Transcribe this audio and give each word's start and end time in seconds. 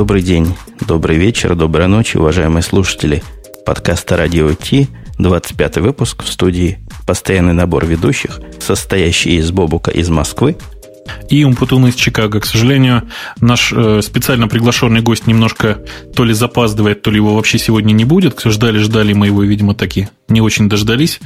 Добрый 0.00 0.22
день, 0.22 0.56
добрый 0.88 1.18
вечер, 1.18 1.54
доброй 1.54 1.86
ночи, 1.86 2.16
уважаемые 2.16 2.62
слушатели 2.62 3.22
подкаста 3.66 4.16
«Радио 4.16 4.54
Ти», 4.54 4.88
25 5.18 5.76
выпуск 5.76 6.22
в 6.22 6.28
студии. 6.28 6.78
«Постоянный 7.06 7.52
набор 7.52 7.84
ведущих», 7.84 8.40
состоящий 8.60 9.36
из 9.36 9.50
Бобука 9.50 9.90
из 9.90 10.08
Москвы– 10.08 10.56
и 11.28 11.44
Умпутун 11.44 11.86
из 11.86 11.94
Чикаго. 11.94 12.40
К 12.40 12.46
сожалению, 12.46 13.08
наш 13.40 13.72
э, 13.72 14.00
специально 14.02 14.48
приглашенный 14.48 15.00
гость 15.00 15.26
немножко 15.26 15.80
то 16.14 16.24
ли 16.24 16.32
запаздывает, 16.32 17.02
то 17.02 17.10
ли 17.10 17.16
его 17.16 17.34
вообще 17.34 17.58
сегодня 17.58 17.92
не 17.92 18.04
будет. 18.04 18.40
Ждали-ждали, 18.44 19.12
мы 19.12 19.26
его, 19.26 19.42
видимо, 19.42 19.74
таки 19.74 20.08
не 20.28 20.40
очень 20.40 20.68
дождались. 20.68 21.20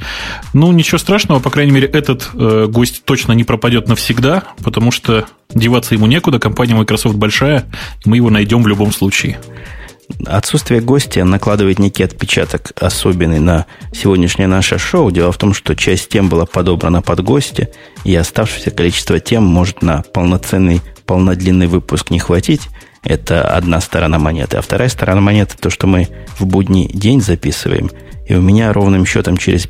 Ну, 0.53 0.71
ничего 0.71 0.97
страшного, 0.97 1.39
по 1.39 1.49
крайней 1.49 1.71
мере, 1.71 1.87
этот 1.87 2.29
э, 2.33 2.67
гость 2.69 3.03
точно 3.05 3.33
не 3.33 3.43
пропадет 3.43 3.87
навсегда, 3.87 4.43
потому 4.63 4.91
что 4.91 5.25
деваться 5.53 5.95
ему 5.95 6.07
некуда, 6.07 6.39
компания 6.39 6.75
Microsoft 6.75 7.15
большая, 7.15 7.65
и 8.03 8.09
мы 8.09 8.17
его 8.17 8.29
найдем 8.29 8.63
в 8.63 8.67
любом 8.67 8.91
случае. 8.91 9.39
Отсутствие 10.25 10.81
гостя 10.81 11.23
накладывает 11.23 11.79
некий 11.79 12.03
отпечаток 12.03 12.71
особенный 12.79 13.39
на 13.39 13.65
сегодняшнее 13.93 14.47
наше 14.47 14.77
шоу. 14.77 15.11
Дело 15.11 15.31
в 15.31 15.37
том, 15.37 15.53
что 15.53 15.75
часть 15.75 16.09
тем 16.09 16.29
была 16.29 16.45
подобрана 16.45 17.01
под 17.01 17.21
гостя, 17.23 17.69
и 18.03 18.15
оставшееся 18.15 18.71
количество 18.71 19.19
тем 19.19 19.43
может 19.43 19.81
на 19.81 20.03
полноценный, 20.13 20.81
полнодлинный 21.05 21.67
выпуск 21.67 22.11
не 22.11 22.19
хватить. 22.19 22.69
Это 23.03 23.47
одна 23.55 23.81
сторона 23.81 24.19
монеты. 24.19 24.57
А 24.57 24.61
вторая 24.61 24.89
сторона 24.89 25.21
монеты 25.21 25.55
то, 25.59 25.69
что 25.69 25.87
мы 25.87 26.07
в 26.39 26.45
будний 26.45 26.87
день 26.87 27.21
записываем. 27.21 27.91
И 28.27 28.33
у 28.33 28.41
меня 28.41 28.73
ровным 28.73 29.05
счетом 29.05 29.37
через 29.37 29.67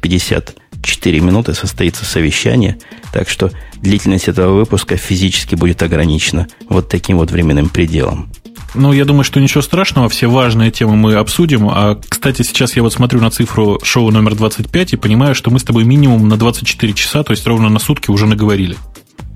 54 0.85 1.19
минуты 1.19 1.53
состоится 1.53 2.05
совещание. 2.05 2.77
Так 3.11 3.27
что 3.29 3.51
длительность 3.81 4.27
этого 4.27 4.55
выпуска 4.55 4.97
физически 4.97 5.55
будет 5.55 5.81
ограничена 5.81 6.47
вот 6.69 6.89
таким 6.89 7.17
вот 7.17 7.31
временным 7.31 7.69
пределом. 7.69 8.29
Ну, 8.75 8.91
я 8.91 9.05
думаю, 9.05 9.23
что 9.23 9.39
ничего 9.39 9.61
страшного, 9.61 10.09
все 10.09 10.27
важные 10.27 10.69
темы 10.69 10.95
мы 10.97 11.15
обсудим. 11.15 11.69
А, 11.69 11.99
кстати, 12.07 12.41
сейчас 12.41 12.75
я 12.75 12.83
вот 12.83 12.93
смотрю 12.93 13.21
на 13.21 13.31
цифру 13.31 13.79
шоу 13.83 14.11
номер 14.11 14.35
25 14.35 14.93
и 14.93 14.97
понимаю, 14.97 15.33
что 15.33 15.49
мы 15.49 15.59
с 15.59 15.63
тобой 15.63 15.85
минимум 15.85 16.27
на 16.27 16.37
24 16.37 16.93
часа, 16.93 17.23
то 17.23 17.31
есть 17.31 17.47
ровно 17.47 17.69
на 17.69 17.79
сутки 17.79 18.11
уже 18.11 18.25
наговорили. 18.25 18.75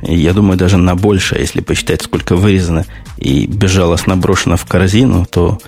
Я 0.02 0.34
думаю, 0.34 0.58
даже 0.58 0.78
на 0.78 0.96
больше, 0.96 1.36
если 1.36 1.62
посчитать, 1.62 2.02
сколько 2.02 2.36
вырезано 2.36 2.86
и 3.18 3.48
безжалостно 3.48 4.18
брошено 4.18 4.58
в 4.58 4.66
корзину, 4.66 5.26
то 5.26 5.60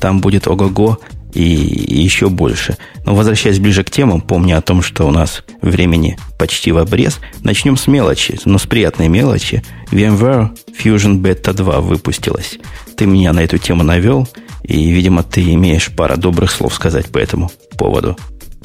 там 0.00 0.20
будет 0.20 0.46
ого-го 0.48 0.98
и, 1.38 2.02
еще 2.02 2.28
больше. 2.28 2.76
Но 3.04 3.14
возвращаясь 3.14 3.60
ближе 3.60 3.84
к 3.84 3.90
темам, 3.90 4.20
помня 4.20 4.58
о 4.58 4.60
том, 4.60 4.82
что 4.82 5.06
у 5.06 5.12
нас 5.12 5.44
времени 5.62 6.18
почти 6.36 6.72
в 6.72 6.78
обрез, 6.78 7.20
начнем 7.42 7.76
с 7.76 7.86
мелочи, 7.86 8.38
но 8.44 8.58
с 8.58 8.66
приятной 8.66 9.08
мелочи. 9.08 9.62
VMware 9.92 10.50
Fusion 10.82 11.20
Beta 11.20 11.52
2 11.52 11.80
выпустилась. 11.80 12.58
Ты 12.96 13.06
меня 13.06 13.32
на 13.32 13.40
эту 13.40 13.58
тему 13.58 13.84
навел, 13.84 14.28
и, 14.64 14.90
видимо, 14.90 15.22
ты 15.22 15.42
имеешь 15.54 15.92
пара 15.94 16.16
добрых 16.16 16.50
слов 16.50 16.74
сказать 16.74 17.06
по 17.06 17.18
этому 17.18 17.52
поводу. 17.76 18.16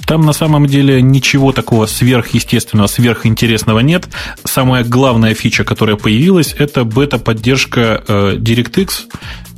Там 0.07 0.25
на 0.25 0.33
самом 0.33 0.65
деле 0.65 1.01
ничего 1.01 1.51
такого 1.51 1.85
сверхъестественного, 1.85 2.87
сверхинтересного 2.87 3.79
нет. 3.79 4.09
Самая 4.43 4.83
главная 4.83 5.35
фича, 5.35 5.63
которая 5.63 5.95
появилась, 5.95 6.55
это 6.57 6.83
бета-поддержка 6.83 8.03
э, 8.05 8.35
DirectX 8.37 8.89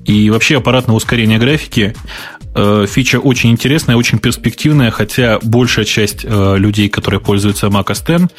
и 0.06 0.30
вообще 0.30 0.58
аппаратное 0.58 0.96
ускорение 0.96 1.40
графики. 1.40 1.96
Э, 2.56 2.86
фича 2.88 3.20
очень 3.20 3.52
интересная, 3.52 3.98
очень 3.98 4.18
перспективная, 4.18 4.90
хотя 4.90 5.40
большая 5.44 5.84
часть 5.84 6.24
э, 6.24 6.56
людей, 6.58 6.88
которые 6.88 7.20
пользуются 7.20 7.68
Mac 7.68 7.88
OS 7.88 8.24
X, 8.24 8.34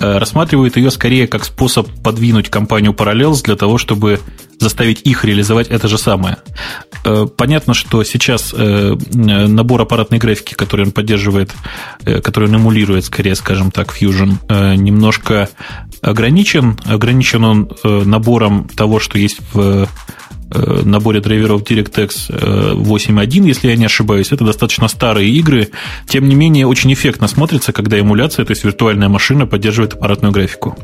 э, 0.00 0.18
рассматривают 0.18 0.78
ее 0.78 0.90
скорее 0.90 1.26
как 1.26 1.44
способ 1.44 1.86
подвинуть 2.02 2.48
компанию 2.48 2.92
Parallels 2.92 3.42
для 3.44 3.56
того, 3.56 3.76
чтобы 3.76 4.20
заставить 4.58 5.02
их 5.02 5.24
реализовать 5.24 5.68
это 5.68 5.86
же 5.86 5.98
самое. 5.98 6.38
Понятно, 7.36 7.74
что 7.74 8.02
сейчас 8.02 8.52
набор 8.52 9.82
аппаратной 9.82 10.18
графики, 10.18 10.54
который 10.54 10.86
он 10.86 10.90
поддерживает, 10.90 11.52
который 12.24 12.48
он 12.48 12.56
эмулирует, 12.56 13.04
скорее, 13.04 13.36
скажем 13.36 13.70
так, 13.70 13.94
Fusion, 13.96 14.76
немножко 14.76 15.48
ограничен. 16.02 16.76
Ограничен 16.86 17.44
он 17.44 17.70
набором 17.84 18.68
того, 18.68 18.98
что 18.98 19.16
есть 19.16 19.38
в 19.52 19.86
наборе 20.50 21.20
драйверов 21.20 21.62
DirectX 21.62 22.74
8.1, 22.74 23.44
э, 23.44 23.48
если 23.48 23.68
я 23.68 23.76
не 23.76 23.86
ошибаюсь. 23.86 24.32
Это 24.32 24.44
достаточно 24.44 24.88
старые 24.88 25.30
игры. 25.30 25.68
Тем 26.08 26.28
не 26.28 26.34
менее, 26.34 26.66
очень 26.66 26.92
эффектно 26.92 27.28
смотрится, 27.28 27.72
когда 27.72 27.98
эмуляция, 27.98 28.44
то 28.44 28.52
есть 28.52 28.64
виртуальная 28.64 29.08
машина, 29.08 29.46
поддерживает 29.46 29.94
аппаратную 29.94 30.32
графику. 30.32 30.76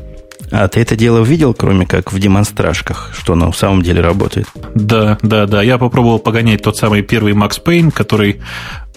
А 0.51 0.67
ты 0.67 0.81
это 0.81 0.95
дело 0.95 1.23
видел, 1.23 1.53
кроме 1.53 1.85
как 1.85 2.11
в 2.11 2.19
демонстражках, 2.19 3.11
что 3.17 3.33
оно 3.33 3.51
в 3.51 3.57
самом 3.57 3.81
деле 3.81 4.01
работает? 4.01 4.47
Да, 4.75 5.17
да, 5.21 5.47
да. 5.47 5.61
Я 5.61 5.77
попробовал 5.77 6.19
погонять 6.19 6.61
тот 6.61 6.77
самый 6.77 7.01
первый 7.01 7.33
Max 7.33 7.61
Payne, 7.63 7.91
который, 7.91 8.41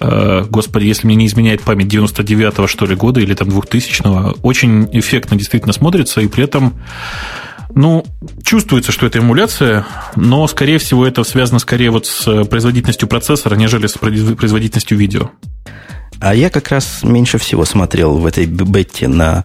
э, 0.00 0.44
господи, 0.50 0.84
если 0.84 1.06
мне 1.06 1.16
не 1.16 1.26
изменяет 1.26 1.62
память, 1.62 1.92
99-го, 1.92 2.66
что 2.66 2.86
ли, 2.86 2.94
года 2.94 3.20
или 3.20 3.34
там 3.34 3.48
2000-го. 3.48 4.36
Очень 4.42 4.88
эффектно 4.92 5.36
действительно 5.36 5.72
смотрится, 5.72 6.20
и 6.20 6.28
при 6.28 6.44
этом 6.44 6.74
ну, 7.78 8.04
чувствуется, 8.42 8.90
что 8.90 9.06
это 9.06 9.20
эмуляция, 9.20 9.86
но, 10.16 10.48
скорее 10.48 10.78
всего, 10.78 11.06
это 11.06 11.22
связано 11.22 11.60
скорее 11.60 11.92
вот 11.92 12.06
с 12.06 12.26
э, 12.26 12.44
производительностью 12.44 13.06
процессора, 13.06 13.54
нежели 13.54 13.86
с 13.86 13.92
производительностью 13.92 14.98
видео. 14.98 15.30
А 16.18 16.34
я 16.34 16.50
как 16.50 16.70
раз 16.70 17.04
меньше 17.04 17.38
всего 17.38 17.64
смотрел 17.64 18.18
в 18.18 18.26
этой 18.26 18.46
бетте 18.46 19.06
на, 19.06 19.44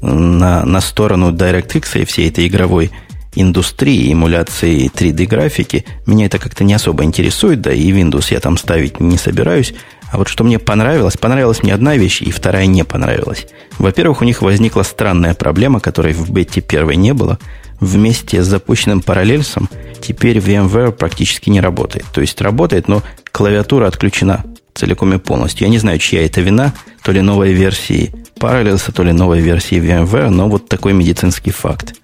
на, 0.00 0.64
на 0.64 0.80
сторону 0.80 1.32
DirectX 1.32 2.00
и 2.00 2.04
всей 2.06 2.30
этой 2.30 2.46
игровой 2.46 2.92
индустрии, 3.34 4.10
эмуляции 4.10 4.90
3D-графики. 4.90 5.84
Меня 6.06 6.26
это 6.26 6.38
как-то 6.38 6.64
не 6.64 6.72
особо 6.72 7.04
интересует, 7.04 7.60
да 7.60 7.74
и 7.74 7.92
Windows 7.92 8.32
я 8.32 8.40
там 8.40 8.56
ставить 8.56 9.00
не 9.00 9.18
собираюсь. 9.18 9.74
А 10.10 10.18
вот 10.18 10.28
что 10.28 10.42
мне 10.42 10.58
понравилось, 10.58 11.16
понравилась 11.16 11.62
мне 11.62 11.72
одна 11.72 11.96
вещь, 11.96 12.20
и 12.20 12.30
вторая 12.30 12.66
не 12.66 12.84
понравилась. 12.84 13.46
Во-первых, 13.78 14.22
у 14.22 14.24
них 14.24 14.42
возникла 14.42 14.82
странная 14.82 15.34
проблема, 15.34 15.78
которой 15.78 16.12
в 16.12 16.30
бете 16.30 16.60
первой 16.60 16.96
не 16.96 17.14
было. 17.14 17.38
Вместе 17.78 18.42
с 18.42 18.46
запущенным 18.46 19.02
параллельсом 19.02 19.68
теперь 20.02 20.38
VMware 20.38 20.92
практически 20.92 21.48
не 21.48 21.60
работает. 21.60 22.04
То 22.12 22.20
есть 22.20 22.40
работает, 22.40 22.88
но 22.88 23.02
клавиатура 23.30 23.86
отключена 23.86 24.44
целиком 24.74 25.14
и 25.14 25.18
полностью. 25.18 25.66
Я 25.66 25.70
не 25.70 25.78
знаю, 25.78 25.98
чья 25.98 26.26
это 26.26 26.40
вина, 26.40 26.74
то 27.02 27.12
ли 27.12 27.20
новой 27.20 27.52
версии 27.52 28.12
Parallels, 28.38 28.92
то 28.92 29.02
ли 29.04 29.12
новой 29.12 29.40
версии 29.40 29.78
VMware, 29.78 30.30
но 30.30 30.48
вот 30.48 30.68
такой 30.68 30.92
медицинский 30.92 31.52
факт. 31.52 31.94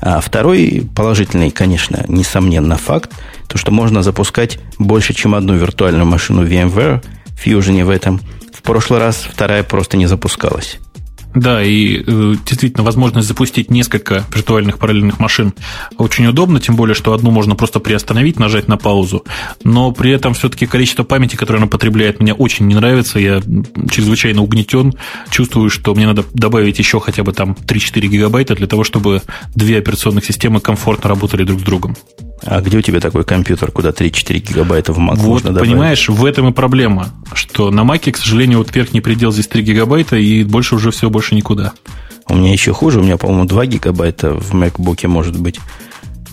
А 0.00 0.20
второй 0.20 0.86
положительный, 0.94 1.50
конечно, 1.50 2.04
несомненно 2.08 2.76
факт, 2.76 3.10
то, 3.48 3.58
что 3.58 3.72
можно 3.72 4.02
запускать 4.02 4.58
больше, 4.78 5.14
чем 5.14 5.34
одну 5.34 5.56
виртуальную 5.56 6.06
машину 6.06 6.46
VMware– 6.46 7.04
Fusion 7.44 7.84
в 7.84 7.90
этом. 7.90 8.20
В 8.52 8.62
прошлый 8.62 9.00
раз 9.00 9.28
вторая 9.30 9.62
просто 9.62 9.96
не 9.96 10.06
запускалась. 10.06 10.78
Да, 11.34 11.62
и 11.64 12.02
э, 12.06 12.34
действительно 12.46 12.84
возможность 12.84 13.26
запустить 13.26 13.68
несколько 13.70 14.24
виртуальных 14.32 14.78
параллельных 14.78 15.18
машин 15.18 15.52
очень 15.98 16.26
удобно, 16.26 16.60
тем 16.60 16.76
более, 16.76 16.94
что 16.94 17.12
одну 17.12 17.32
можно 17.32 17.56
просто 17.56 17.80
приостановить, 17.80 18.38
нажать 18.38 18.68
на 18.68 18.76
паузу. 18.76 19.24
Но 19.64 19.90
при 19.90 20.12
этом 20.12 20.34
все-таки 20.34 20.66
количество 20.66 21.02
памяти, 21.02 21.34
которое 21.34 21.58
она 21.58 21.66
потребляет, 21.66 22.20
мне 22.20 22.32
очень 22.32 22.66
не 22.68 22.76
нравится. 22.76 23.18
Я 23.18 23.42
чрезвычайно 23.90 24.42
угнетен. 24.42 24.94
Чувствую, 25.28 25.70
что 25.70 25.94
мне 25.94 26.06
надо 26.06 26.24
добавить 26.34 26.78
еще 26.78 27.00
хотя 27.00 27.24
бы 27.24 27.32
там 27.32 27.56
3-4 27.66 28.06
гигабайта 28.06 28.54
для 28.54 28.68
того, 28.68 28.84
чтобы 28.84 29.22
две 29.56 29.78
операционных 29.78 30.24
системы 30.24 30.60
комфортно 30.60 31.10
работали 31.10 31.42
друг 31.42 31.60
с 31.60 31.64
другом. 31.64 31.96
А 32.42 32.60
где 32.60 32.78
у 32.78 32.82
тебя 32.82 33.00
такой 33.00 33.24
компьютер, 33.24 33.70
куда 33.70 33.90
3-4 33.90 34.38
гигабайта 34.38 34.92
в 34.92 34.98
Mac 34.98 35.16
вот, 35.16 35.26
можно 35.26 35.50
добавить? 35.50 35.70
понимаешь, 35.70 36.08
в 36.08 36.24
этом 36.24 36.48
и 36.48 36.52
проблема, 36.52 37.08
что 37.32 37.70
на 37.70 37.80
Mac, 37.80 38.10
к 38.10 38.16
сожалению, 38.16 38.58
вот 38.58 38.74
верхний 38.74 39.00
предел 39.00 39.32
здесь 39.32 39.46
3 39.46 39.62
гигабайта, 39.62 40.16
и 40.16 40.44
больше 40.44 40.74
уже 40.74 40.90
все, 40.90 41.08
больше 41.08 41.34
никуда. 41.34 41.72
У 42.28 42.36
меня 42.36 42.52
еще 42.52 42.72
хуже, 42.72 43.00
у 43.00 43.02
меня, 43.02 43.16
по-моему, 43.16 43.44
2 43.44 43.66
гигабайта 43.66 44.34
в 44.34 44.54
MacBook 44.54 45.06
может 45.06 45.38
быть. 45.38 45.60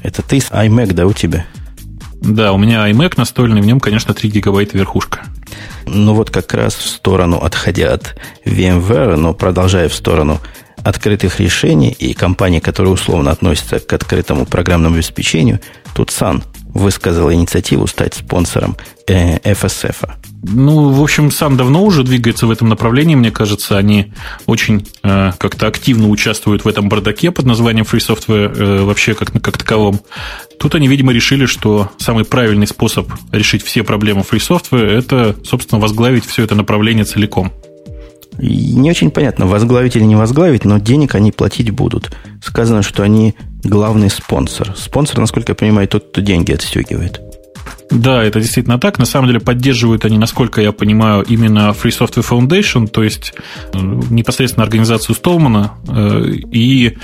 Это 0.02 0.22
ты 0.22 0.40
с 0.40 0.50
iMac, 0.52 0.94
да, 0.94 1.06
у 1.06 1.14
тебя? 1.14 1.46
Да, 2.22 2.54
у 2.54 2.58
меня 2.58 2.90
iMac 2.90 3.14
настольный, 3.18 3.62
в 3.62 3.66
нем, 3.66 3.80
конечно, 3.80 4.14
3 4.14 4.30
гигабайта 4.30 4.78
верхушка. 4.78 5.22
Ну 5.86 6.14
вот 6.14 6.30
как 6.30 6.54
раз 6.54 6.76
в 6.76 6.88
сторону, 6.88 7.38
отходя 7.38 7.94
от 7.94 8.16
VMware, 8.46 9.16
но 9.16 9.34
продолжая 9.34 9.90
в 9.90 9.94
сторону 9.94 10.40
открытых 10.84 11.40
решений 11.40 11.96
и 11.98 12.14
компаний, 12.14 12.60
которые 12.60 12.94
условно 12.94 13.32
относятся 13.32 13.80
к 13.80 13.92
открытому 13.94 14.46
программному 14.46 14.96
обеспечению, 14.96 15.60
тут 15.94 16.10
Sun 16.10 16.44
высказал 16.74 17.32
инициативу 17.32 17.88
стать 17.88 18.14
спонсором 18.14 18.78
э, 19.08 19.38
FSF. 19.40 20.10
Ну, 20.44 20.90
в 20.90 21.02
общем, 21.04 21.30
сам 21.30 21.56
давно 21.56 21.84
уже 21.84 22.04
двигается 22.04 22.48
в 22.48 22.52
этом 22.52 22.70
направлении, 22.70 23.16
мне 23.16 23.32
кажется. 23.32 23.78
Они 23.78 24.12
очень 24.46 24.88
э, 25.04 25.32
как-то 25.38 25.68
активно 25.68 26.10
участвуют 26.10 26.66
в 26.66 26.68
этом 26.68 26.90
бардаке 26.90 27.32
под 27.32 27.46
названием 27.46 27.86
Free 27.86 28.00
Software 28.00 28.58
э, 28.58 28.84
вообще 28.84 29.14
как, 29.14 29.32
как 29.42 29.58
таковом. 29.58 30.02
Тут 30.60 30.76
они, 30.76 30.88
видимо, 30.88 31.12
решили, 31.12 31.46
что 31.46 31.92
самый 31.98 32.26
правильный 32.26 32.68
способ 32.68 33.12
решить 33.32 33.64
все 33.64 33.84
проблемы 33.84 34.22
Free 34.22 34.40
Software– 34.40 34.88
это, 34.98 35.36
собственно, 35.44 35.80
возглавить 35.80 36.26
все 36.26 36.44
это 36.44 36.56
направление 36.56 37.06
целиком. 37.06 37.52
Не 38.38 38.90
очень 38.90 39.12
понятно, 39.12 39.46
возглавить 39.46 39.96
или 39.96 40.04
не 40.04 40.16
возглавить, 40.16 40.66
но 40.66 40.80
денег 40.80 41.16
они 41.16 41.32
платить 41.32 41.70
будут. 41.72 42.12
Сказано, 42.44 42.82
что 42.82 43.04
они 43.04 43.36
главный 43.64 44.10
спонсор. 44.10 44.74
Спонсор, 44.76 45.20
насколько 45.20 45.52
я 45.52 45.56
понимаю, 45.56 45.88
тот, 45.88 46.10
кто 46.12 46.22
деньги 46.22 46.52
отстегивает. 46.52 47.22
Да, 47.92 48.24
это 48.24 48.40
действительно 48.40 48.80
так. 48.80 49.00
На 49.00 49.06
самом 49.06 49.28
деле 49.28 49.40
поддерживают 49.40 50.06
они, 50.06 50.18
насколько 50.18 50.62
я 50.62 50.72
понимаю, 50.72 51.24
именно 51.24 51.72
Free 51.72 51.92
Software 51.92 52.28
Foundation, 52.28 52.88
то 52.88 53.04
есть 53.04 53.34
э, 53.74 53.78
непосредственно 54.10 54.64
организацию 54.64 55.14
Столмана. 55.14 55.74
Э, 55.90 56.24
и, 56.26 56.98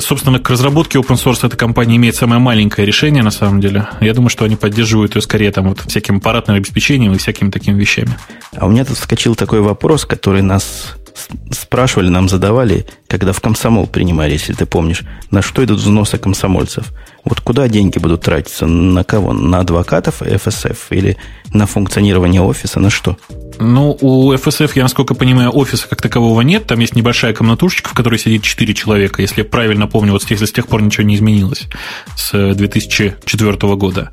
собственно, 0.00 0.38
к 0.38 0.50
разработке 0.50 0.98
open 0.98 1.16
source 1.16 1.46
эта 1.46 1.56
компания 1.56 1.96
имеет 1.96 2.16
самое 2.16 2.40
маленькое 2.40 2.86
решение, 2.86 3.22
на 3.22 3.30
самом 3.30 3.60
деле. 3.60 3.88
Я 4.00 4.14
думаю, 4.14 4.30
что 4.30 4.44
они 4.44 4.56
поддерживают 4.56 5.14
ее 5.14 5.22
скорее 5.22 5.52
там 5.52 5.68
вот 5.68 5.80
всяким 5.86 6.16
аппаратным 6.16 6.56
обеспечением 6.56 7.12
и 7.12 7.18
всякими 7.18 7.50
такими 7.50 7.78
вещами. 7.78 8.16
А 8.56 8.66
у 8.66 8.70
меня 8.70 8.84
тут 8.84 8.96
вскочил 8.96 9.34
такой 9.34 9.60
вопрос, 9.60 10.04
который 10.04 10.42
нас 10.42 10.96
спрашивали, 11.50 12.08
нам 12.08 12.28
задавали, 12.28 12.86
когда 13.08 13.32
в 13.32 13.40
комсомол 13.40 13.86
принимали, 13.86 14.32
если 14.32 14.52
ты 14.52 14.66
помнишь, 14.66 15.02
на 15.30 15.42
что 15.42 15.64
идут 15.64 15.80
взносы 15.80 16.18
комсомольцев. 16.18 16.92
Вот 17.24 17.40
куда 17.40 17.66
деньги 17.68 17.98
будут 17.98 18.22
тратиться? 18.22 18.66
На 18.66 19.02
кого? 19.02 19.32
На 19.32 19.60
адвокатов 19.60 20.22
ФСФ 20.22 20.92
или 20.92 21.16
на 21.52 21.66
функционирование 21.66 22.40
офиса? 22.40 22.78
На 22.78 22.90
что? 22.90 23.16
Ну, 23.58 23.96
у 24.00 24.36
ФСФ, 24.36 24.76
я 24.76 24.82
насколько 24.82 25.14
понимаю, 25.14 25.50
офиса 25.56 25.88
как 25.88 26.00
такового 26.00 26.42
нет. 26.42 26.66
Там 26.66 26.78
есть 26.78 26.94
небольшая 26.94 27.32
комнатушечка, 27.32 27.90
в 27.90 27.94
которой 27.94 28.18
сидит 28.18 28.42
4 28.42 28.74
человека, 28.74 29.22
если 29.22 29.40
я 29.40 29.44
правильно 29.44 29.86
помню, 29.86 30.12
вот 30.12 30.28
если 30.30 30.44
с 30.44 30.52
тех 30.52 30.68
пор 30.68 30.82
ничего 30.82 31.04
не 31.04 31.16
изменилось 31.16 31.66
с 32.16 32.54
2004 32.54 33.76
года. 33.76 34.12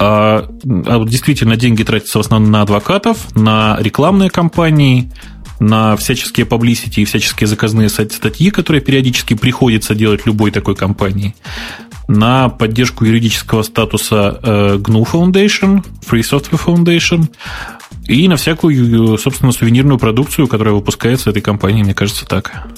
А, 0.00 0.48
а 0.64 1.04
действительно 1.04 1.56
деньги 1.56 1.82
тратятся 1.82 2.18
в 2.18 2.20
основном 2.22 2.50
на 2.50 2.62
адвокатов, 2.62 3.34
на 3.36 3.76
рекламные 3.80 4.30
кампании, 4.30 5.10
на 5.60 5.96
всяческие 5.96 6.46
publicity 6.46 7.02
и 7.02 7.04
всяческие 7.04 7.46
заказные 7.46 7.88
статьи, 7.88 8.50
которые 8.50 8.82
периодически 8.82 9.34
приходится 9.34 9.94
делать 9.94 10.26
любой 10.26 10.50
такой 10.50 10.74
компании, 10.74 11.34
на 12.08 12.48
поддержку 12.48 13.04
юридического 13.04 13.62
статуса 13.62 14.38
э, 14.42 14.76
GNU 14.76 15.06
Foundation, 15.10 15.84
Free 16.08 16.20
Software 16.20 16.60
Foundation 16.62 17.28
и 18.06 18.28
на 18.28 18.36
всякую, 18.36 19.16
собственно, 19.16 19.52
сувенирную 19.52 19.98
продукцию, 19.98 20.46
которая 20.46 20.74
выпускается 20.74 21.30
этой 21.30 21.40
компанией, 21.40 21.84
мне 21.84 21.94
кажется, 21.94 22.26
так. 22.26 22.68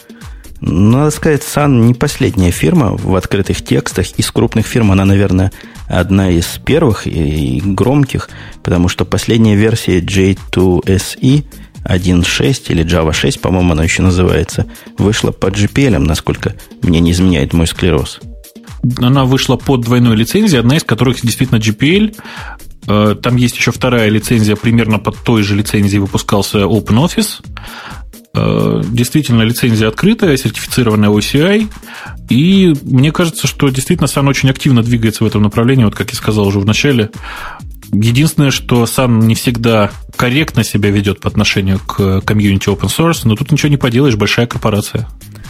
Надо 0.60 1.10
сказать, 1.10 1.42
Sun 1.42 1.86
не 1.86 1.94
последняя 1.94 2.50
фирма 2.50 2.96
в 2.96 3.14
открытых 3.14 3.62
текстах. 3.62 4.06
Из 4.16 4.30
крупных 4.30 4.66
фирм 4.66 4.90
она, 4.92 5.04
наверное, 5.04 5.52
одна 5.86 6.30
из 6.30 6.46
первых 6.64 7.06
и 7.06 7.60
громких, 7.62 8.30
потому 8.62 8.88
что 8.88 9.04
последняя 9.04 9.56
версия 9.56 9.98
J2SE– 10.00 11.44
1.6 11.88 12.64
или 12.68 12.84
Java 12.84 13.12
6, 13.12 13.40
по-моему, 13.40 13.72
она 13.72 13.84
еще 13.84 14.02
называется, 14.02 14.66
вышла 14.98 15.30
по 15.30 15.46
GPL, 15.46 15.98
насколько 15.98 16.54
мне 16.82 17.00
не 17.00 17.12
изменяет 17.12 17.52
мой 17.52 17.66
склероз. 17.66 18.20
Она 18.98 19.24
вышла 19.24 19.56
под 19.56 19.82
двойной 19.82 20.16
лицензией, 20.16 20.60
одна 20.60 20.76
из 20.76 20.84
которых 20.84 21.20
действительно 21.20 21.58
GPL. 21.58 22.16
Э, 22.86 23.16
там 23.20 23.36
есть 23.36 23.56
еще 23.56 23.72
вторая 23.72 24.08
лицензия, 24.08 24.56
примерно 24.56 24.98
под 24.98 25.16
той 25.18 25.42
же 25.42 25.56
лицензией 25.56 26.00
выпускался 26.00 26.58
OpenOffice. 26.60 27.42
Э, 28.34 28.82
действительно, 28.84 29.42
лицензия 29.42 29.88
открытая, 29.88 30.36
сертифицированная 30.36 31.08
OCI. 31.08 31.68
И 32.28 32.74
мне 32.82 33.10
кажется, 33.10 33.46
что 33.46 33.68
действительно 33.70 34.06
Sun 34.06 34.28
очень 34.28 34.50
активно 34.50 34.82
двигается 34.82 35.24
в 35.24 35.26
этом 35.26 35.42
направлении, 35.42 35.84
вот 35.84 35.94
как 35.94 36.10
я 36.10 36.16
сказал 36.16 36.46
уже 36.46 36.60
в 36.60 36.66
начале. 36.66 37.10
Единственное, 37.92 38.50
что 38.50 38.84
Sun 38.84 39.24
не 39.24 39.34
всегда 39.34 39.90
корректно 40.16 40.64
себя 40.64 40.90
ведет 40.90 41.20
по 41.20 41.28
отношению 41.28 41.78
к 41.78 42.20
комьюнити 42.22 42.68
open 42.68 42.88
source, 42.88 43.20
но 43.24 43.36
тут 43.36 43.52
ничего 43.52 43.68
не 43.68 43.76
поделаешь, 43.76 44.16
большая 44.16 44.46
корпорация. 44.46 45.08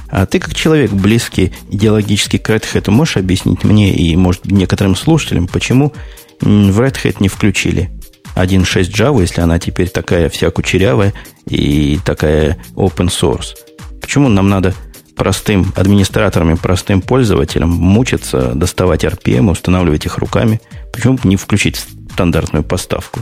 А 0.09 0.27
ты 0.27 0.39
как 0.39 0.55
человек 0.55 0.93
близкий 0.93 1.53
идеологически 1.71 2.39
к 2.39 2.51
Red 2.51 2.65
Hat, 2.73 2.91
можешь 2.91 3.17
объяснить 3.17 3.65
мне 3.65 3.95
и, 3.95 4.15
может, 4.17 4.45
некоторым 4.47 4.95
слушателям, 4.95 5.49
почему 5.49 5.93
в 6.41 6.81
Red 6.81 6.97
Hat 7.03 7.17
не 7.21 7.29
включили 7.29 7.91
1.6 8.37 8.83
Java, 8.93 9.21
если 9.21 9.41
она 9.41 9.59
теперь 9.59 9.89
такая 9.89 10.29
вся 10.29 10.51
кучерявая 10.51 11.13
и 11.49 11.99
такая 12.05 12.59
open 12.75 13.09
source? 13.09 13.57
Почему 14.01 14.29
нам 14.29 14.49
надо 14.49 14.75
простым 15.17 15.73
администраторам 15.75 16.53
и 16.53 16.57
простым 16.57 17.01
пользователям 17.01 17.71
мучиться, 17.71 18.53
доставать 18.55 19.05
RPM, 19.05 19.51
устанавливать 19.51 20.07
их 20.07 20.19
руками? 20.19 20.61
Почему 20.93 21.15
бы 21.15 21.29
не 21.29 21.37
включить 21.37 21.85
стандартную 22.13 22.63
поставку? 22.63 23.21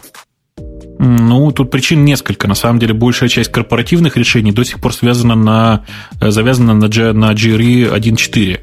Ну, 0.98 1.50
тут 1.52 1.70
причин 1.70 2.04
несколько. 2.04 2.48
На 2.48 2.54
самом 2.54 2.78
деле, 2.78 2.94
большая 2.94 3.28
часть 3.28 3.50
корпоративных 3.50 4.16
решений 4.16 4.52
до 4.52 4.64
сих 4.64 4.80
пор 4.80 4.94
связана 4.94 5.34
на, 5.34 5.84
э, 6.20 6.30
завязана 6.30 6.74
на, 6.74 6.86
на 6.86 7.32
GRE 7.32 7.92
1.4. 7.92 8.60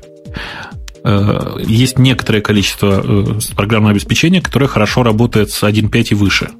Э, 1.03 1.57
есть 1.65 1.99
некоторое 1.99 2.41
количество 2.41 3.01
э, 3.03 3.55
программного 3.55 3.91
обеспечения, 3.91 4.41
которое 4.41 4.67
хорошо 4.67 5.03
работает 5.03 5.51
с 5.51 5.63
1.5 5.63 6.07
и 6.11 6.15
выше. 6.15 6.51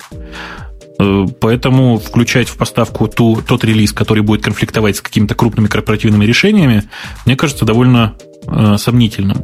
Поэтому 1.39 1.97
включать 1.97 2.47
в 2.47 2.57
поставку 2.57 3.07
ту, 3.07 3.41
тот 3.41 3.63
релиз, 3.63 3.93
который 3.93 4.23
будет 4.23 4.43
конфликтовать 4.43 4.97
с 4.97 5.01
какими-то 5.01 5.35
крупными 5.35 5.67
корпоративными 5.67 6.25
решениями, 6.25 6.83
мне 7.25 7.35
кажется 7.35 7.65
довольно 7.65 8.15
э, 8.47 8.75
сомнительным. 8.77 9.43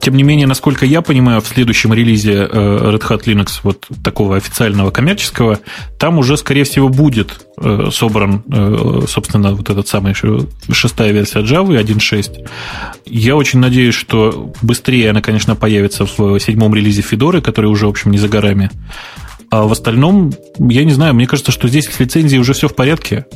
Тем 0.00 0.16
не 0.16 0.22
менее, 0.22 0.46
насколько 0.46 0.86
я 0.86 1.02
понимаю, 1.02 1.40
в 1.40 1.46
следующем 1.46 1.92
релизе 1.92 2.32
э, 2.32 2.46
Red 2.94 3.00
Hat 3.00 3.24
Linux, 3.24 3.60
вот 3.62 3.86
такого 4.04 4.36
официального 4.36 4.90
коммерческого, 4.90 5.58
там 5.98 6.18
уже, 6.18 6.36
скорее 6.36 6.64
всего, 6.64 6.88
будет 6.88 7.46
э, 7.60 7.88
собран, 7.92 8.44
э, 8.50 9.02
собственно, 9.08 9.54
вот 9.54 9.70
этот 9.70 9.88
самый 9.88 10.14
шестая 10.70 11.12
версия 11.12 11.40
Java 11.40 11.80
1.6. 11.82 12.48
Я 13.06 13.36
очень 13.36 13.58
надеюсь, 13.58 13.94
что 13.94 14.52
быстрее 14.62 15.10
она, 15.10 15.20
конечно, 15.20 15.56
появится 15.56 16.06
в 16.06 16.38
седьмом 16.38 16.74
релизе 16.74 17.02
Fedora, 17.02 17.40
который 17.40 17.66
уже, 17.66 17.86
в 17.86 17.90
общем, 17.90 18.12
не 18.12 18.18
за 18.18 18.28
горами. 18.28 18.70
А 19.50 19.64
в 19.64 19.72
остальном, 19.72 20.32
я 20.58 20.84
не 20.84 20.92
знаю, 20.92 21.14
мне 21.14 21.26
кажется, 21.26 21.52
что 21.52 21.68
здесь 21.68 21.86
с 21.86 21.98
лицензией 22.00 22.40
уже 22.40 22.52
все 22.52 22.68
в 22.68 22.74
порядке. 22.74 23.26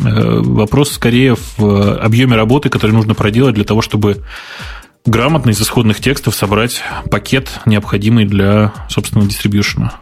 Э, 0.00 0.40
вопрос 0.40 0.92
скорее 0.92 1.36
в 1.56 1.98
объеме 1.98 2.36
работы, 2.36 2.68
который 2.70 2.92
нужно 2.92 3.14
проделать 3.14 3.54
для 3.54 3.64
того, 3.64 3.82
чтобы 3.82 4.24
грамотно 5.04 5.50
из 5.50 5.60
исходных 5.60 6.00
текстов 6.00 6.34
собрать 6.34 6.82
пакет, 7.10 7.60
необходимый 7.66 8.24
для, 8.24 8.72
собственно, 8.88 9.26
дистрибьюшена. 9.26 10.00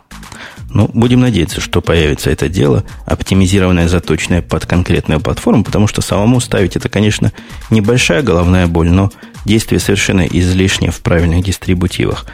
Ну, 0.71 0.91
будем 0.93 1.21
надеяться, 1.21 1.61
что 1.61 1.81
появится 1.81 2.31
это 2.31 2.49
дело, 2.49 2.85
оптимизированное, 3.07 3.89
заточенное 3.89 4.43
под 4.43 4.67
конкретную 4.67 5.21
платформу, 5.21 5.65
потому 5.65 5.87
что 5.87 6.03
самому 6.03 6.41
ставить 6.41 6.77
это, 6.77 6.89
конечно, 6.89 7.33
небольшая 7.71 8.23
головная 8.23 8.67
боль, 8.67 8.91
но 8.91 9.11
действие 9.45 9.79
совершенно 9.79 10.27
излишнее 10.27 10.91
в 10.91 11.01
правильных 11.01 11.45
дистрибутивах. 11.45 12.27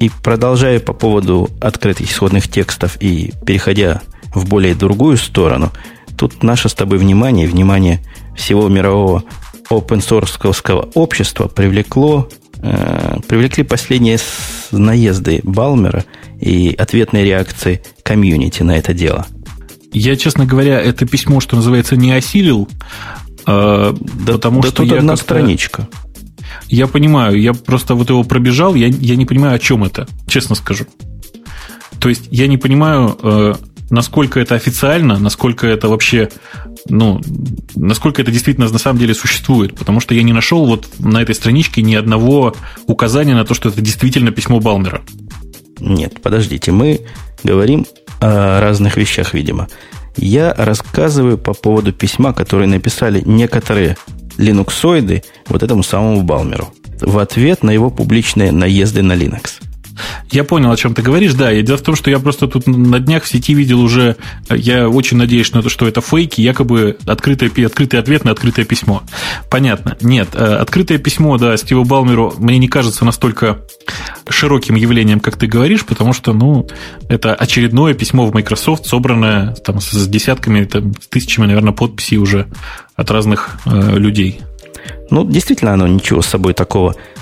И 0.00 0.10
продолжая 0.22 0.80
по 0.80 0.92
поводу 0.92 1.48
открытых 1.60 2.10
исходных 2.10 2.48
текстов 2.48 2.96
и 3.00 3.32
переходя 3.46 4.02
в 4.34 4.48
более 4.48 4.74
другую 4.74 5.16
сторону– 5.16 5.72
Тут 6.20 6.42
наше 6.42 6.68
с 6.68 6.74
тобой 6.74 6.98
внимание, 6.98 7.48
внимание 7.48 8.00
всего 8.36 8.68
мирового 8.68 9.24
open 9.70 10.06
source 10.06 10.90
общества 10.92 11.48
привлекло, 11.48 12.28
э, 12.58 13.16
привлекли 13.26 13.64
последние 13.64 14.18
наезды 14.70 15.40
Балмера 15.44 16.04
и 16.38 16.74
ответные 16.78 17.24
реакции 17.24 17.80
комьюнити 18.02 18.62
на 18.62 18.76
это 18.76 18.92
дело. 18.92 19.26
Я, 19.94 20.14
честно 20.16 20.44
говоря, 20.44 20.78
это 20.78 21.06
письмо, 21.06 21.40
что 21.40 21.56
называется, 21.56 21.96
не 21.96 22.12
осилил, 22.12 22.68
э, 23.46 23.94
да, 23.98 24.32
потому 24.34 24.60
да 24.60 24.68
что 24.68 24.82
тут 24.82 24.92
одна 24.92 25.16
страничка. 25.16 25.88
Я 26.68 26.86
понимаю, 26.86 27.40
я 27.40 27.52
просто 27.52 27.94
вот 27.94 28.10
его 28.10 28.24
пробежал, 28.24 28.74
я, 28.74 28.86
я 28.86 29.16
не 29.16 29.26
понимаю, 29.26 29.54
о 29.54 29.58
чем 29.58 29.84
это, 29.84 30.06
честно 30.26 30.54
скажу. 30.54 30.86
То 31.98 32.08
есть 32.08 32.28
я 32.30 32.46
не 32.46 32.56
понимаю, 32.56 33.18
э, 33.22 33.54
насколько 33.90 34.40
это 34.40 34.54
официально, 34.54 35.18
насколько 35.18 35.66
это 35.66 35.88
вообще, 35.88 36.30
ну, 36.88 37.20
насколько 37.74 38.22
это 38.22 38.30
действительно 38.30 38.68
на 38.68 38.78
самом 38.78 38.98
деле 38.98 39.14
существует. 39.14 39.76
Потому 39.76 40.00
что 40.00 40.14
я 40.14 40.22
не 40.22 40.32
нашел 40.32 40.64
вот 40.64 40.88
на 40.98 41.20
этой 41.20 41.34
страничке 41.34 41.82
ни 41.82 41.94
одного 41.94 42.54
указания 42.86 43.34
на 43.34 43.44
то, 43.44 43.54
что 43.54 43.68
это 43.68 43.80
действительно 43.82 44.30
письмо 44.30 44.60
Балмера. 44.60 45.02
Нет, 45.78 46.20
подождите, 46.22 46.72
мы 46.72 47.00
говорим 47.42 47.86
о 48.20 48.60
разных 48.60 48.96
вещах, 48.96 49.34
видимо. 49.34 49.68
Я 50.16 50.54
рассказываю 50.54 51.38
по 51.38 51.54
поводу 51.54 51.92
письма, 51.92 52.32
которое 52.32 52.66
написали 52.66 53.22
некоторые 53.24 53.96
линуксоиды 54.40 55.22
вот 55.48 55.62
этому 55.62 55.82
самому 55.82 56.22
Балмеру 56.22 56.72
в 57.00 57.18
ответ 57.18 57.62
на 57.62 57.70
его 57.70 57.90
публичные 57.90 58.52
наезды 58.52 59.02
на 59.02 59.12
Linux. 59.12 59.60
Я 60.30 60.44
понял, 60.44 60.70
о 60.70 60.76
чем 60.76 60.94
ты 60.94 61.02
говоришь, 61.02 61.34
да. 61.34 61.52
И 61.52 61.62
дело 61.62 61.78
в 61.78 61.82
том, 61.82 61.96
что 61.96 62.10
я 62.10 62.18
просто 62.18 62.46
тут 62.46 62.66
на 62.66 62.98
днях 62.98 63.24
в 63.24 63.28
сети 63.28 63.54
видел 63.54 63.80
уже, 63.80 64.16
я 64.48 64.88
очень 64.88 65.16
надеюсь, 65.16 65.46
что 65.66 65.86
это 65.86 66.00
фейки, 66.00 66.40
якобы 66.40 66.96
открытый, 67.06 67.48
открытый 67.64 67.98
ответ 67.98 68.24
на 68.24 68.32
открытое 68.32 68.64
письмо. 68.64 69.02
Понятно. 69.50 69.96
Нет, 70.00 70.30
э, 70.34 70.54
открытое 70.54 70.98
письмо, 70.98 71.38
да, 71.38 71.56
Стиву 71.56 71.84
Балмеру 71.84 72.34
мне 72.38 72.58
не 72.58 72.68
кажется 72.68 73.04
настолько 73.04 73.58
широким 74.28 74.74
явлением, 74.74 75.20
как 75.20 75.36
ты 75.36 75.46
говоришь, 75.46 75.84
потому 75.84 76.12
что, 76.12 76.32
ну, 76.32 76.68
это 77.08 77.34
очередное 77.34 77.94
письмо 77.94 78.26
в 78.26 78.34
Microsoft, 78.34 78.86
собранное 78.86 79.54
там 79.54 79.80
с 79.80 80.06
десятками, 80.06 80.64
там, 80.64 80.94
с 81.00 81.08
тысячами, 81.08 81.46
наверное, 81.46 81.72
подписей 81.72 82.18
уже 82.18 82.46
от 82.96 83.10
разных 83.10 83.50
э, 83.66 83.96
людей. 83.96 84.40
Ну, 85.10 85.24
действительно, 85.24 85.72
оно 85.72 85.86
ничего 85.86 86.22
с 86.22 86.26
собой 86.26 86.54
такого 86.54 86.92
э, 86.92 87.19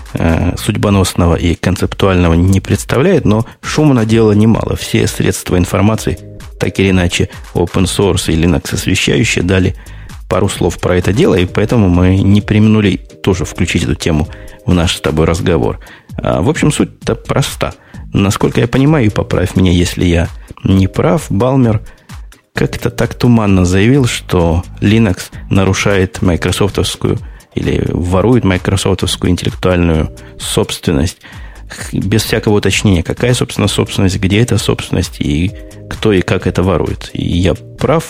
судьбоносного 0.56 1.36
и 1.36 1.54
концептуального 1.54 2.34
не 2.34 2.60
представляет, 2.60 3.24
но 3.24 3.44
шума 3.60 3.94
наделало 3.94 4.32
немало. 4.32 4.76
Все 4.76 5.06
средства 5.06 5.58
информации, 5.58 6.18
так 6.58 6.78
или 6.78 6.90
иначе, 6.90 7.28
open 7.54 7.84
source 7.84 8.32
и 8.32 8.36
Linux 8.36 8.74
освещающие, 8.74 9.44
дали 9.44 9.76
пару 10.28 10.48
слов 10.48 10.78
про 10.78 10.96
это 10.96 11.12
дело, 11.12 11.34
и 11.34 11.46
поэтому 11.46 11.88
мы 11.88 12.16
не 12.18 12.40
применули 12.40 12.96
тоже 13.22 13.44
включить 13.44 13.84
эту 13.84 13.94
тему 13.94 14.28
в 14.66 14.74
наш 14.74 14.96
с 14.96 15.00
тобой 15.00 15.26
разговор. 15.26 15.80
А, 16.16 16.42
в 16.42 16.48
общем, 16.48 16.70
суть-то 16.70 17.14
проста. 17.14 17.74
Насколько 18.12 18.60
я 18.60 18.68
понимаю, 18.68 19.06
и 19.06 19.10
поправь 19.10 19.56
меня, 19.56 19.72
если 19.72 20.04
я 20.04 20.28
не 20.64 20.86
прав, 20.86 21.26
Балмер 21.30 21.82
как-то 22.54 22.90
так 22.90 23.14
туманно 23.14 23.64
заявил, 23.64 24.06
что 24.06 24.64
Linux 24.80 25.30
нарушает 25.50 26.22
майкрософтовскую 26.22 27.18
или 27.58 27.84
ворует 27.88 28.44
майкрософтовскую 28.44 29.30
интеллектуальную 29.30 30.10
собственность 30.38 31.18
без 31.92 32.22
всякого 32.22 32.56
уточнения, 32.56 33.02
какая, 33.02 33.34
собственно, 33.34 33.68
собственность, 33.68 34.18
где 34.18 34.40
эта 34.40 34.58
собственность 34.58 35.20
и 35.20 35.52
кто 35.98 36.12
и 36.12 36.20
как 36.20 36.46
это 36.46 36.62
ворует. 36.62 37.10
И 37.12 37.26
я 37.26 37.54
прав 37.54 38.04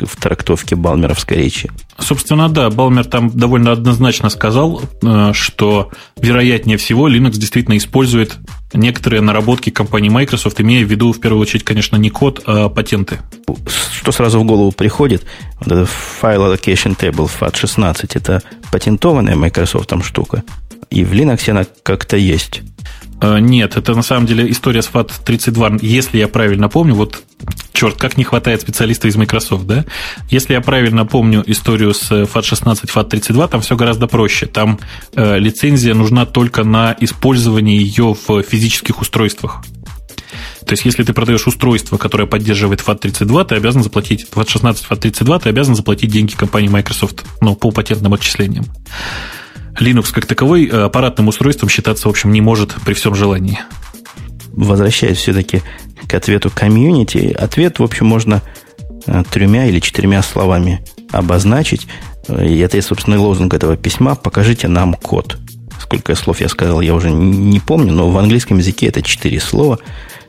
в 0.00 0.16
трактовке 0.16 0.76
Балмеровской 0.76 1.36
речи? 1.36 1.70
Собственно, 1.98 2.48
да, 2.48 2.70
Балмер 2.70 3.04
там 3.04 3.30
довольно 3.30 3.70
однозначно 3.70 4.30
сказал, 4.30 4.80
э, 5.02 5.32
что 5.34 5.90
вероятнее 6.16 6.78
всего 6.78 7.06
Linux 7.06 7.32
действительно 7.32 7.76
использует 7.76 8.38
некоторые 8.72 9.20
наработки 9.20 9.68
компании 9.68 10.08
Microsoft, 10.08 10.58
имея 10.62 10.86
в 10.86 10.90
виду, 10.90 11.12
в 11.12 11.20
первую 11.20 11.42
очередь, 11.42 11.64
конечно, 11.64 11.96
не 11.96 12.08
код, 12.08 12.42
а 12.46 12.70
патенты. 12.70 13.18
Что 13.92 14.10
сразу 14.10 14.40
в 14.40 14.44
голову 14.44 14.72
приходит, 14.72 15.24
вот 15.60 15.70
этот 15.70 15.90
File 16.22 16.56
Allocation 16.56 16.96
Table 16.98 17.30
FAT16, 17.38 18.10
это 18.14 18.42
патентованная 18.72 19.36
Microsoft 19.36 19.90
там 19.90 20.02
штука, 20.02 20.42
и 20.88 21.04
в 21.04 21.12
Linux 21.12 21.50
она 21.50 21.66
как-то 21.82 22.16
есть. 22.16 22.62
Э, 23.20 23.38
нет, 23.38 23.76
это 23.76 23.94
на 23.94 24.02
самом 24.02 24.26
деле 24.26 24.50
история 24.50 24.82
с 24.82 24.90
FAT32, 24.90 25.78
если 25.82 26.18
я 26.18 26.28
правильно 26.28 26.68
помню, 26.68 26.94
вот 26.94 27.22
черт, 27.72 27.96
как 27.96 28.16
не 28.16 28.24
хватает 28.24 28.60
специалистов 28.60 29.10
из 29.10 29.16
Microsoft, 29.16 29.66
да? 29.66 29.84
Если 30.30 30.54
я 30.54 30.60
правильно 30.60 31.04
помню 31.04 31.42
историю 31.46 31.94
с 31.94 32.10
FAT16, 32.10 32.90
FAT32, 32.92 33.48
там 33.48 33.60
все 33.60 33.76
гораздо 33.76 34.06
проще. 34.06 34.46
Там 34.46 34.78
э, 35.14 35.38
лицензия 35.38 35.94
нужна 35.94 36.26
только 36.26 36.64
на 36.64 36.96
использование 37.00 37.76
ее 37.76 38.14
в 38.14 38.42
физических 38.42 39.00
устройствах. 39.00 39.62
То 40.66 40.72
есть, 40.72 40.84
если 40.86 41.02
ты 41.02 41.12
продаешь 41.12 41.46
устройство, 41.46 41.98
которое 41.98 42.26
поддерживает 42.26 42.80
FAT32, 42.80 43.46
ты 43.46 43.54
обязан 43.54 43.82
заплатить 43.82 44.26
FAT16, 44.32 44.86
FAT32, 44.88 45.42
ты 45.42 45.48
обязан 45.50 45.74
заплатить 45.74 46.10
деньги 46.10 46.34
компании 46.34 46.68
Microsoft 46.68 47.24
ну, 47.40 47.54
по 47.54 47.70
патентным 47.70 48.14
отчислениям. 48.14 48.64
Linux 49.80 50.12
как 50.12 50.26
таковой 50.26 50.66
э, 50.66 50.70
аппаратным 50.70 51.28
устройством 51.28 51.68
считаться, 51.68 52.08
в 52.08 52.10
общем, 52.10 52.32
не 52.32 52.40
может 52.40 52.74
при 52.84 52.94
всем 52.94 53.14
желании. 53.14 53.58
Возвращаясь 54.52 55.18
все-таки 55.18 55.62
к 56.08 56.14
ответу 56.14 56.50
комьюнити, 56.50 57.34
ответ, 57.38 57.78
в 57.78 57.82
общем, 57.82 58.06
можно 58.06 58.42
э, 59.06 59.22
тремя 59.30 59.66
или 59.66 59.80
четырьмя 59.80 60.22
словами 60.22 60.84
обозначить. 61.10 61.86
И 62.28 62.58
это 62.58 62.78
и 62.78 62.80
собственный 62.80 63.18
лозунг 63.18 63.52
этого 63.52 63.76
письма. 63.76 64.14
Покажите 64.14 64.68
нам 64.68 64.94
код. 64.94 65.38
Сколько 65.80 66.14
слов 66.14 66.40
я 66.40 66.48
сказал, 66.48 66.80
я 66.80 66.94
уже 66.94 67.10
не 67.10 67.60
помню, 67.60 67.92
но 67.92 68.08
в 68.10 68.16
английском 68.16 68.58
языке 68.58 68.86
это 68.86 69.02
четыре 69.02 69.40
слова. 69.40 69.78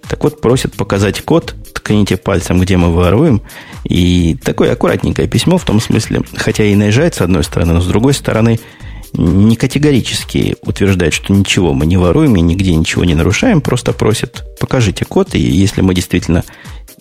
Так 0.08 0.24
вот, 0.24 0.42
просят 0.42 0.76
показать 0.76 1.22
код, 1.22 1.56
ткните 1.74 2.18
пальцем, 2.18 2.60
где 2.60 2.78
мы 2.78 2.92
воруем. 2.92 3.42
И 3.84 4.38
такое 4.44 4.74
аккуратненькое 4.74 5.28
письмо 5.28 5.58
в 5.58 5.64
том 5.64 5.80
смысле, 5.80 6.22
хотя 6.36 6.64
и 6.64 6.76
наезжает 6.76 7.16
с 7.16 7.22
одной 7.22 7.44
стороны, 7.44 7.74
но 7.74 7.82
с 7.82 7.88
другой 7.88 8.14
стороны 8.14 8.60
не 9.18 9.56
категорически 9.56 10.56
утверждает, 10.62 11.14
что 11.14 11.34
ничего 11.34 11.74
мы 11.74 11.86
не 11.86 11.98
воруем 11.98 12.36
и 12.36 12.42
нигде 12.42 12.76
ничего 12.76 13.06
не 13.06 13.16
нарушаем, 13.16 13.62
просто 13.62 13.94
просят, 13.94 14.44
покажите 14.60 15.06
код, 15.06 15.36
и 15.36 15.40
если 15.40 15.82
мы 15.82 15.94
действительно 15.94 16.44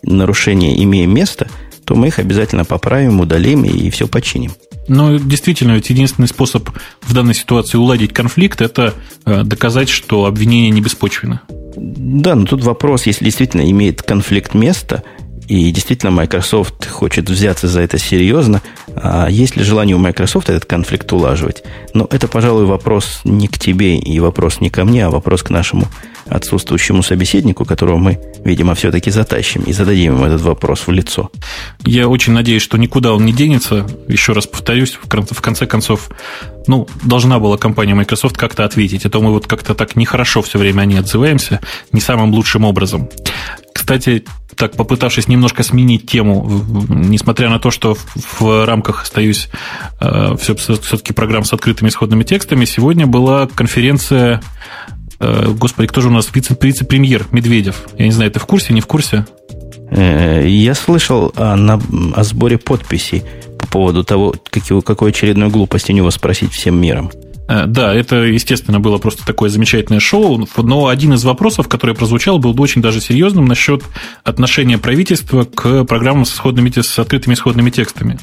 нарушения 0.03 0.83
имеем 0.83 1.13
место, 1.13 1.49
то 1.85 1.95
мы 1.95 2.09
их 2.09 2.19
обязательно 2.19 2.65
поправим, 2.65 3.21
удалим 3.21 3.65
и 3.65 3.91
все 3.91 4.09
починим. 4.09 4.53
Но 4.87 5.17
действительно, 5.17 5.73
ведь 5.73 5.91
единственный 5.91 6.29
способ 6.29 6.69
в 7.01 7.15
данной 7.15 7.35
ситуации 7.35 7.79
уладить 7.79 8.13
конфликт– 8.13 8.61
это 8.63 8.95
э, 9.25 9.43
доказать, 9.43 9.89
что 9.89 10.27
обвинение 10.27 10.71
не 10.71 10.83
беспочвенно. 10.83 11.41
Да, 11.77 12.35
но 12.35 12.45
тут 12.45 12.63
вопрос, 12.63 13.07
если 13.07 13.25
действительно 13.25 13.69
имеет 13.71 14.03
конфликт 14.03 14.55
место, 14.55 15.03
и 15.49 15.71
действительно 15.71 16.11
Microsoft 16.11 16.87
хочет 16.89 17.29
взяться 17.29 17.69
за 17.69 17.81
это 17.81 17.99
серьезно. 17.99 18.63
А 18.97 19.29
есть 19.29 19.57
ли 19.57 19.63
желание 19.63 19.97
у 19.97 19.99
Microsoft 19.99 20.49
этот 20.49 20.65
конфликт 20.65 21.13
улаживать? 21.13 21.63
Но 21.93 22.07
это, 22.11 22.29
пожалуй, 22.29 22.65
вопрос 22.65 23.21
не 23.25 23.49
к 23.49 23.59
тебе 23.59 23.99
и 23.99 24.21
вопрос 24.21 24.61
не 24.61 24.71
ко 24.71 24.85
мне, 24.85 25.07
а 25.07 25.11
вопрос 25.11 25.43
к 25.43 25.51
нашему 25.51 25.87
отсутствующему 26.27 27.03
собеседнику, 27.03 27.65
которого 27.65 27.99
мы, 27.99 28.21
видимо, 28.45 28.75
все-таки 28.75 29.11
затащим 29.11 29.63
и 29.63 29.73
зададим 29.73 30.15
ему 30.15 30.25
этот 30.25 30.41
вопрос 30.41 30.87
в 30.87 30.91
лицо. 30.91 31.31
Я 31.85 32.09
очень 32.09 32.33
надеюсь, 32.33 32.63
что 32.63 32.79
никуда 32.79 33.13
он 33.13 33.27
не 33.27 33.33
денется. 33.33 33.87
Еще 34.09 34.33
раз 34.33 34.47
повторюсь, 34.47 34.99
в 35.03 35.41
конце 35.41 35.67
концов, 35.67 36.09
ну, 36.67 36.89
должна 37.03 37.39
была 37.39 37.59
компания 37.59 37.95
Microsoft 37.95 38.37
как-то 38.37 38.65
ответить. 38.65 39.05
А 39.05 39.11
то 39.11 39.21
мы 39.21 39.33
вот 39.33 39.47
как-то 39.47 39.75
так 39.75 39.97
нехорошо 39.97 40.41
все 40.41 40.59
время 40.59 40.83
о 40.83 40.85
ней 40.87 40.99
отзываемся, 40.99 41.61
не 41.93 42.01
самым 42.01 42.33
лучшим 42.33 42.65
образом. 42.65 43.11
Кстати, 43.75 44.25
так 44.57 44.77
попытавшись 44.77 45.29
немножко 45.29 45.63
сменить 45.63 46.07
тему, 46.07 46.65
несмотря 46.89 47.49
на 47.49 47.59
то, 47.59 47.71
что 47.71 47.97
в, 48.15 48.65
рамках 48.65 49.03
остаюсь 49.03 49.49
э, 50.01 50.37
все, 50.41 50.55
все-таки 50.55 51.13
программ 51.13 51.45
с 51.45 51.53
открытыми 51.53 51.89
исходными 51.89 52.25
текстами, 52.25 52.65
сегодня 52.65 53.07
была 53.07 53.47
конференция 53.47 54.41
Э, 55.21 55.49
господи, 55.49 55.89
кто 55.89 56.01
же 56.01 56.09
у 56.09 56.11
нас 56.11 56.31
вице-премьер 56.33 57.27
Медведев? 57.33 57.89
Я 57.99 58.07
не 58.07 58.13
знаю, 58.13 58.31
ты 58.31 58.39
в 58.39 58.47
курсе, 58.47 58.73
не 58.73 58.81
в 58.81 58.87
курсе? 58.87 59.27
Э, 59.91 60.47
я 60.47 60.75
слышал 60.75 61.33
о, 61.37 61.57
на, 61.57 61.81
о 62.15 62.25
сборе 62.25 62.59
подписей 62.59 63.23
по 63.59 63.67
поводу 63.67 64.05
того, 64.05 64.35
какую, 64.51 64.83
какую 64.83 65.11
очередную 65.11 65.51
глупость 65.51 65.91
у 65.91 65.93
него 65.93 66.11
спросить 66.11 66.53
всем 66.53 66.81
миром. 66.81 67.11
Э, 67.49 67.67
да, 67.67 67.95
это, 67.95 68.17
естественно, 68.17 68.81
было 68.81 68.99
просто 68.99 69.25
такое 69.25 69.51
замечательное 69.51 70.01
шоу, 70.01 70.49
но 70.57 70.89
один 70.89 71.15
из 71.15 71.25
вопросов, 71.25 71.69
который 71.69 71.95
прозвучал, 71.95 72.39
был 72.39 72.59
очень 72.61 72.83
даже 72.83 73.01
серьезным 73.01 73.45
насчет 73.47 73.83
отношения 74.23 74.79
правительства 74.79 75.45
к 75.45 75.85
программам 75.85 76.25
с, 76.25 76.33
исходными, 76.33 76.73
с 76.81 76.99
открытыми 76.99 77.35
исходными 77.35 77.71
текстами. 77.71 78.19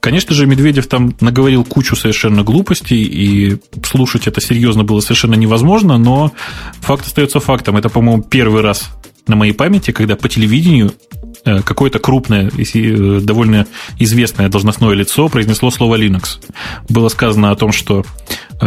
Конечно 0.00 0.34
же, 0.34 0.46
Медведев 0.46 0.86
там 0.86 1.14
наговорил 1.20 1.62
кучу 1.62 1.94
совершенно 1.94 2.42
глупостей, 2.42 3.02
и 3.04 3.58
слушать 3.84 4.26
это 4.26 4.40
серьезно 4.40 4.82
было 4.82 5.00
совершенно 5.00 5.34
невозможно, 5.34 5.98
но 5.98 6.32
факт 6.80 7.06
остается 7.06 7.38
фактом. 7.38 7.76
Это, 7.76 7.90
по-моему, 7.90 8.22
первый 8.22 8.62
раз 8.62 8.90
на 9.26 9.36
моей 9.36 9.52
памяти, 9.52 9.90
когда 9.90 10.16
по 10.16 10.28
телевидению 10.28 10.92
э, 11.44 11.60
какое-то 11.60 11.98
крупное, 11.98 12.50
э, 12.50 13.20
довольно 13.20 13.66
известное 13.98 14.48
должностное 14.48 14.92
лицо 14.92 15.28
произнесло 15.28 15.70
слово 15.70 15.96
Linux. 15.96 16.38
Было 16.88 17.08
сказано 17.08 17.50
о 17.50 17.56
том, 17.56 17.70
что 17.70 18.04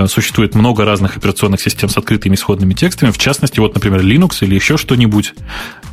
существует 0.07 0.55
много 0.55 0.85
разных 0.85 1.17
операционных 1.17 1.61
систем 1.61 1.89
с 1.89 1.97
открытыми 1.97 2.35
исходными 2.35 2.73
текстами, 2.73 3.11
в 3.11 3.17
частности, 3.17 3.59
вот, 3.59 3.75
например, 3.75 4.01
Linux 4.01 4.37
или 4.41 4.55
еще 4.55 4.77
что-нибудь. 4.77 5.33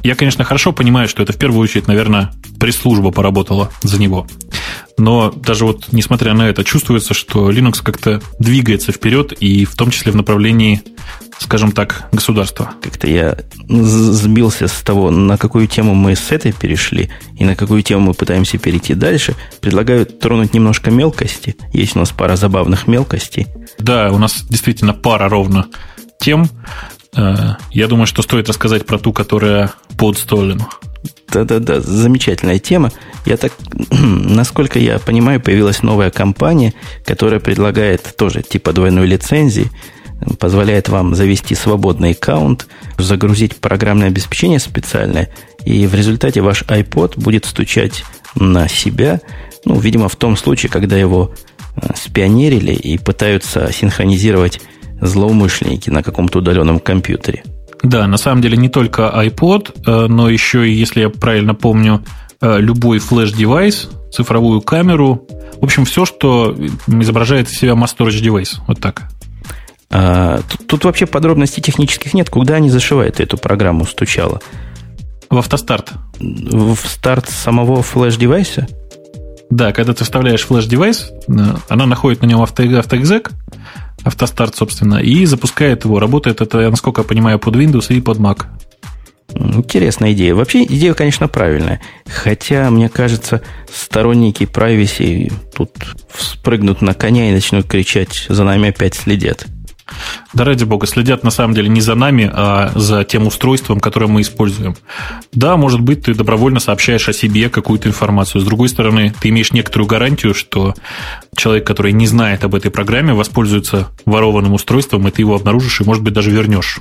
Я, 0.03 0.15
конечно, 0.15 0.45
хорошо 0.45 0.73
понимаю, 0.73 1.09
что 1.09 1.23
это 1.23 1.33
в 1.33 1.37
первую 1.37 1.63
очередь, 1.63 1.87
наверное, 1.87 2.33
пресс-служба 2.59 3.11
поработала 3.11 3.71
за 3.83 4.01
него. 4.01 4.27
Но 5.01 5.31
даже 5.31 5.65
вот 5.65 5.93
несмотря 5.93 6.35
на 6.35 6.43
это, 6.43 6.63
чувствуется, 6.63 7.15
что 7.15 7.51
Linux 7.51 7.83
как-то 7.83 8.21
двигается 8.39 8.93
вперед, 8.93 9.33
и 9.33 9.65
в 9.65 9.75
том 9.75 9.91
числе 9.91 10.13
в 10.13 10.17
направлении, 10.17 10.83
скажем 11.39 11.73
так, 11.73 12.09
государства. 12.13 12.75
Как-то 12.83 13.07
я 13.07 13.39
сбился 13.67 14.69
с 14.69 14.83
того, 14.83 15.11
на 15.11 15.39
какую 15.39 15.69
тему 15.69 15.95
мы 15.95 16.15
с 16.17 16.31
этой 16.31 16.53
перешли, 16.53 17.09
и 17.39 17.47
на 17.47 17.57
какую 17.57 17.83
тему 17.83 18.09
мы 18.09 18.15
пытаемся 18.15 18.59
перейти 18.59 18.93
дальше. 18.93 19.37
Предлагаю 19.63 20.05
тронуть 20.05 20.53
немножко 20.53 20.91
мелкости. 20.91 21.57
Есть 21.73 21.97
у 21.97 22.01
нас 22.01 22.11
пара 22.11 22.37
забавных 22.37 22.87
мелкостей. 22.87 23.47
Да, 23.79 24.13
у 24.13 24.19
нас 24.19 24.45
действительно 24.51 24.93
пара 24.93 25.31
ровно 25.31 25.69
тем. 26.21 26.51
Э, 27.17 27.55
я 27.71 27.87
думаю, 27.89 28.07
что 28.07 28.21
стоит 28.21 28.51
рассказать 28.51 28.85
про 28.85 28.99
ту, 28.99 29.15
которая 29.15 29.73
под 29.97 30.19
столем. 30.19 30.61
Да-да-да, 31.33 31.81
замечательная 31.81 32.59
тема. 32.59 32.91
Я 33.25 33.37
так, 33.37 33.53
насколько 33.91 34.79
я 34.79 34.99
понимаю, 34.99 35.41
появилась 35.41 35.83
новая 35.83 36.11
компания, 36.11 36.75
которая 37.05 37.41
предлагает 37.41 38.15
тоже 38.17 38.43
типа 38.43 38.73
двойной 38.73 39.07
лицензии, 39.07 39.71
позволяет 40.39 40.89
вам 40.89 41.15
завести 41.15 41.55
свободный 41.55 42.13
аккаунт, 42.13 42.67
загрузить 42.99 43.57
программное 43.57 44.09
обеспечение 44.09 44.59
специальное, 44.59 45.31
и 45.65 45.87
в 45.87 45.95
результате 45.95 46.41
ваш 46.41 46.63
iPod 46.63 47.21
будет 47.21 47.45
стучать 47.45 48.05
на 48.35 48.69
себя, 48.69 49.21
ну, 49.65 49.79
видимо, 49.79 50.09
в 50.09 50.17
том 50.17 50.37
случае, 50.37 50.71
когда 50.71 50.97
его 50.97 51.35
э, 51.77 51.89
спионерили 51.95 52.73
и 52.73 52.99
пытаются 52.99 53.71
синхронизировать 53.73 54.61
злоумышленники 55.01 55.91
на 55.91 56.03
каком-то 56.03 56.39
удаленном 56.39 56.81
компьютере. 56.81 57.43
Да, 57.83 58.07
на 58.07 58.19
самом 58.19 58.43
деле 58.43 58.57
не 58.57 58.69
только 58.69 59.03
iPod, 59.03 59.83
э, 59.87 60.07
но 60.07 60.29
еще 60.29 60.69
и, 60.69 60.73
если 60.73 61.01
я 61.01 61.11
правильно 61.11 61.55
помню, 61.55 62.05
э, 62.41 62.59
любой 62.59 62.99
флеш-девайс, 62.99 63.89
цифровую 64.13 64.61
камеру, 64.61 65.27
в 65.61 65.65
общем, 65.65 65.85
все, 65.85 66.05
что 66.05 66.57
изображает 66.87 67.49
из 67.49 67.59
себя 67.59 67.73
Mass 67.73 67.97
Storage 67.97 68.23
Device. 68.23 68.59
Вот 68.67 68.81
так. 68.81 69.09
А, 69.91 70.41
тут, 70.49 70.67
тут 70.67 70.85
вообще 70.85 71.07
подробностей 71.07 71.63
технических 71.63 72.15
нет. 72.15 72.31
Куда 72.31 72.55
они 72.55 72.71
зашивают 72.71 73.21
эту 73.21 73.37
программу 73.37 73.85
стучало? 73.85 74.41
В 75.29 75.39
автостарт. 75.39 75.93
В 76.19 76.77
старт 76.87 77.29
самого 77.29 77.83
флеш-девайса? 77.83 78.69
Да, 79.51 79.73
когда 79.73 79.93
ты 79.93 80.05
вставляешь 80.05 80.47
флеш-девайс, 80.47 81.11
э, 81.29 81.33
она 81.69 81.87
находит 81.87 82.23
на 82.23 82.27
нем 82.27 82.41
авто, 82.41 82.63
автоэкзек, 82.63 83.33
автостарт, 84.05 84.57
собственно, 84.57 84.97
и 84.97 85.25
запускает 85.27 85.85
его. 85.85 86.01
Работает 86.01 86.41
это, 86.41 86.71
насколько 86.71 87.03
я 87.03 87.07
понимаю, 87.07 87.39
под 87.39 87.57
Windows 87.57 87.95
и 87.95 88.01
под 88.01 88.19
Mac. 88.19 88.47
Интересная 89.33 90.13
идея. 90.13 90.35
Вообще 90.35 90.65
идея, 90.65 90.95
конечно, 90.95 91.29
правильная. 91.29 91.81
Хотя, 92.07 92.71
мне 92.71 92.89
кажется, 92.89 93.43
сторонники 93.73 94.45
privacy 94.45 95.33
тут 95.55 95.71
спрыгнут 96.19 96.83
на 96.83 96.95
коня 96.95 97.31
и 97.31 97.35
начнут 97.35 97.67
кричать 97.67 98.27
«за 98.29 98.45
нами 98.45 98.71
опять 98.71 98.95
следят». 98.95 99.47
Да 100.33 100.45
ради 100.45 100.65
бога, 100.65 100.87
следят 100.87 101.25
на 101.25 101.31
самом 101.31 101.55
деле 101.55 101.69
не 101.69 101.81
за 101.81 101.95
нами, 101.95 102.31
а 102.33 102.73
за 102.75 103.05
тем 103.05 103.27
устройством, 103.27 103.81
которое 103.81 104.07
мы 104.07 104.21
используем. 104.21 104.77
Да, 105.33 105.57
может 105.57 105.81
быть, 105.81 106.05
ты 106.05 106.15
добровольно 106.15 106.61
сообщаешь 106.61 107.09
о 107.09 107.13
себе 107.13 107.49
какую-то 107.49 107.89
информацию. 107.89 108.41
С 108.41 108.45
другой 108.45 108.69
стороны, 108.69 109.13
ты 109.21 109.31
имеешь 109.31 109.53
некоторую 109.53 109.89
гарантию, 109.89 110.35
что 110.35 110.75
человек, 111.37 111.67
который 111.67 111.93
не 111.93 112.07
знает 112.07 112.45
об 112.45 112.55
этой 112.55 112.71
программе, 112.71 113.13
воспользуется 113.13 113.89
ворованным 114.05 114.55
устройством, 114.55 115.09
и 115.09 115.11
ты 115.11 115.23
его 115.23 115.35
обнаружишь 115.35 115.81
и, 115.81 115.85
может 115.85 116.03
быть, 116.03 116.15
даже 116.15 116.31
вернешь. 116.31 116.81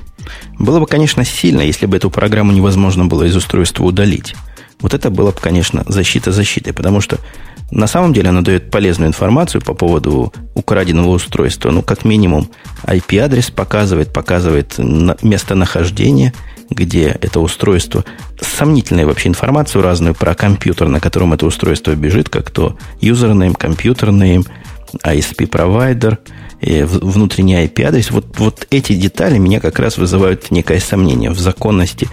Было 0.58 0.80
бы, 0.80 0.86
конечно, 0.86 1.24
сильно, 1.24 1.62
если 1.62 1.86
бы 1.86 1.96
эту 1.96 2.10
программу 2.10 2.52
невозможно 2.52 3.06
было 3.06 3.24
из 3.24 3.36
устройства 3.36 3.84
удалить. 3.84 4.34
Вот 4.80 4.94
это 4.94 5.10
было 5.10 5.30
бы, 5.30 5.38
конечно, 5.40 5.84
защита 5.86 6.32
защитой, 6.32 6.72
потому 6.72 7.00
что 7.00 7.18
на 7.70 7.86
самом 7.86 8.12
деле 8.12 8.30
она 8.30 8.42
дает 8.42 8.70
полезную 8.70 9.08
информацию 9.08 9.60
по 9.60 9.74
поводу 9.74 10.32
украденного 10.54 11.10
устройства. 11.10 11.70
Ну, 11.70 11.82
как 11.82 12.04
минимум, 12.04 12.48
IP-адрес 12.84 13.50
показывает, 13.50 14.12
показывает 14.12 14.76
местонахождение, 14.78 16.34
где 16.68 17.16
это 17.20 17.40
устройство. 17.40 18.04
Сомнительную 18.40 19.06
вообще 19.06 19.28
информацию 19.28 19.82
разную 19.82 20.14
про 20.14 20.34
компьютер, 20.34 20.88
на 20.88 21.00
котором 21.00 21.32
это 21.32 21.46
устройство 21.46 21.94
бежит, 21.94 22.28
как 22.28 22.50
то 22.50 22.76
юзернейм, 23.00 23.54
компьютернейм, 23.54 24.44
ISP-провайдер, 25.04 26.18
внутренний 26.60 27.54
IP-адрес. 27.64 28.10
Вот, 28.10 28.38
вот 28.38 28.66
эти 28.70 28.94
детали 28.94 29.38
меня 29.38 29.60
как 29.60 29.78
раз 29.78 29.96
вызывают 29.96 30.50
некое 30.50 30.80
сомнение 30.80 31.30
в 31.30 31.38
законности 31.38 32.08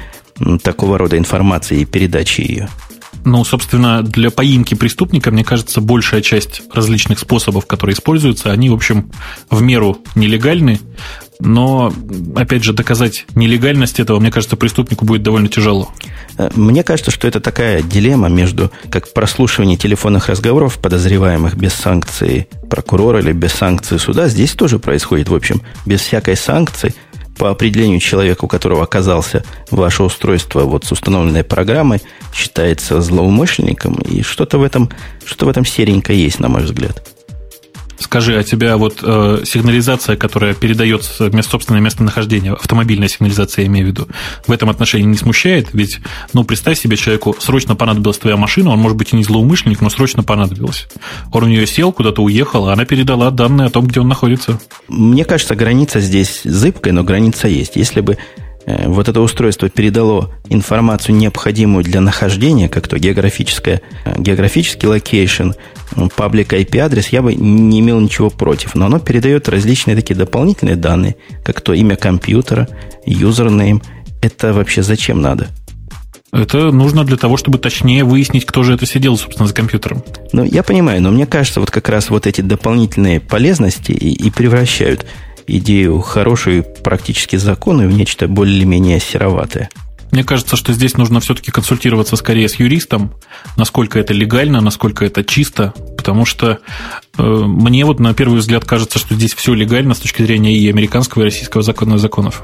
такого 0.62 1.00
рода 1.00 1.18
информации 1.18 1.80
и 1.80 1.86
передачи 1.86 2.42
ее. 2.42 2.70
Ну, 3.28 3.44
собственно, 3.44 4.04
для 4.04 4.32
поимки 4.32 4.74
преступника, 4.74 5.32
мне 5.32 5.44
кажется, 5.44 5.82
большая 5.82 6.22
часть 6.22 6.62
различных 6.74 7.20
способов, 7.20 7.66
которые 7.66 7.94
используются, 7.94 8.54
они, 8.54 8.70
в 8.70 8.74
общем, 8.74 9.12
в 9.50 9.62
меру 9.62 9.98
нелегальны. 10.16 10.80
Но, 11.42 11.94
опять 12.38 12.64
же, 12.64 12.72
доказать 12.72 13.26
нелегальность 13.36 14.00
этого, 14.00 14.22
мне 14.22 14.32
кажется, 14.32 14.56
преступнику 14.56 15.04
будет 15.04 15.24
довольно 15.24 15.50
тяжело. 15.50 15.92
Мне 16.56 16.86
кажется, 16.86 17.12
что 17.12 17.28
это 17.28 17.42
такая 17.42 17.82
дилемма 17.82 18.30
между 18.30 18.72
как 18.90 19.12
прослушивание 19.12 19.76
телефонных 19.76 20.30
разговоров 20.30 20.78
подозреваемых 20.78 21.58
без 21.58 21.74
санкции 21.74 22.48
прокурора 22.70 23.20
или 23.20 23.34
без 23.34 23.52
санкции 23.52 23.98
суда. 23.98 24.30
Здесь 24.30 24.54
тоже 24.54 24.80
происходит, 24.80 25.28
в 25.28 25.36
общем, 25.36 25.62
без 25.86 26.00
всякой 26.00 26.38
санкции– 26.38 26.96
по 27.38 27.50
определению 27.50 28.00
человека, 28.00 28.46
у 28.46 28.48
которого 28.48 28.84
оказался 28.84 29.44
ваше 29.72 30.04
устройство 30.04 30.62
вот 30.62 30.86
с 30.86 30.92
установленной 30.92 31.44
программой, 31.44 32.02
считается 32.34 33.02
злоумышленником. 33.02 33.96
И 34.02 34.22
что-то 34.22 34.58
в 34.58 34.64
этом, 34.64 34.90
что 35.26 35.46
в 35.46 35.50
этом 35.50 35.66
серенько 35.66 36.14
есть, 36.14 36.40
на 36.40 36.50
мой 36.50 36.64
взгляд. 36.64 37.17
Скажи, 38.00 38.38
а 38.38 38.44
тебя 38.44 38.78
вот 38.78 39.00
э, 39.02 39.42
сигнализация, 39.44 40.16
которая 40.16 40.54
передается 40.54 41.30
место, 41.30 41.52
собственное 41.52 41.82
местонахождение, 41.82 42.54
автомобильная 42.54 43.08
сигнализация, 43.08 43.64
я 43.64 43.68
имею 43.68 43.88
в 43.88 43.90
виду, 43.90 44.08
в 44.46 44.52
этом 44.52 44.70
отношении 44.70 45.06
не 45.06 45.18
смущает? 45.18 45.70
Ведь, 45.74 46.00
ну, 46.34 46.44
представь 46.44 46.80
себе, 46.80 46.96
человеку 46.96 47.36
срочно 47.40 47.76
понадобилась 47.76 48.20
твоя 48.20 48.38
машина, 48.38 48.72
он, 48.72 48.80
может 48.80 48.98
быть, 48.98 49.14
и 49.14 49.16
не 49.16 49.24
злоумышленник, 49.24 49.82
но 49.82 49.90
срочно 49.90 50.24
понадобилась. 50.24 50.88
Он 51.32 51.46
в 51.46 51.50
нее 51.50 51.66
сел, 51.66 51.92
куда-то 51.92 52.22
уехал, 52.22 52.70
а 52.70 52.74
она 52.74 52.86
передала 52.86 53.32
данные 53.32 53.68
о 53.68 53.70
том, 53.70 53.88
где 53.88 54.00
он 54.00 54.08
находится. 54.08 54.60
Мне 54.88 55.26
кажется, 55.26 55.56
граница 55.56 56.00
здесь 56.00 56.42
зыбкая, 56.44 56.94
но 56.94 57.04
граница 57.04 57.48
есть. 57.48 57.76
Если 57.76 58.02
бы 58.02 58.18
вот 58.68 59.08
это 59.08 59.22
устройство 59.22 59.70
передало 59.70 60.34
информацию, 60.50 61.16
необходимую 61.16 61.86
для 61.86 62.02
нахождения, 62.02 62.68
как 62.68 62.88
то 62.90 63.00
географическое, 63.00 63.82
э, 64.04 64.22
географический 64.22 64.88
location, 64.90 65.52
public 66.16 66.52
IP-адрес, 66.52 67.08
я 67.10 67.22
бы 67.22 67.34
не 67.34 67.80
имел 67.80 68.00
ничего 68.02 68.30
против. 68.30 68.76
Но 68.76 68.88
оно 68.88 69.00
передает 69.00 69.48
различные 69.48 69.96
такие 69.96 70.16
дополнительные 70.16 70.76
данные, 70.76 71.16
как 71.46 71.62
то 71.62 71.74
имя 71.74 71.96
компьютера, 71.96 72.68
username. 73.06 73.82
Это 74.22 74.52
вообще 74.54 74.84
зачем 74.84 75.22
надо? 75.22 75.48
Это 76.34 76.72
нужно 76.72 77.06
для 77.06 77.16
того, 77.16 77.38
чтобы 77.38 77.58
точнее 77.58 78.04
выяснить, 78.04 78.46
кто 78.46 78.64
же 78.64 78.74
это 78.74 78.86
сидел, 78.86 79.18
собственно, 79.18 79.48
за 79.48 79.54
компьютером. 79.54 80.04
Ну, 80.34 80.44
я 80.44 80.62
понимаю, 80.62 81.02
но 81.02 81.10
мне 81.10 81.26
кажется, 81.26 81.62
вот 81.62 81.72
как 81.72 81.88
раз 81.88 82.10
вот 82.10 82.28
эти 82.28 82.42
дополнительные 82.42 83.22
полезности 83.22 83.94
и, 83.94 84.12
и 84.12 84.30
превращают 84.30 85.06
идею 85.48 86.02
хорошие 86.02 86.64
практически 86.64 87.38
законы 87.38 87.88
в 87.88 87.94
нечто 87.94 88.28
более-менее 88.28 89.00
сероватое. 89.00 89.70
Мне 90.12 90.24
кажется, 90.24 90.56
что 90.56 90.72
здесь 90.74 90.96
нужно 90.98 91.20
все-таки 91.20 91.52
консультироваться 91.52 92.16
скорее 92.16 92.48
с 92.48 92.56
юристом, 92.56 93.14
насколько 93.58 94.00
это 94.00 94.14
легально, 94.14 94.62
насколько 94.62 95.06
это 95.06 95.24
чисто, 95.24 95.74
потому 95.98 96.26
что 96.26 96.60
э, 97.18 97.24
мне 97.24 97.84
вот 97.86 98.00
на 98.00 98.14
первый 98.14 98.40
взгляд 98.40 98.64
кажется, 98.64 99.00
что 99.00 99.16
здесь 99.16 99.34
все 99.34 99.54
легально 99.54 99.94
с 99.94 100.00
точки 100.00 100.22
зрения 100.22 100.58
и 100.58 100.70
американского, 100.70 101.24
и 101.24 101.26
российского 101.26 101.62
закона 101.62 101.98
законов. 101.98 102.44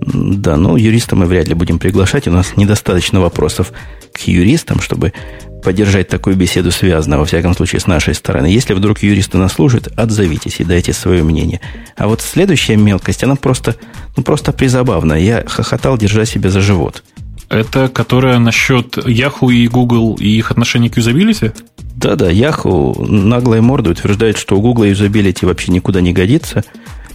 Да, 0.00 0.56
ну 0.56 0.76
юриста 0.76 1.16
мы 1.16 1.26
вряд 1.26 1.48
ли 1.48 1.54
будем 1.54 1.78
приглашать. 1.78 2.26
У 2.28 2.30
нас 2.30 2.56
недостаточно 2.56 3.20
вопросов 3.20 3.72
к 4.12 4.20
юристам, 4.20 4.80
чтобы 4.80 5.12
поддержать 5.62 6.08
такую 6.08 6.36
беседу 6.36 6.70
связано, 6.70 7.18
во 7.18 7.24
всяком 7.24 7.54
случае, 7.54 7.80
с 7.80 7.86
нашей 7.86 8.14
стороны. 8.14 8.46
Если 8.46 8.74
вдруг 8.74 9.02
юристы 9.02 9.38
нас 9.38 9.52
слушают, 9.52 9.88
отзовитесь 9.96 10.60
и 10.60 10.64
дайте 10.64 10.92
свое 10.92 11.22
мнение. 11.22 11.60
А 11.96 12.06
вот 12.06 12.20
следующая 12.20 12.76
мелкость, 12.76 13.24
она 13.24 13.36
просто, 13.36 13.76
ну, 14.16 14.22
просто 14.22 14.52
призабавная. 14.52 15.18
Я 15.18 15.44
хохотал, 15.46 15.98
держа 15.98 16.24
себя 16.24 16.50
за 16.50 16.60
живот. 16.60 17.02
Это 17.48 17.88
которая 17.88 18.38
насчет 18.38 18.96
Yahoo 18.98 19.52
и 19.52 19.68
Google 19.68 20.14
и 20.14 20.28
их 20.28 20.50
отношений 20.50 20.88
к 20.88 20.96
юзабилити? 20.96 21.52
Да-да, 21.94 22.30
Yahoo 22.30 23.06
наглой 23.06 23.60
мордой 23.60 23.92
утверждает, 23.92 24.36
что 24.36 24.56
у 24.56 24.60
Google 24.60 24.84
юзабилити 24.84 25.46
вообще 25.46 25.72
никуда 25.72 26.00
не 26.00 26.12
годится. 26.12 26.64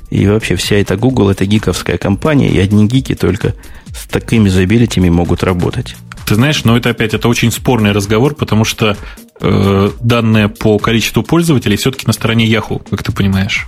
И 0.10 0.28
вообще 0.28 0.56
вся 0.56 0.76
эта 0.76 0.98
Google 0.98 1.30
это 1.30 1.46
гиковская 1.46 1.98
компания, 1.98 2.50
и 2.50 2.60
одни 2.60 2.86
гики 2.86 3.16
только 3.16 3.56
с 3.96 4.08
такими 4.08 4.46
юзабилитями 4.46 5.10
могут 5.10 5.44
работать. 5.44 5.96
Ты 6.32 6.36
знаешь, 6.36 6.64
но 6.64 6.78
это 6.78 6.92
опять 6.92 7.14
это 7.14 7.28
очень 7.28 7.52
спорный 7.52 7.92
разговор, 7.92 8.36
потому 8.36 8.64
что 8.64 8.96
э, 9.42 9.92
данные 10.00 10.48
по 10.48 10.80
количеству 10.80 11.24
пользователей 11.24 11.76
все-таки 11.76 12.08
на 12.08 12.14
стороне 12.14 12.50
Yahoo, 12.50 12.82
как 12.90 13.04
ты 13.04 13.12
понимаешь. 13.12 13.68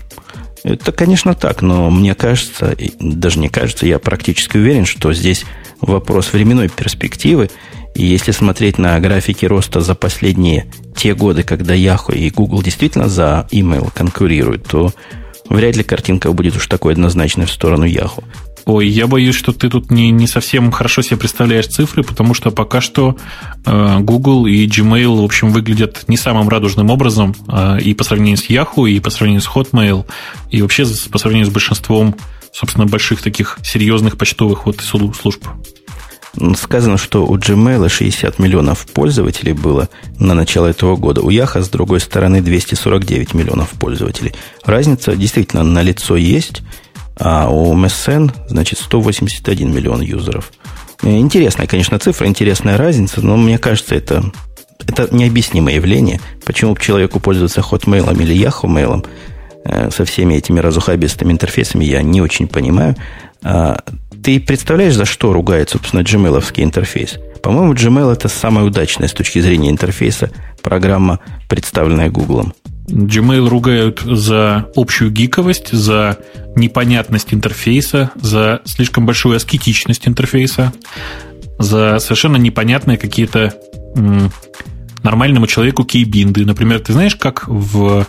Это, 0.64 0.94
конечно, 0.94 1.34
так, 1.34 1.62
но 1.62 1.90
мне 1.90 2.16
кажется, 2.16 2.74
даже 3.02 3.40
не 3.40 3.50
кажется, 3.50 3.86
я 3.86 4.00
практически 4.00 4.56
уверен, 4.56 4.86
что 4.86 5.12
здесь 5.12 5.44
вопрос 5.82 6.32
временной 6.32 6.70
перспективы. 6.70 7.50
И 7.96 8.06
если 8.06 8.32
смотреть 8.32 8.78
на 8.78 8.98
графики 9.02 9.46
роста 9.46 9.82
за 9.82 9.94
последние 9.94 10.72
те 10.96 11.16
годы, 11.16 11.44
когда 11.44 11.76
Yahoo 11.76 12.16
и 12.16 12.30
Google 12.30 12.64
действительно 12.64 13.10
за 13.10 13.46
email 13.52 13.92
конкурируют, 13.94 14.66
то 14.68 14.94
вряд 15.50 15.76
ли 15.76 15.84
картинка 15.84 16.32
будет 16.32 16.56
уж 16.56 16.68
такой 16.68 16.94
однозначной 16.94 17.46
в 17.46 17.52
сторону 17.52 17.86
Yahoo. 17.86 18.24
Ой, 18.66 18.88
я 18.88 19.08
боюсь, 19.08 19.36
что 19.36 19.52
ты 19.52 19.70
тут 19.70 19.92
не, 19.92 20.10
не 20.12 20.26
совсем 20.26 20.72
хорошо 20.72 21.02
себе 21.02 21.18
представляешь 21.18 21.68
цифры, 21.68 22.04
потому 22.04 22.34
что 22.34 22.50
пока 22.50 22.80
что 22.80 23.18
э, 23.66 24.00
Google 24.00 24.46
и 24.46 24.66
Gmail, 24.68 25.22
в 25.22 25.24
общем, 25.24 25.52
выглядят 25.52 26.06
не 26.08 26.16
самым 26.16 26.48
радужным 26.48 26.90
образом 26.90 27.36
э, 27.50 27.80
и 27.82 27.94
по 27.94 28.06
сравнению 28.06 28.38
с 28.38 28.50
Yahoo, 28.50 28.90
и 28.90 29.02
по 29.02 29.10
сравнению 29.10 29.42
с 29.42 29.50
Hotmail, 29.50 30.06
и 30.50 30.62
вообще 30.62 30.86
по 31.12 31.18
сравнению 31.18 31.48
с 31.48 31.54
большинством, 31.54 32.16
собственно, 32.54 32.86
больших 32.86 33.22
таких 33.22 33.60
серьезных 33.64 34.18
почтовых 34.18 34.66
вот 34.66 34.80
служб. 34.80 35.46
Сказано, 36.56 36.98
что 36.98 37.26
у 37.26 37.38
Gmail 37.38 37.90
60 37.90 38.40
миллионов 38.40 38.88
пользователей 38.88 39.52
было 39.54 39.90
на 40.20 40.34
начало 40.34 40.68
этого 40.68 40.96
года. 40.96 41.22
У 41.22 41.30
Яха, 41.30 41.62
с 41.62 41.70
другой 41.70 42.00
стороны, 42.00 42.42
249 42.42 43.34
миллионов 43.34 43.72
пользователей. 43.72 44.34
Разница 44.64 45.16
действительно 45.18 45.64
на 45.64 45.82
лицо 45.82 46.16
есть– 46.16 46.62
а 47.18 47.50
у 47.50 47.76
MSN, 47.76 48.32
значит, 48.48 48.80
181 48.80 49.74
миллион 49.74 50.02
юзеров. 50.02 50.52
Э, 51.02 51.18
интересная, 51.18 51.68
конечно, 51.68 52.00
цифра, 52.00 52.28
интересная 52.28 52.78
разница, 52.78 53.22
но 53.22 53.38
мне 53.38 53.58
кажется, 53.58 53.96
это, 53.96 54.24
это 54.88 55.14
необъяснимое 55.14 55.76
явление. 55.76 56.20
Почему 56.46 56.76
человеку 56.78 57.20
пользоваться 57.20 57.62
Hotmail 57.62 58.12
или 58.22 58.36
Yahoo 58.36 58.66
Mail 58.68 59.06
э, 59.66 59.92
со 59.92 60.06
всеми 60.06 60.36
этими 60.36 60.60
разухабистыми 60.60 61.34
интерфейсами, 61.34 61.86
я 61.86 62.02
не 62.02 62.22
очень 62.22 62.48
понимаю. 62.48 62.96
А, 63.44 63.80
ты 64.24 64.40
представляешь, 64.40 64.96
за 64.96 65.06
что 65.06 65.34
ругает, 65.34 65.70
собственно, 65.70 66.02
gmail 66.02 66.42
интерфейс? 66.56 67.20
По-моему, 67.42 67.74
Gmail 67.74 68.14
это 68.14 68.30
самая 68.30 68.64
удачная 68.64 69.10
с 69.10 69.14
точки 69.14 69.40
зрения 69.40 69.70
интерфейса 69.70 70.32
программа, 70.62 71.20
представленная 71.50 72.10
Гуглом. 72.10 72.54
Gmail 72.88 73.48
ругают 73.48 74.02
за 74.02 74.70
общую 74.76 75.12
гиковость, 75.12 75.72
за 75.72 76.18
непонятность 76.56 77.34
интерфейса, 77.34 78.12
за 78.16 78.62
слишком 78.66 79.06
большую 79.06 79.38
аскетичность 79.38 80.08
интерфейса, 80.08 80.74
за 81.60 82.00
совершенно 82.00 82.38
непонятные 82.38 82.98
какие-то 82.98 83.54
нормальному 85.04 85.48
человеку 85.48 85.84
кейбинды. 85.86 86.46
Например, 86.46 86.80
ты 86.80 86.94
знаешь, 86.94 87.16
как 87.16 87.48
в 87.48 88.06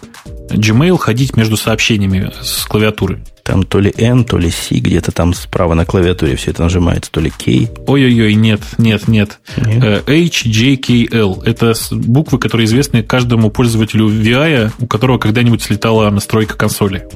Gmail 0.51 0.97
ходить 0.99 1.37
между 1.37 1.57
сообщениями 1.57 2.33
с 2.43 2.65
клавиатуры? 2.65 3.23
Там 3.45 3.63
то 3.63 3.79
ли 3.79 3.93
N, 3.99 4.25
то 4.25 4.39
ли 4.39 4.51
C, 4.51 4.77
где-то 4.77 5.13
там 5.13 5.35
справа 5.35 5.75
на 5.75 5.85
клавиатуре 5.85 6.35
все 6.35 6.51
это 6.51 6.63
нажимается, 6.63 7.11
то 7.13 7.21
ли 7.21 7.31
K. 7.31 7.69
Ой-ой-ой, 7.87 8.35
нет, 8.35 8.63
нет, 8.79 9.07
нет. 9.07 9.39
нет? 9.59 9.85
Э, 9.85 10.01
H, 10.07 10.45
J, 10.47 10.79
K, 10.79 11.15
L. 11.15 11.43
Это 11.45 11.75
буквы, 11.91 12.39
которые 12.39 12.65
известны 12.65 13.03
каждому 13.03 13.51
пользователю 13.51 14.09
VI, 14.09 14.73
у 14.79 14.87
которого 14.87 15.19
когда-нибудь 15.19 15.63
слетала 15.63 16.09
настройка 16.09 16.57
консоли. 16.57 17.07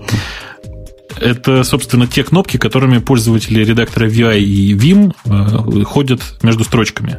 Это, 1.19 1.65
собственно, 1.65 2.07
те 2.07 2.23
кнопки, 2.23 2.59
которыми 2.59 2.99
пользователи 2.99 3.65
редактора 3.65 4.07
VI 4.07 4.39
и 4.39 4.75
Vim 4.75 5.15
э, 5.25 5.83
ходят 5.85 6.21
между 6.43 6.63
строчками. 6.63 7.19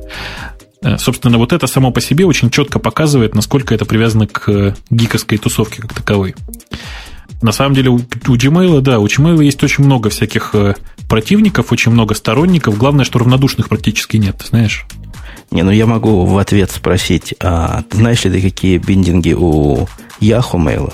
Э, 0.84 1.00
собственно, 1.00 1.39
вот 1.39 1.52
это 1.52 1.65
само 1.65 1.91
по 1.91 2.00
себе 2.00 2.26
очень 2.26 2.52
четко 2.52 2.78
показывает, 2.78 3.34
насколько 3.34 3.74
это 3.74 3.86
привязано 3.86 4.28
к 4.28 4.76
гиковской 4.91 5.39
тусовке 5.39 5.82
как 5.82 5.93
таковой. 5.93 6.36
На 7.41 7.52
самом 7.52 7.73
деле 7.73 7.89
у, 7.89 7.95
у 7.95 7.99
Gmail, 8.36 8.82
да, 8.82 8.99
у 8.99 9.06
Gmail 9.06 9.43
есть 9.43 9.63
очень 9.63 9.84
много 9.86 10.10
всяких 10.10 10.52
э, 10.54 10.75
противников, 11.08 11.71
очень 11.71 11.91
много 11.91 12.13
сторонников. 12.13 12.78
Главное, 12.78 13.06
что 13.06 13.19
равнодушных 13.19 13.69
практически 13.69 14.17
нет, 14.17 14.45
знаешь? 14.49 14.86
Не, 15.52 15.63
ну 15.63 15.71
я 15.71 15.86
могу 15.86 16.25
в 16.25 16.38
ответ 16.38 16.71
спросить, 16.71 17.34
а 17.41 17.84
знаешь 17.91 18.23
ли 18.25 18.32
ты, 18.32 18.41
какие 18.41 18.78
биндинги 18.78 19.34
у 19.34 19.88
Yahoo 20.19 20.56
Mail? 20.56 20.93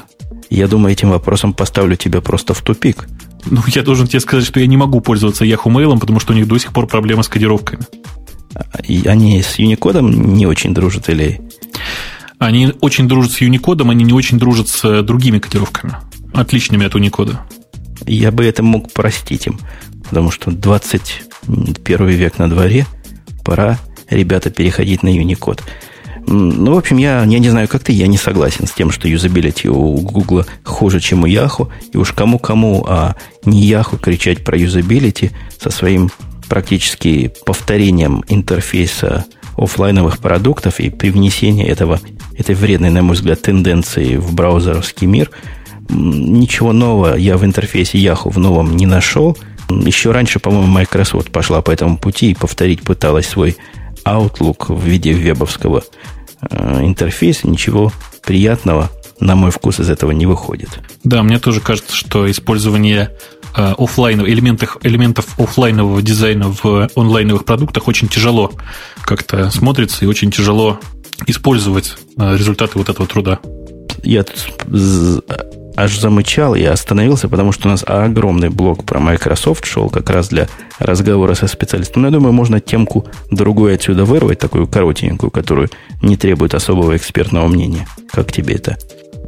Я 0.50 0.68
думаю, 0.68 0.94
этим 0.94 1.10
вопросом 1.10 1.54
поставлю 1.54 1.96
тебя 1.96 2.22
просто 2.22 2.54
в 2.54 2.62
тупик. 2.62 3.08
Ну, 3.46 3.62
я 3.68 3.84
должен 3.84 4.08
тебе 4.08 4.20
сказать, 4.20 4.46
что 4.46 4.60
я 4.60 4.68
не 4.68 4.78
могу 4.78 5.02
пользоваться 5.02 5.46
Yahoo 5.46 5.72
Mail, 5.72 6.00
потому 6.00 6.20
что 6.20 6.34
у 6.34 6.36
них 6.36 6.48
до 6.48 6.58
сих 6.58 6.74
пор 6.74 6.88
проблемы 6.88 7.24
с 7.24 7.28
кодировками. 7.28 7.84
И 8.88 9.06
они 9.08 9.42
с 9.42 9.60
Unicode 9.60 10.02
не 10.02 10.46
очень 10.46 10.74
дружат 10.74 11.10
или... 11.10 11.42
Они 12.38 12.74
очень 12.82 13.08
дружат 13.08 13.32
с 13.34 13.42
Unicode, 13.42 13.90
они 13.90 14.04
не 14.04 14.14
очень 14.14 14.38
дружат 14.38 14.68
с 14.68 14.84
э, 14.84 15.02
другими 15.04 15.40
кодировками, 15.40 15.96
отличными 16.36 16.86
от 16.86 16.96
Unicode. 16.96 17.36
Я 18.06 18.32
бы 18.32 18.46
это 18.46 18.64
мог 18.64 18.92
простить 18.92 19.48
им, 19.48 19.60
потому 20.08 20.32
что 20.32 20.52
21 20.52 22.08
век 22.08 22.38
на 22.38 22.50
дворе, 22.50 22.86
пора, 23.44 23.80
ребята, 24.10 24.50
переходить 24.50 25.04
на 25.04 25.10
Unicode. 25.10 25.62
Ну, 26.28 26.74
в 26.74 26.78
общем, 26.78 26.98
я, 26.98 27.24
я 27.24 27.40
не 27.40 27.50
знаю, 27.50 27.68
как 27.68 27.84
ты, 27.84 27.92
я 27.92 28.08
не 28.08 28.18
согласен 28.18 28.66
с 28.66 28.72
тем, 28.72 28.92
что 28.92 29.08
юзабилити 29.08 29.70
у 29.70 29.96
Google 29.98 30.46
хуже, 30.64 31.00
чем 31.00 31.24
у 31.24 31.28
Yahoo. 31.28 31.70
И 31.94 31.98
уж 31.98 32.14
кому-кому, 32.14 32.84
а 32.88 33.16
не 33.46 33.70
Yahoo 33.70 34.00
кричать 34.00 34.44
про 34.44 34.58
юзабилити 34.58 35.32
со 35.62 35.70
своим 35.70 36.10
практически 36.50 37.32
повторением 37.46 38.24
интерфейса 38.28 39.26
офлайновых 39.58 40.20
продуктов 40.20 40.80
и 40.80 40.90
привнесение 40.90 41.68
этого, 41.68 42.00
этой 42.38 42.56
вредной, 42.56 42.90
на 42.90 43.04
мой 43.04 43.16
взгляд, 43.16 43.42
тенденции 43.42 44.18
в 44.18 44.34
браузеровский 44.34 45.08
мир. 45.08 45.30
Ничего 45.90 46.74
нового 46.74 47.16
я 47.16 47.38
в 47.38 47.46
интерфейсе 47.46 47.98
Yahoo 47.98 48.32
в 48.32 48.38
новом 48.40 48.76
не 48.76 48.86
нашел. 48.86 49.38
Еще 49.70 50.12
раньше, 50.12 50.40
по-моему, 50.40 50.68
Microsoft 50.68 51.32
пошла 51.32 51.62
по 51.62 51.72
этому 51.72 51.98
пути 51.98 52.32
и 52.32 52.36
повторить 52.36 52.82
пыталась 52.82 53.28
свой 53.28 53.58
Outlook 54.04 54.74
в 54.74 54.84
виде 54.84 55.12
вебовского 55.14 55.84
э, 56.42 56.82
интерфейса. 56.84 57.48
Ничего 57.48 57.92
приятного, 58.24 58.92
на 59.20 59.36
мой 59.36 59.52
вкус, 59.52 59.80
из 59.80 59.90
этого 59.90 60.12
не 60.12 60.26
выходит. 60.26 60.70
Да, 61.04 61.24
мне 61.24 61.40
тоже 61.40 61.62
кажется, 61.62 61.96
что 61.96 62.30
использование 62.30 63.12
Э, 63.58 63.74
офлайн, 63.78 64.22
элементах, 64.22 64.78
элементов 64.84 65.40
офлайнового 65.40 66.02
дизайна 66.02 66.54
в 66.62 66.90
онлайновых 66.96 67.46
продуктах 67.46 67.88
очень 67.88 68.10
тяжело 68.10 68.52
как-то 69.02 69.50
смотрится 69.50 70.04
и 70.04 70.08
очень 70.10 70.30
тяжело 70.30 70.80
использовать 71.26 71.96
э, 72.18 72.36
результаты 72.36 72.78
вот 72.78 72.90
этого 72.90 73.08
труда. 73.08 73.40
Я 74.04 74.24
тут 74.24 74.54
аж 75.76 75.98
замычал 75.98 76.56
и 76.56 76.64
остановился, 76.64 77.30
потому 77.30 77.52
что 77.52 77.68
у 77.68 77.72
нас 77.72 77.84
огромный 77.86 78.50
блок 78.50 78.84
про 78.84 79.00
Microsoft 79.00 79.66
шел 79.66 79.90
как 79.90 80.10
раз 80.10 80.30
для 80.30 80.48
разговора 80.80 81.34
со 81.36 81.48
специалистом. 81.48 82.02
Но 82.02 82.08
я 82.10 82.12
думаю, 82.14 82.34
можно 82.34 82.60
темку 82.60 83.06
другую 83.32 83.76
отсюда 83.76 84.06
вырвать, 84.06 84.40
такую 84.40 84.68
коротенькую, 84.68 85.32
которую 85.32 85.70
не 86.02 86.18
требует 86.18 86.54
особого 86.54 86.96
экспертного 86.96 87.48
мнения. 87.48 87.88
Как 88.12 88.32
тебе 88.32 88.56
это? 88.56 88.78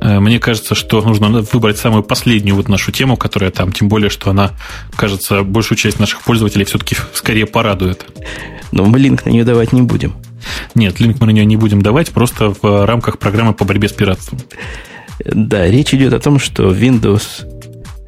Э, 0.01 0.19
мне 0.19 0.39
кажется, 0.39 0.75
что 0.75 1.01
нужно 1.01 1.41
выбрать 1.41 1.77
самую 1.77 2.03
последнюю 2.03 2.55
вот 2.55 2.69
нашу 2.69 2.91
тему, 2.91 3.17
которая 3.17 3.51
там, 3.51 3.71
тем 3.71 3.89
более, 3.89 4.09
что 4.09 4.29
она, 4.29 4.51
кажется, 4.95 5.43
большую 5.43 5.77
часть 5.77 5.99
наших 5.99 6.21
пользователей 6.21 6.65
все-таки 6.65 6.95
скорее 7.13 7.45
порадует. 7.45 8.05
Но 8.71 8.85
мы 8.85 8.99
линк 8.99 9.25
на 9.25 9.29
нее 9.29 9.43
давать 9.43 9.73
не 9.73 9.81
будем. 9.81 10.15
Нет, 10.75 10.99
линк 10.99 11.19
мы 11.19 11.27
на 11.27 11.31
нее 11.31 11.45
не 11.45 11.57
будем 11.57 11.81
давать, 11.81 12.11
просто 12.11 12.53
в 12.61 12.85
рамках 12.85 13.17
программы 13.17 13.53
по 13.53 13.65
борьбе 13.65 13.89
с 13.89 13.93
пиратством. 13.93 14.39
Да, 15.25 15.65
речь 15.67 15.93
идет 15.93 16.13
о 16.13 16.19
том, 16.19 16.39
что 16.39 16.71
Windows 16.71 17.45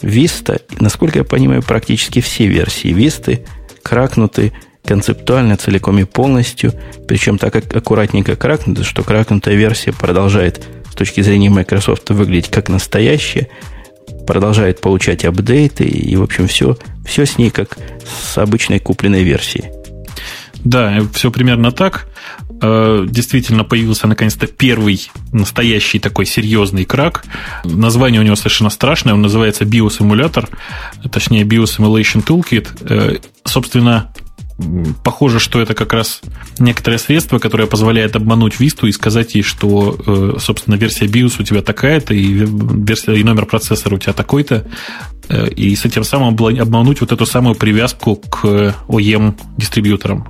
Vista, 0.02 0.62
насколько 0.80 1.19
я 1.19 1.24
понимаю, 1.24 1.63
практически 1.63 2.22
все 2.22 2.48
версии 2.48 2.91
Vista 2.91 3.45
кракнуты 3.84 4.54
концептуально, 4.86 5.58
целиком 5.58 6.00
и 6.00 6.04
полностью, 6.04 6.74
причем 7.08 7.38
так 7.38 7.54
как 7.54 7.76
аккуратненько 7.76 8.36
кракнуты, 8.36 8.84
что 8.84 9.04
кракнутая 9.04 9.56
версия 9.56 9.93
продолжает 9.93 10.65
точки 11.00 11.22
зрения 11.22 11.50
Microsoft 11.50 12.10
выглядеть 12.10 12.52
как 12.52 12.67
настоящая, 12.67 13.48
продолжает 14.28 14.82
получать 14.82 15.24
апдейты, 15.24 15.86
и, 15.86 16.13
в 16.17 16.24
общем, 16.24 16.50
все, 16.50 16.78
все 17.06 17.26
с 17.26 17.38
ней 17.38 17.52
как 17.52 17.78
с 18.06 18.38
обычной 18.38 18.80
купленной 18.80 19.24
версией. 19.24 19.79
Да, 20.63 21.02
все 21.13 21.32
примерно 21.32 21.72
так. 21.72 22.08
Э, 22.62 23.06
действительно 23.08 23.63
появился 23.63 24.08
наконец-то 24.08 24.48
первый 24.48 25.10
настоящий 25.32 26.00
такой 26.00 26.26
серьезный 26.26 26.86
крак. 26.86 27.24
Название 27.63 28.22
у 28.22 28.24
него 28.24 28.36
совершенно 28.36 28.69
страшное. 28.69 29.13
Он 29.13 29.22
называется 29.22 29.65
биосимулятор, 29.65 30.50
точнее 31.12 31.43
Biosimulation 31.43 32.26
Toolkit. 32.26 32.67
Э, 32.82 33.17
собственно, 33.45 34.12
похоже, 35.04 35.39
что 35.39 35.62
это 35.62 35.74
как 35.74 35.93
раз 35.93 36.22
некоторое 36.60 36.98
средство, 36.98 37.39
которое 37.39 37.67
позволяет 37.67 38.15
обмануть 38.15 38.60
Висту 38.60 38.88
и 38.88 38.91
сказать 38.91 39.36
ей, 39.36 39.41
что, 39.41 39.98
э, 40.06 40.39
собственно, 40.39 40.76
версия 40.76 41.06
BIOS 41.06 41.36
у 41.39 41.43
тебя 41.43 41.62
такая-то, 41.62 42.13
и, 42.13 42.34
версия, 42.34 43.15
и 43.15 43.24
номер 43.24 43.45
процессора 43.45 43.95
у 43.95 43.98
тебя 43.98 44.13
такой-то, 44.13 44.67
э, 45.30 45.50
и 45.50 45.76
с 45.76 45.86
этим 45.86 46.04
самым 46.04 46.36
обмануть 46.60 47.02
вот 47.02 47.12
эту 47.12 47.26
самую 47.26 47.56
привязку 47.56 48.15
к 48.17 48.76
OEM-дистрибьюторам. 48.88 50.28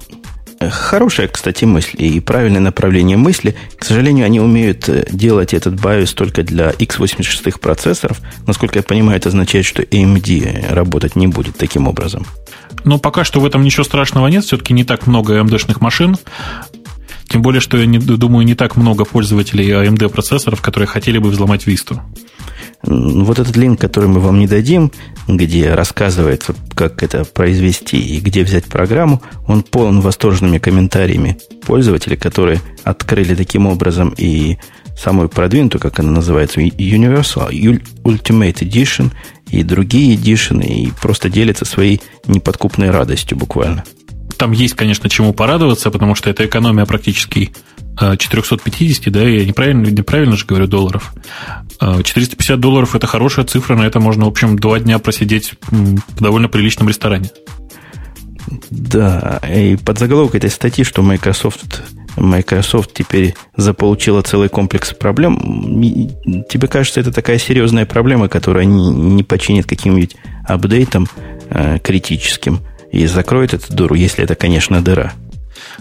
Хорошая, 0.60 1.30
кстати, 1.30 1.64
мысль 1.64 1.96
и 1.98 2.20
правильное 2.20 2.60
направление 2.60 3.16
мысли. 3.16 3.56
К 3.78 3.86
сожалению, 3.86 4.26
они 4.26 4.42
умеют 4.42 4.90
э, 4.90 5.06
делать 5.10 5.54
этот 5.54 5.76
BIOS 5.76 6.14
только 6.14 6.44
для 6.44 6.72
x86 6.72 7.60
процессоров. 7.60 8.20
Насколько 8.46 8.80
я 8.80 8.84
понимаю, 8.84 9.18
это 9.18 9.30
означает, 9.30 9.66
что 9.66 9.84
AMD 9.84 10.74
работать 10.74 11.16
не 11.16 11.28
будет 11.28 11.58
таким 11.58 11.88
образом. 11.88 12.26
Но 12.84 13.00
пока 13.00 13.24
что 13.24 13.40
в 13.40 13.46
этом 13.46 13.64
ничего 13.64 13.86
страшного 13.86 14.28
нет. 14.28 14.44
Все-таки 14.44 14.74
не 14.74 14.84
так 14.84 15.08
много 15.08 15.40
AMD-шных 15.40 15.78
машин. 15.80 16.18
Тем 17.30 17.42
более, 17.42 17.62
что 17.62 17.78
я 17.78 17.86
не, 17.86 18.00
думаю, 18.00 18.46
не 18.46 18.56
так 18.56 18.76
много 18.76 19.06
пользователей 19.06 19.70
AMD 19.70 20.10
процессоров, 20.10 20.62
которые 20.62 20.88
хотели 20.88 21.20
бы 21.20 21.30
взломать 21.30 21.68
Vista. 21.68 22.02
Вот 22.84 23.40
этот 23.40 23.58
линк, 23.58 23.80
который 23.80 24.08
мы 24.08 24.20
вам 24.20 24.40
не 24.40 24.48
дадим, 24.48 24.92
где 25.28 25.74
рассказывается, 25.74 26.56
как 26.76 27.04
это 27.04 27.26
произвести 27.26 28.00
и 28.00 28.20
где 28.20 28.44
взять 28.44 28.66
программу, 28.66 29.22
он 29.48 29.64
полон 29.64 30.00
восторженными 30.00 30.60
комментариями 30.60 31.38
пользователей, 31.66 32.16
которые 32.16 32.62
открыли 32.84 33.36
таким 33.36 33.68
образом 33.68 34.14
и 34.18 34.58
самую 34.98 35.30
продвинутую, 35.30 35.82
как 35.82 36.00
она 36.00 36.12
называется, 36.12 36.62
Universal 36.62 37.52
Ultimate 38.04 38.60
Edition 38.60 39.12
и 39.50 39.64
другие 39.64 40.16
Edition, 40.16 40.66
и 40.66 40.92
просто 41.02 41.30
делятся 41.30 41.66
своей 41.66 42.02
неподкупной 42.28 42.92
радостью 42.92 43.38
буквально. 43.38 43.84
Там 44.38 44.52
есть, 44.54 44.76
конечно, 44.76 45.10
чему 45.10 45.34
порадоваться, 45.34 45.92
потому 45.92 46.16
что 46.16 46.30
это 46.30 46.46
экономия 46.46 46.86
практически 46.86 47.52
450, 48.00 49.08
э, 49.08 49.12
да, 49.12 49.22
я 49.22 49.46
неправильно, 49.46 49.88
неправильно 49.88 50.36
же 50.36 50.46
говорю 50.46 50.68
долларов. 50.68 51.14
450 51.80 52.58
э, 52.58 52.60
долларов– 52.60 52.96
это 52.96 53.08
хорошая 53.08 53.46
цифра, 53.46 53.76
на 53.76 53.84
это 53.84 54.00
можно, 54.00 54.26
в 54.26 54.30
общем, 54.30 54.58
два 54.58 54.80
дня 54.80 55.00
просидеть 55.00 55.54
в 55.70 56.22
довольно 56.22 56.48
приличном 56.50 56.90
ресторане. 56.90 57.32
Да, 58.70 59.42
и 59.48 59.76
под 59.76 60.00
заголовок 60.00 60.36
этой 60.36 60.50
статьи, 60.50 60.84
что 60.84 61.04
Microsoft, 61.04 61.84
Microsoft 62.18 62.94
теперь 62.94 63.36
заполучила 63.56 64.22
целый 64.24 64.50
комплекс 64.50 64.94
проблем, 64.94 65.38
тебе 66.50 66.68
кажется, 66.68 67.00
это 67.00 67.12
такая 67.12 67.38
серьезная 67.38 67.86
проблема, 67.86 68.28
которая 68.28 68.66
не, 68.66 68.90
не 68.90 69.24
починит 69.24 69.68
каким-нибудь 69.68 70.16
апдейтом 70.48 71.08
э, 71.50 71.80
критическим– 71.80 72.62
и 72.92 73.06
закроет 73.06 73.54
эту 73.54 73.74
дыру, 73.74 73.96
если 73.96 74.24
это, 74.24 74.36
конечно, 74.36 74.82
дыра. 74.82 75.14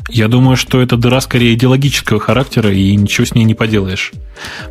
Я 0.09 0.29
думаю, 0.29 0.57
что 0.57 0.81
это 0.81 0.97
дыра 0.97 1.21
скорее 1.21 1.55
идеологического 1.55 2.21
характера, 2.21 2.73
и 2.73 2.95
ничего 2.97 3.27
с 3.27 3.35
ней 3.35 3.45
не 3.45 3.55
поделаешь. 3.55 4.13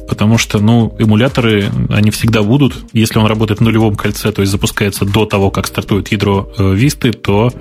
Потому 0.07 0.37
что, 0.37 0.59
ну, 0.59 0.95
эмуляторы, 0.97 1.71
они 1.89 2.11
всегда 2.11 2.43
будут. 2.43 2.75
Если 2.93 3.19
он 3.19 3.25
работает 3.27 3.59
в 3.59 3.63
нулевом 3.63 3.95
кольце, 3.95 4.31
то 4.31 4.41
есть 4.41 4.51
запускается 4.51 5.05
до 5.05 5.25
того, 5.25 5.51
как 5.51 5.67
стартует 5.67 6.11
ядро 6.11 6.51
э, 6.57 6.73
Висты, 6.73 7.11
то 7.11 7.51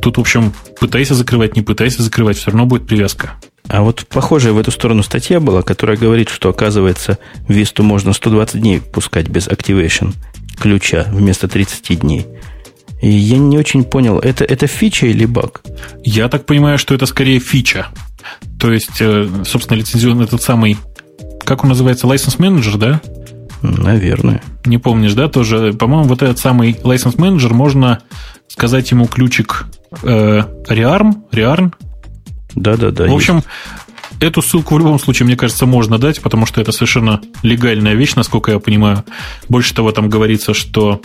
тут, 0.00 0.16
в 0.16 0.20
общем, 0.20 0.52
пытайся 0.80 1.14
закрывать, 1.14 1.56
не 1.56 1.62
пытайся 1.62 2.02
закрывать, 2.02 2.36
все 2.36 2.50
равно 2.50 2.66
будет 2.66 2.86
привязка. 2.86 3.34
А 3.68 3.82
вот 3.82 4.06
похожая 4.08 4.52
в 4.52 4.58
эту 4.58 4.70
сторону 4.70 5.02
статья 5.02 5.40
была, 5.40 5.62
которая 5.62 5.96
говорит, 5.96 6.28
что, 6.28 6.50
оказывается, 6.50 7.18
Висту 7.48 7.82
можно 7.82 8.12
120 8.12 8.60
дней 8.60 8.80
пускать 8.80 9.28
без 9.28 9.48
Activation 9.48 10.14
ключа 10.58 11.06
вместо 11.10 11.48
30 11.48 12.00
дней. 12.00 12.26
И 13.00 13.10
я 13.10 13.38
не 13.38 13.58
очень 13.58 13.84
понял, 13.84 14.18
это, 14.18 14.44
это 14.44 14.66
фича 14.66 15.06
или 15.06 15.26
баг? 15.26 15.62
Я 16.04 16.28
так 16.28 16.46
понимаю, 16.46 16.78
что 16.78 16.94
это 16.94 17.06
скорее 17.06 17.38
фича. 17.38 17.88
То 18.58 18.72
есть, 18.72 19.00
э, 19.00 19.28
собственно, 19.44 19.76
лицензионный 19.76 20.24
этот 20.24 20.42
самый, 20.42 20.78
как 21.44 21.64
он 21.64 21.70
называется, 21.70 22.06
license 22.06 22.38
manager, 22.38 22.78
да? 22.78 23.00
Наверное. 23.62 24.42
Не 24.64 24.78
помнишь, 24.78 25.14
да, 25.14 25.28
тоже? 25.28 25.72
По-моему, 25.72 26.04
вот 26.04 26.22
этот 26.22 26.38
самый 26.38 26.72
license 26.72 27.16
manager, 27.16 27.52
можно 27.52 28.02
сказать 28.48 28.90
ему 28.90 29.06
ключик 29.06 29.66
э, 30.02 30.42
rearm, 30.68 31.14
rearm. 31.32 31.72
Да-да-да. 32.54 33.06
В 33.06 33.14
общем, 33.14 33.36
есть. 33.36 33.46
эту 34.20 34.42
ссылку 34.42 34.74
в 34.74 34.78
любом 34.78 34.98
случае, 34.98 35.26
мне 35.26 35.36
кажется, 35.36 35.66
можно 35.66 35.98
дать, 35.98 36.20
потому 36.20 36.46
что 36.46 36.60
это 36.60 36.72
совершенно 36.72 37.20
легальная 37.42 37.94
вещь, 37.94 38.14
насколько 38.14 38.52
я 38.52 38.58
понимаю. 38.58 39.04
Больше 39.48 39.74
того, 39.74 39.92
там 39.92 40.08
говорится, 40.08 40.54
что 40.54 41.00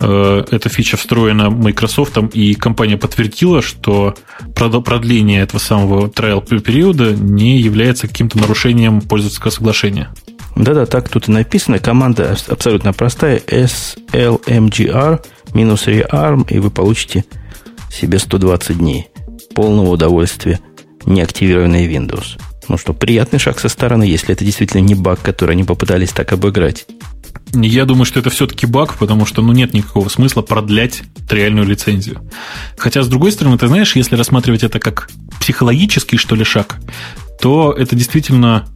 эта 0.00 0.68
фича 0.68 0.96
встроена 0.96 1.50
Microsoft, 1.50 2.18
и 2.32 2.54
компания 2.54 2.96
подтвердила, 2.96 3.62
что 3.62 4.14
продление 4.54 5.42
этого 5.42 5.60
самого 5.60 6.08
trial 6.08 6.42
периода 6.60 7.14
не 7.14 7.58
является 7.58 8.08
каким-то 8.08 8.38
нарушением 8.38 9.00
пользовательского 9.00 9.50
соглашения. 9.50 10.08
Да-да, 10.56 10.86
так 10.86 11.08
тут 11.08 11.28
и 11.28 11.32
написано. 11.32 11.78
Команда 11.78 12.36
абсолютно 12.48 12.92
простая. 12.92 13.38
slmgr 13.38 15.20
минус 15.54 15.86
rearm, 15.86 16.46
и 16.50 16.58
вы 16.58 16.70
получите 16.70 17.24
себе 17.90 18.18
120 18.18 18.78
дней 18.78 19.08
полного 19.54 19.90
удовольствия 19.90 20.60
неактивированный 21.04 21.86
Windows. 21.86 22.38
Ну 22.68 22.78
что, 22.78 22.92
приятный 22.92 23.38
шаг 23.38 23.58
со 23.58 23.68
стороны, 23.68 24.04
если 24.04 24.32
это 24.32 24.44
действительно 24.44 24.80
не 24.80 24.94
баг, 24.94 25.20
который 25.20 25.52
они 25.52 25.64
попытались 25.64 26.10
так 26.10 26.32
обыграть. 26.32 26.86
Я 27.54 27.84
думаю, 27.84 28.04
что 28.06 28.18
это 28.18 28.30
все-таки 28.30 28.66
баг, 28.66 28.96
потому 28.98 29.26
что 29.26 29.42
ну, 29.42 29.52
нет 29.52 29.74
никакого 29.74 30.08
смысла 30.08 30.42
продлять 30.42 31.02
реальную 31.28 31.66
лицензию. 31.66 32.22
Хотя, 32.78 33.02
с 33.02 33.08
другой 33.08 33.32
стороны, 33.32 33.58
ты 33.58 33.66
знаешь, 33.66 33.94
если 33.94 34.16
рассматривать 34.16 34.62
это 34.62 34.78
как 34.78 35.10
психологический, 35.38 36.16
что 36.16 36.34
ли, 36.34 36.44
шаг, 36.44 36.78
то 37.40 37.72
это 37.76 37.94
действительно 37.94 38.68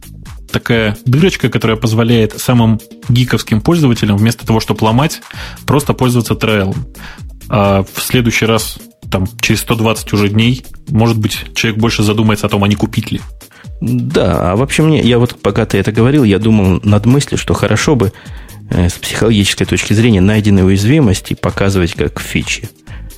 такая 0.51 0.97
дырочка, 1.05 1.49
которая 1.49 1.77
позволяет 1.77 2.39
самым 2.39 2.79
гиковским 3.09 3.61
пользователям 3.61 4.17
вместо 4.17 4.45
того, 4.45 4.59
чтобы 4.59 4.83
ломать, 4.83 5.21
просто 5.65 5.93
пользоваться 5.93 6.35
трейлом. 6.35 6.85
А 7.49 7.83
в 7.83 8.01
следующий 8.01 8.45
раз 8.45 8.77
там, 9.09 9.25
через 9.39 9.61
120 9.61 10.13
уже 10.13 10.29
дней, 10.29 10.65
может 10.89 11.17
быть, 11.17 11.45
человек 11.55 11.79
больше 11.79 12.03
задумается 12.03 12.47
о 12.47 12.49
том, 12.49 12.63
а 12.63 12.67
не 12.67 12.75
купить 12.75 13.11
ли. 13.11 13.21
Да, 13.81 14.51
а 14.51 14.55
вообще 14.55 14.83
мне, 14.83 15.01
я 15.01 15.19
вот 15.19 15.39
пока 15.41 15.65
ты 15.65 15.77
это 15.77 15.91
говорил, 15.91 16.23
я 16.23 16.39
думал 16.39 16.79
над 16.83 17.05
мыслью, 17.05 17.37
что 17.37 17.53
хорошо 17.53 17.95
бы 17.95 18.11
э, 18.69 18.89
с 18.89 18.93
психологической 18.93 19.67
точки 19.67 19.93
зрения 19.93 20.21
найденные 20.21 20.65
уязвимости 20.65 21.35
показывать 21.35 21.93
как 21.93 22.19
фичи. 22.19 22.69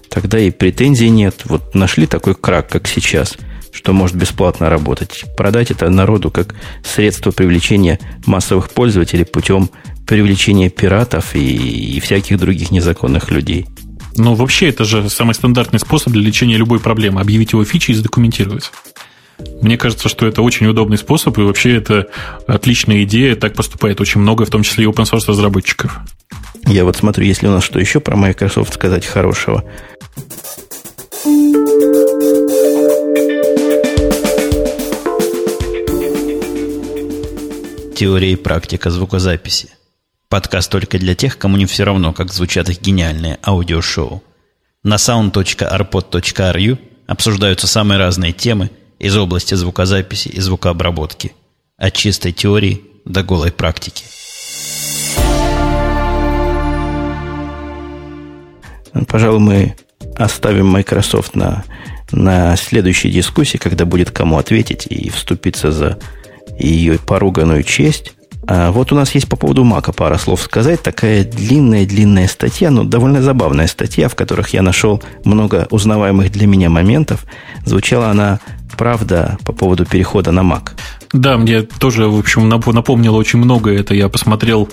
Тогда 0.09 0.39
и 0.39 0.51
претензий 0.51 1.09
нет. 1.09 1.43
Вот 1.45 1.75
нашли 1.75 2.07
такой 2.07 2.35
крак, 2.35 2.67
как 2.67 2.87
сейчас, 2.87 3.37
что 3.71 3.93
может 3.93 4.17
бесплатно 4.17 4.69
работать. 4.69 5.23
Продать 5.37 5.71
это 5.71 5.89
народу 5.89 6.31
как 6.31 6.55
средство 6.83 7.31
привлечения 7.31 7.99
массовых 8.25 8.71
пользователей 8.71 9.25
путем 9.25 9.69
привлечения 10.07 10.69
пиратов 10.69 11.35
и, 11.35 11.95
и 11.95 11.99
всяких 11.99 12.39
других 12.39 12.71
незаконных 12.71 13.29
людей. 13.29 13.67
Но 14.17 14.33
вообще 14.35 14.69
это 14.69 14.83
же 14.83 15.09
самый 15.09 15.35
стандартный 15.35 15.79
способ 15.79 16.11
для 16.11 16.21
лечения 16.21 16.57
любой 16.57 16.79
проблемы. 16.79 17.21
Объявить 17.21 17.53
его 17.53 17.63
фичи 17.63 17.91
и 17.91 17.93
задокументировать. 17.93 18.71
Мне 19.61 19.77
кажется, 19.77 20.09
что 20.09 20.25
это 20.25 20.41
очень 20.41 20.67
удобный 20.67 20.97
способ, 20.97 21.37
и 21.37 21.41
вообще 21.41 21.75
это 21.75 22.07
отличная 22.47 23.03
идея. 23.03 23.35
Так 23.35 23.55
поступает 23.55 23.99
очень 24.01 24.21
много, 24.21 24.45
в 24.45 24.49
том 24.49 24.63
числе 24.63 24.85
и 24.85 24.87
open 24.87 25.03
source 25.03 25.27
разработчиков. 25.27 25.99
Я 26.65 26.85
вот 26.85 26.95
смотрю, 26.95 27.25
если 27.25 27.47
у 27.47 27.51
нас 27.51 27.63
что 27.63 27.79
еще 27.79 27.99
про 27.99 28.15
Microsoft 28.15 28.73
сказать 28.73 29.05
хорошего. 29.05 29.63
Теория 37.95 38.31
и 38.31 38.37
практика 38.37 38.89
звукозаписи. 38.91 39.69
Подкаст 40.29 40.71
только 40.71 40.97
для 40.99 41.15
тех, 41.15 41.37
кому 41.37 41.57
не 41.57 41.65
все 41.65 41.83
равно, 41.83 42.13
как 42.13 42.31
звучат 42.31 42.69
их 42.69 42.79
гениальные 42.79 43.39
аудиошоу. 43.45 44.23
На 44.83 44.95
sound.arpod.ru 44.95 46.77
обсуждаются 47.07 47.67
самые 47.67 47.97
разные 47.97 48.31
темы 48.31 48.69
из 48.99 49.17
области 49.17 49.55
звукозаписи 49.55 50.27
и 50.27 50.39
звукообработки. 50.39 51.33
От 51.77 51.93
чистой 51.93 52.33
теории 52.33 52.81
до 53.05 53.23
голой 53.23 53.51
практики. 53.51 54.03
Пожалуй, 59.07 59.39
мы 59.39 59.75
оставим 60.17 60.67
Microsoft 60.67 61.35
на, 61.35 61.63
на 62.11 62.55
следующей 62.57 63.09
дискуссии, 63.09 63.57
когда 63.57 63.85
будет 63.85 64.11
кому 64.11 64.37
ответить 64.37 64.85
и 64.89 65.09
вступиться 65.09 65.71
за 65.71 65.97
ее 66.57 66.99
поруганную 66.99 67.63
честь. 67.63 68.13
А 68.47 68.71
вот 68.71 68.91
у 68.91 68.95
нас 68.95 69.13
есть 69.15 69.29
по 69.29 69.35
поводу 69.35 69.63
Мака 69.63 69.93
пара 69.93 70.17
слов 70.17 70.41
сказать. 70.41 70.81
Такая 70.81 71.23
длинная-длинная 71.23 72.27
статья, 72.27 72.71
но 72.71 72.83
довольно 72.83 73.21
забавная 73.21 73.67
статья, 73.67 74.09
в 74.09 74.15
которых 74.15 74.49
я 74.49 74.61
нашел 74.61 75.01
много 75.23 75.67
узнаваемых 75.69 76.31
для 76.31 76.47
меня 76.47 76.69
моментов. 76.69 77.25
Звучала 77.65 78.09
она 78.09 78.39
правда 78.79 79.37
по 79.43 79.51
поводу 79.51 79.85
перехода 79.85 80.31
на 80.31 80.39
Mac. 80.39 80.69
Да, 81.11 81.37
мне 81.37 81.63
тоже, 81.63 82.07
в 82.07 82.17
общем, 82.17 82.47
напомнило 82.47 83.17
очень 83.17 83.37
много 83.37 83.71
это. 83.71 83.93
Я 83.93 84.07
посмотрел 84.07 84.69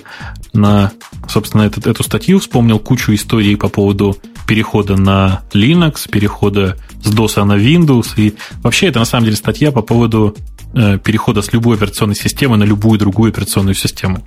на, 0.52 0.92
собственно, 1.28 1.62
этот, 1.62 1.88
эту 1.88 2.04
статью, 2.04 2.38
вспомнил 2.38 2.78
кучу 2.78 3.12
историй 3.14 3.56
по 3.56 3.68
поводу 3.68 4.16
перехода 4.46 4.96
на 4.96 5.42
Linux, 5.52 6.08
перехода 6.08 6.76
с 7.02 7.12
DOS 7.12 7.42
на 7.42 7.54
Windows. 7.54 8.12
И 8.16 8.36
вообще 8.62 8.86
это 8.86 9.00
на 9.00 9.06
самом 9.06 9.24
деле 9.24 9.36
статья 9.36 9.72
по 9.72 9.82
поводу 9.82 10.36
Э, 10.78 10.98
перехода 10.98 11.40
с 11.40 11.54
любой 11.54 11.76
операционной 11.76 12.14
системы 12.14 12.58
на 12.58 12.64
любую 12.64 12.98
другую 12.98 13.30
операционную 13.30 13.74
систему. 13.74 14.22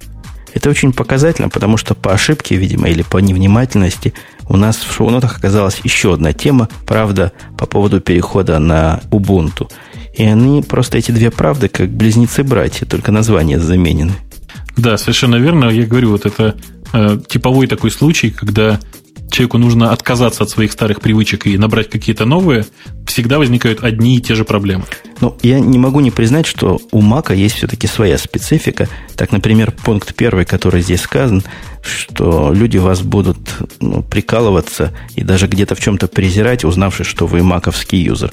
Это 0.54 0.70
очень 0.70 0.94
показательно, 0.94 1.50
потому 1.50 1.78
что 1.78 1.96
по 1.96 2.14
ошибке, 2.14 2.56
видимо, 2.56 2.90
или 2.90 3.04
по 3.04 3.18
невнимательности 3.18 4.14
у 4.48 4.58
нас 4.58 4.78
в 4.78 4.94
шоу-нотах 4.94 5.38
оказалась 5.38 5.80
еще 5.84 6.14
одна 6.14 6.34
тема, 6.34 6.70
правда, 6.86 7.32
по 7.58 7.66
поводу 7.66 8.02
перехода 8.02 8.60
на 8.60 9.02
Ubuntu. 9.12 9.70
И 10.16 10.24
они 10.24 10.62
просто 10.64 10.98
эти 10.98 11.12
две 11.12 11.32
правды 11.32 11.70
как 11.70 11.90
близнецы-братья, 11.90 12.86
только 12.86 13.12
названия 13.12 13.60
заменены. 13.60 14.14
Да, 14.76 14.98
совершенно 14.98 15.36
верно. 15.36 15.66
Я 15.66 15.86
говорю, 15.86 16.12
вот 16.12 16.26
это 16.26 16.56
э, 16.94 17.20
типовой 17.28 17.68
такой 17.68 17.92
случай, 17.92 18.32
когда 18.32 18.80
человеку 19.32 19.58
нужно 19.58 19.92
отказаться 19.92 20.44
от 20.44 20.50
своих 20.50 20.72
старых 20.72 21.02
привычек 21.02 21.48
и 21.48 21.58
набрать 21.58 21.90
какие-то 21.90 22.26
новые, 22.26 22.66
всегда 23.06 23.40
возникают 23.40 23.84
одни 23.84 24.18
и 24.18 24.22
те 24.22 24.36
же 24.36 24.46
проблемы. 24.46 24.86
Ну, 25.22 25.38
я 25.42 25.60
не 25.60 25.78
могу 25.78 26.00
не 26.00 26.12
признать, 26.12 26.46
что 26.46 26.80
у 26.92 27.02
Мака 27.02 27.34
есть 27.34 27.56
все-таки 27.56 27.88
своя 27.88 28.18
специфика. 28.18 28.88
Так, 29.16 29.32
например, 29.32 29.72
пункт 29.72 30.16
первый, 30.16 30.46
который 30.46 30.82
здесь 30.82 31.02
сказан, 31.02 31.44
что 31.82 32.54
люди 32.54 32.78
вас 32.78 33.02
будут 33.02 33.38
ну, 33.80 34.04
прикалываться 34.04 34.92
и 35.16 35.24
даже 35.24 35.48
где-то 35.48 35.76
в 35.76 35.80
чем-то 35.80 36.08
презирать, 36.08 36.64
узнавшись, 36.64 37.08
что 37.08 37.28
вы 37.28 37.44
маковский 37.44 38.02
юзер. 38.02 38.32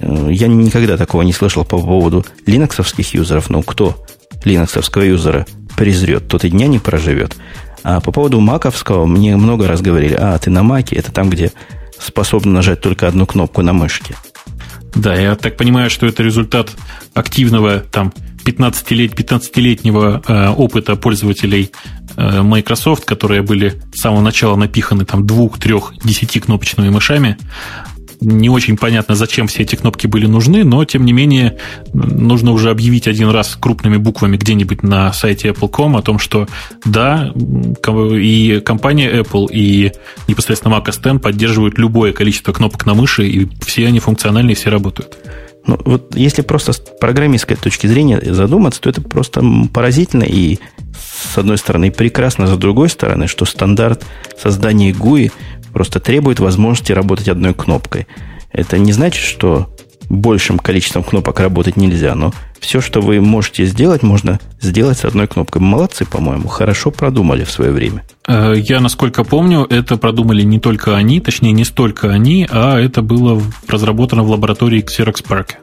Э, 0.00 0.28
я 0.30 0.48
никогда 0.48 0.96
такого 0.96 1.22
не 1.22 1.32
слышал 1.32 1.64
по 1.64 1.78
поводу 1.78 2.24
линоксовских 2.46 3.14
юзеров. 3.14 3.50
Ну, 3.50 3.62
кто 3.62 4.04
линоксовского 4.44 5.02
юзера 5.02 5.46
презрет, 5.76 6.28
тот 6.28 6.44
и 6.44 6.50
дня 6.50 6.66
не 6.66 6.78
проживет. 6.78 7.36
А 7.84 8.00
по 8.00 8.10
поводу 8.10 8.40
маковского 8.40 9.06
мне 9.06 9.36
много 9.36 9.68
раз 9.68 9.82
говорили, 9.82 10.16
а, 10.18 10.38
ты 10.38 10.50
на 10.50 10.62
маке, 10.62 10.96
это 10.96 11.12
там, 11.12 11.30
где 11.30 11.52
способны 12.00 12.50
нажать 12.50 12.80
только 12.80 13.06
одну 13.06 13.26
кнопку 13.26 13.62
на 13.62 13.72
мышке. 13.72 14.16
Да, 14.94 15.14
я 15.14 15.36
так 15.36 15.56
понимаю, 15.56 15.90
что 15.90 16.06
это 16.06 16.22
результат 16.22 16.70
активного 17.14 17.80
там 17.80 18.12
15-лет, 18.44 19.12
15-летнего 19.12 20.22
э, 20.26 20.48
опыта 20.50 20.96
пользователей 20.96 21.72
э, 22.16 22.42
Microsoft, 22.42 23.04
которые 23.04 23.42
были 23.42 23.82
с 23.94 24.00
самого 24.00 24.20
начала 24.20 24.56
напиханы 24.56 25.04
там 25.04 25.26
двух, 25.26 25.58
трех, 25.58 25.94
десяти 26.04 26.40
кнопочными 26.40 26.90
мышами, 26.90 27.38
не 28.20 28.48
очень 28.48 28.76
понятно, 28.76 29.14
зачем 29.14 29.46
все 29.46 29.62
эти 29.62 29.76
кнопки 29.76 30.06
были 30.06 30.26
нужны, 30.26 30.64
но, 30.64 30.84
тем 30.84 31.04
не 31.04 31.12
менее, 31.12 31.58
нужно 31.92 32.52
уже 32.52 32.70
объявить 32.70 33.08
один 33.08 33.30
раз 33.30 33.56
крупными 33.58 33.96
буквами 33.96 34.36
где-нибудь 34.36 34.82
на 34.82 35.12
сайте 35.12 35.48
Apple.com 35.48 35.96
о 35.96 36.02
том, 36.02 36.18
что 36.18 36.46
да, 36.84 37.32
и 37.34 38.62
компания 38.64 39.10
Apple, 39.10 39.48
и 39.52 39.92
непосредственно 40.28 40.74
Mac 40.74 40.86
OS 40.86 41.14
X 41.14 41.22
поддерживают 41.22 41.78
любое 41.78 42.12
количество 42.12 42.52
кнопок 42.52 42.86
на 42.86 42.94
мыши, 42.94 43.26
и 43.26 43.48
все 43.64 43.86
они 43.86 44.00
функциональные, 44.00 44.54
все 44.54 44.70
работают. 44.70 45.16
Ну, 45.66 45.80
вот 45.84 46.14
если 46.14 46.42
просто 46.42 46.72
с 46.72 46.78
программистской 46.78 47.56
точки 47.56 47.86
зрения 47.86 48.20
задуматься, 48.20 48.82
то 48.82 48.90
это 48.90 49.00
просто 49.00 49.42
поразительно 49.72 50.24
и, 50.24 50.58
с 50.94 51.38
одной 51.38 51.56
стороны, 51.56 51.90
прекрасно, 51.90 52.46
с 52.46 52.56
другой 52.58 52.90
стороны, 52.90 53.28
что 53.28 53.46
стандарт 53.46 54.04
создания 54.40 54.92
GUI 54.92 55.32
просто 55.74 56.00
требует 56.00 56.40
возможности 56.40 56.92
работать 56.92 57.28
одной 57.28 57.52
кнопкой. 57.52 58.06
Это 58.50 58.78
не 58.78 58.92
значит, 58.92 59.22
что 59.22 59.68
большим 60.08 60.58
количеством 60.58 61.02
кнопок 61.02 61.40
работать 61.40 61.76
нельзя, 61.76 62.14
но 62.14 62.32
все, 62.60 62.80
что 62.80 63.00
вы 63.00 63.20
можете 63.20 63.66
сделать, 63.66 64.02
можно 64.02 64.38
сделать 64.60 64.98
с 64.98 65.04
одной 65.04 65.26
кнопкой. 65.26 65.60
Молодцы, 65.60 66.06
по-моему, 66.06 66.48
хорошо 66.48 66.90
продумали 66.90 67.44
в 67.44 67.50
свое 67.50 67.72
время. 67.72 68.04
Э, 68.26 68.54
я, 68.56 68.80
насколько 68.80 69.24
помню, 69.24 69.66
это 69.68 69.96
продумали 69.96 70.42
не 70.42 70.60
только 70.60 70.96
они, 70.96 71.20
точнее, 71.20 71.52
не 71.52 71.64
столько 71.64 72.10
они, 72.10 72.46
а 72.50 72.78
это 72.78 73.02
было 73.02 73.40
разработано 73.68 74.22
в 74.22 74.30
лаборатории 74.30 74.82
Xerox 74.82 75.26
Park. 75.26 75.56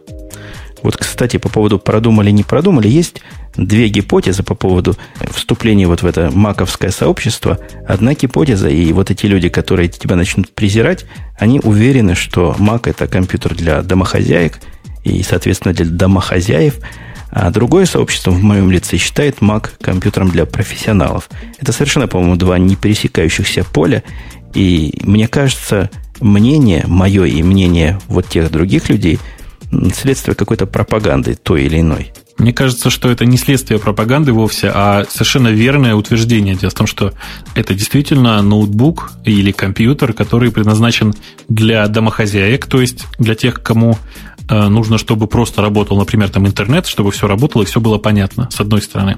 Вот, 0.83 0.97
кстати, 0.97 1.37
по 1.37 1.49
поводу 1.49 1.79
продумали, 1.79 2.31
не 2.31 2.43
продумали, 2.43 2.87
есть 2.87 3.21
две 3.55 3.89
гипотезы 3.89 4.43
по 4.43 4.55
поводу 4.55 4.95
вступления 5.31 5.87
вот 5.87 6.01
в 6.01 6.05
это 6.05 6.31
маковское 6.33 6.91
сообщество. 6.91 7.59
Одна 7.87 8.13
гипотеза, 8.13 8.69
и 8.69 8.91
вот 8.93 9.11
эти 9.11 9.25
люди, 9.25 9.49
которые 9.49 9.89
тебя 9.89 10.15
начнут 10.15 10.53
презирать, 10.53 11.05
они 11.37 11.59
уверены, 11.61 12.15
что 12.15 12.55
Mac 12.57 12.89
это 12.89 13.07
компьютер 13.07 13.55
для 13.55 13.81
домохозяек 13.81 14.59
и, 15.03 15.21
соответственно, 15.23 15.73
для 15.73 15.85
домохозяев. 15.85 16.79
А 17.33 17.49
другое 17.49 17.85
сообщество 17.85 18.31
в 18.31 18.43
моем 18.43 18.71
лице 18.71 18.97
считает 18.97 19.37
Mac 19.37 19.69
компьютером 19.81 20.31
для 20.31 20.45
профессионалов. 20.45 21.29
Это 21.59 21.71
совершенно, 21.71 22.07
по-моему, 22.07 22.35
два 22.35 22.57
не 22.57 22.75
пересекающихся 22.75 23.63
поля. 23.63 24.03
И 24.53 24.99
мне 25.03 25.29
кажется, 25.29 25.89
мнение 26.19 26.83
мое 26.87 27.23
и 27.23 27.41
мнение 27.41 27.99
вот 28.07 28.27
тех 28.27 28.51
других 28.51 28.89
людей– 28.89 29.19
следствие 29.93 30.36
какой-то 30.36 30.65
пропаганды 30.65 31.36
той 31.36 31.63
или 31.63 31.79
иной. 31.79 32.12
Мне 32.38 32.53
кажется, 32.53 32.89
что 32.89 33.10
это 33.12 33.25
не 33.25 33.38
следствие 33.38 33.79
пропаганды 33.79 34.34
вовсе, 34.34 34.71
а 34.73 35.05
совершенно 35.07 35.49
верное 35.49 35.93
утверждение. 35.93 36.55
Дело 36.55 36.71
в 36.71 36.73
том, 36.73 36.88
что 36.88 37.13
это 37.53 37.75
действительно 37.75 38.41
ноутбук 38.41 39.12
или 39.25 39.51
компьютер, 39.51 40.13
который 40.13 40.51
предназначен 40.51 41.13
для 41.49 41.88
домохозяек, 41.88 42.65
то 42.65 42.81
есть 42.81 43.05
для 43.19 43.36
тех, 43.36 43.62
кому 43.62 43.97
нужно, 44.51 44.97
чтобы 44.97 45.27
просто 45.27 45.61
работал, 45.61 45.97
например, 45.97 46.29
там 46.29 46.45
интернет, 46.45 46.85
чтобы 46.85 47.11
все 47.11 47.27
работало 47.27 47.63
и 47.63 47.65
все 47.65 47.79
было 47.79 47.97
понятно, 47.97 48.49
с 48.51 48.59
одной 48.59 48.81
стороны. 48.81 49.17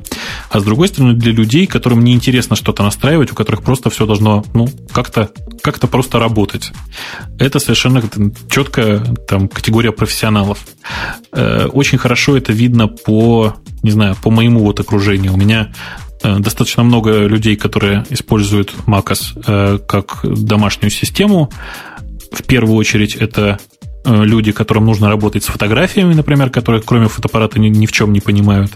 А 0.49 0.59
с 0.59 0.63
другой 0.63 0.87
стороны, 0.87 1.13
для 1.13 1.31
людей, 1.31 1.65
которым 1.65 2.03
неинтересно 2.03 2.55
что-то 2.55 2.83
настраивать, 2.83 3.31
у 3.31 3.35
которых 3.35 3.63
просто 3.63 3.89
все 3.89 4.05
должно, 4.05 4.43
ну, 4.53 4.69
как-то 4.91 5.31
как 5.61 5.79
просто 5.89 6.19
работать. 6.19 6.71
Это 7.39 7.59
совершенно 7.59 8.03
четкая 8.49 8.99
там, 9.27 9.47
категория 9.47 9.91
профессионалов. 9.91 10.59
Э, 11.31 11.65
очень 11.65 11.97
хорошо 11.97 12.37
это 12.37 12.53
видно 12.53 12.87
по, 12.87 13.55
не 13.81 13.91
знаю, 13.91 14.15
по 14.21 14.29
моему 14.29 14.59
вот 14.59 14.79
окружению. 14.79 15.33
У 15.33 15.37
меня 15.37 15.73
э, 16.21 16.39
достаточно 16.39 16.83
много 16.83 17.25
людей, 17.25 17.55
которые 17.55 18.05
используют 18.09 18.73
MacOS 18.85 19.79
как 19.87 20.19
домашнюю 20.23 20.91
систему. 20.91 21.51
В 22.31 22.43
первую 22.43 22.75
очередь 22.77 23.15
это 23.15 23.59
Э, 23.72 23.72
люди, 24.05 24.51
которым 24.51 24.85
нужно 24.85 25.09
работать 25.09 25.43
с 25.43 25.47
фотографиями, 25.47 26.13
например, 26.13 26.49
которые 26.49 26.81
кроме 26.81 27.07
фотоаппарата 27.07 27.59
ни, 27.59 27.69
ни 27.69 27.85
в 27.85 27.91
чем 27.91 28.11
не 28.11 28.19
понимают. 28.19 28.71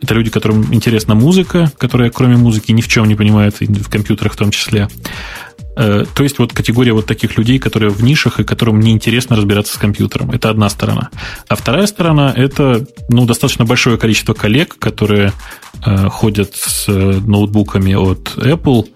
Это 0.00 0.14
люди, 0.14 0.30
которым 0.30 0.72
интересна 0.72 1.14
музыка, 1.14 1.70
которые 1.78 2.10
кроме 2.10 2.36
музыки 2.36 2.72
ни 2.72 2.80
в 2.80 2.88
чем 2.88 3.06
не 3.06 3.14
понимают, 3.14 3.56
в 3.60 3.90
компьютерах 3.90 4.32
в 4.32 4.36
том 4.36 4.50
числе. 4.50 4.88
Э, 5.76 6.04
то 6.14 6.22
есть 6.22 6.38
вот 6.38 6.52
категория 6.52 6.92
вот 6.92 7.06
таких 7.06 7.38
людей, 7.38 7.58
которые 7.58 7.90
в 7.90 8.02
нишах 8.02 8.40
и 8.40 8.44
которым 8.44 8.80
неинтересно 8.80 9.36
разбираться 9.36 9.74
с 9.74 9.78
компьютером. 9.78 10.30
Это 10.30 10.50
одна 10.50 10.68
сторона. 10.68 11.10
А 11.48 11.56
вторая 11.56 11.86
сторона– 11.86 12.32
это 12.36 12.86
ну, 13.08 13.24
достаточно 13.24 13.64
большое 13.64 13.96
количество 13.96 14.34
коллег, 14.34 14.78
которые 14.78 15.32
э, 15.84 16.08
ходят 16.08 16.54
с 16.54 16.88
ноутбуками 16.88 17.94
от 17.94 18.36
Apple, 18.36 18.88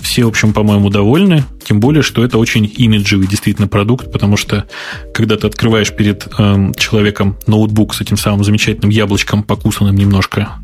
все, 0.00 0.24
в 0.24 0.28
общем, 0.28 0.52
по-моему, 0.52 0.90
довольны. 0.90 1.44
Тем 1.64 1.80
более, 1.80 2.02
что 2.02 2.24
это 2.24 2.38
очень 2.38 2.70
имиджевый 2.76 3.26
действительно 3.26 3.68
продукт, 3.68 4.12
потому 4.12 4.36
что 4.36 4.66
когда 5.12 5.36
ты 5.36 5.46
открываешь 5.46 5.94
перед 5.94 6.26
э, 6.38 6.72
человеком 6.76 7.36
ноутбук 7.46 7.94
с 7.94 8.00
этим 8.00 8.16
самым 8.16 8.44
замечательным 8.44 8.90
яблочком, 8.90 9.42
покусанным 9.42 9.96
немножко 9.96 10.58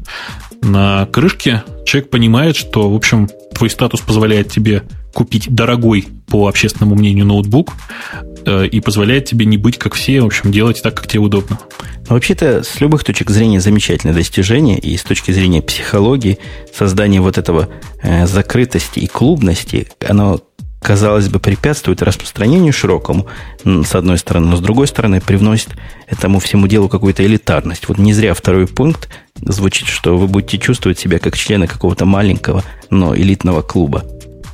на 0.65 1.07
крышке, 1.07 1.63
человек 1.85 2.11
понимает, 2.11 2.57
что, 2.57 2.91
в 2.91 2.95
общем, 2.95 3.29
твой 3.55 3.71
статус 3.71 4.01
позволяет 4.01 4.51
тебе 4.51 4.83
купить 5.13 5.55
дорогой, 5.55 6.09
по 6.27 6.49
общественному 6.49 6.97
мнению, 6.97 7.27
ноутбук 7.27 7.73
э, 8.45 8.67
и 8.67 8.81
позволяет 8.81 9.27
тебе 9.27 9.47
не 9.47 9.57
быть 9.57 9.79
как 9.79 9.95
все, 9.95 10.21
в 10.21 10.27
общем, 10.27 10.51
делать 10.51 10.83
так, 10.83 10.95
как 10.95 11.07
тебе 11.07 11.21
удобно. 11.21 11.59
Но 12.09 12.15
вообще-то 12.15 12.63
с 12.65 12.81
любых 12.81 13.05
точек 13.05 13.31
зрения 13.31 13.61
замечательное 13.61 14.15
достижение, 14.15 14.79
и 14.79 14.97
с 14.97 15.05
точки 15.05 15.31
зрения 15.31 15.63
психологии, 15.63 16.39
создание 16.77 17.21
вот 17.21 17.39
этого 17.39 17.69
э, 18.03 18.27
закрытости 18.27 18.99
и 18.99 19.07
клубности, 19.07 19.89
оно 20.07 20.41
казалось 20.85 21.29
бы, 21.31 21.41
препятствует 21.41 22.03
распространению 22.03 22.73
широкому, 22.75 23.27
с 23.65 23.95
одной 23.95 24.19
стороны, 24.19 24.49
но 24.49 24.57
с 24.57 24.61
другой 24.61 24.87
стороны, 24.87 25.21
привносит 25.21 25.71
этому 26.07 26.41
всему 26.41 26.67
делу 26.67 26.91
какую-то 26.91 27.25
элитарность. 27.25 27.89
Вот 27.89 27.97
не 27.97 28.13
зря 28.13 28.35
второй 28.35 28.67
пункт 28.67 29.09
звучит, 29.41 29.89
что 29.89 30.19
вы 30.19 30.29
будете 30.29 30.59
чувствовать 30.59 30.99
себя 30.99 31.19
как 31.19 31.39
члены 31.39 31.67
какого-то 31.67 32.05
маленького, 32.05 32.63
но 32.91 33.17
элитного 33.17 33.63
клуба. 33.63 34.05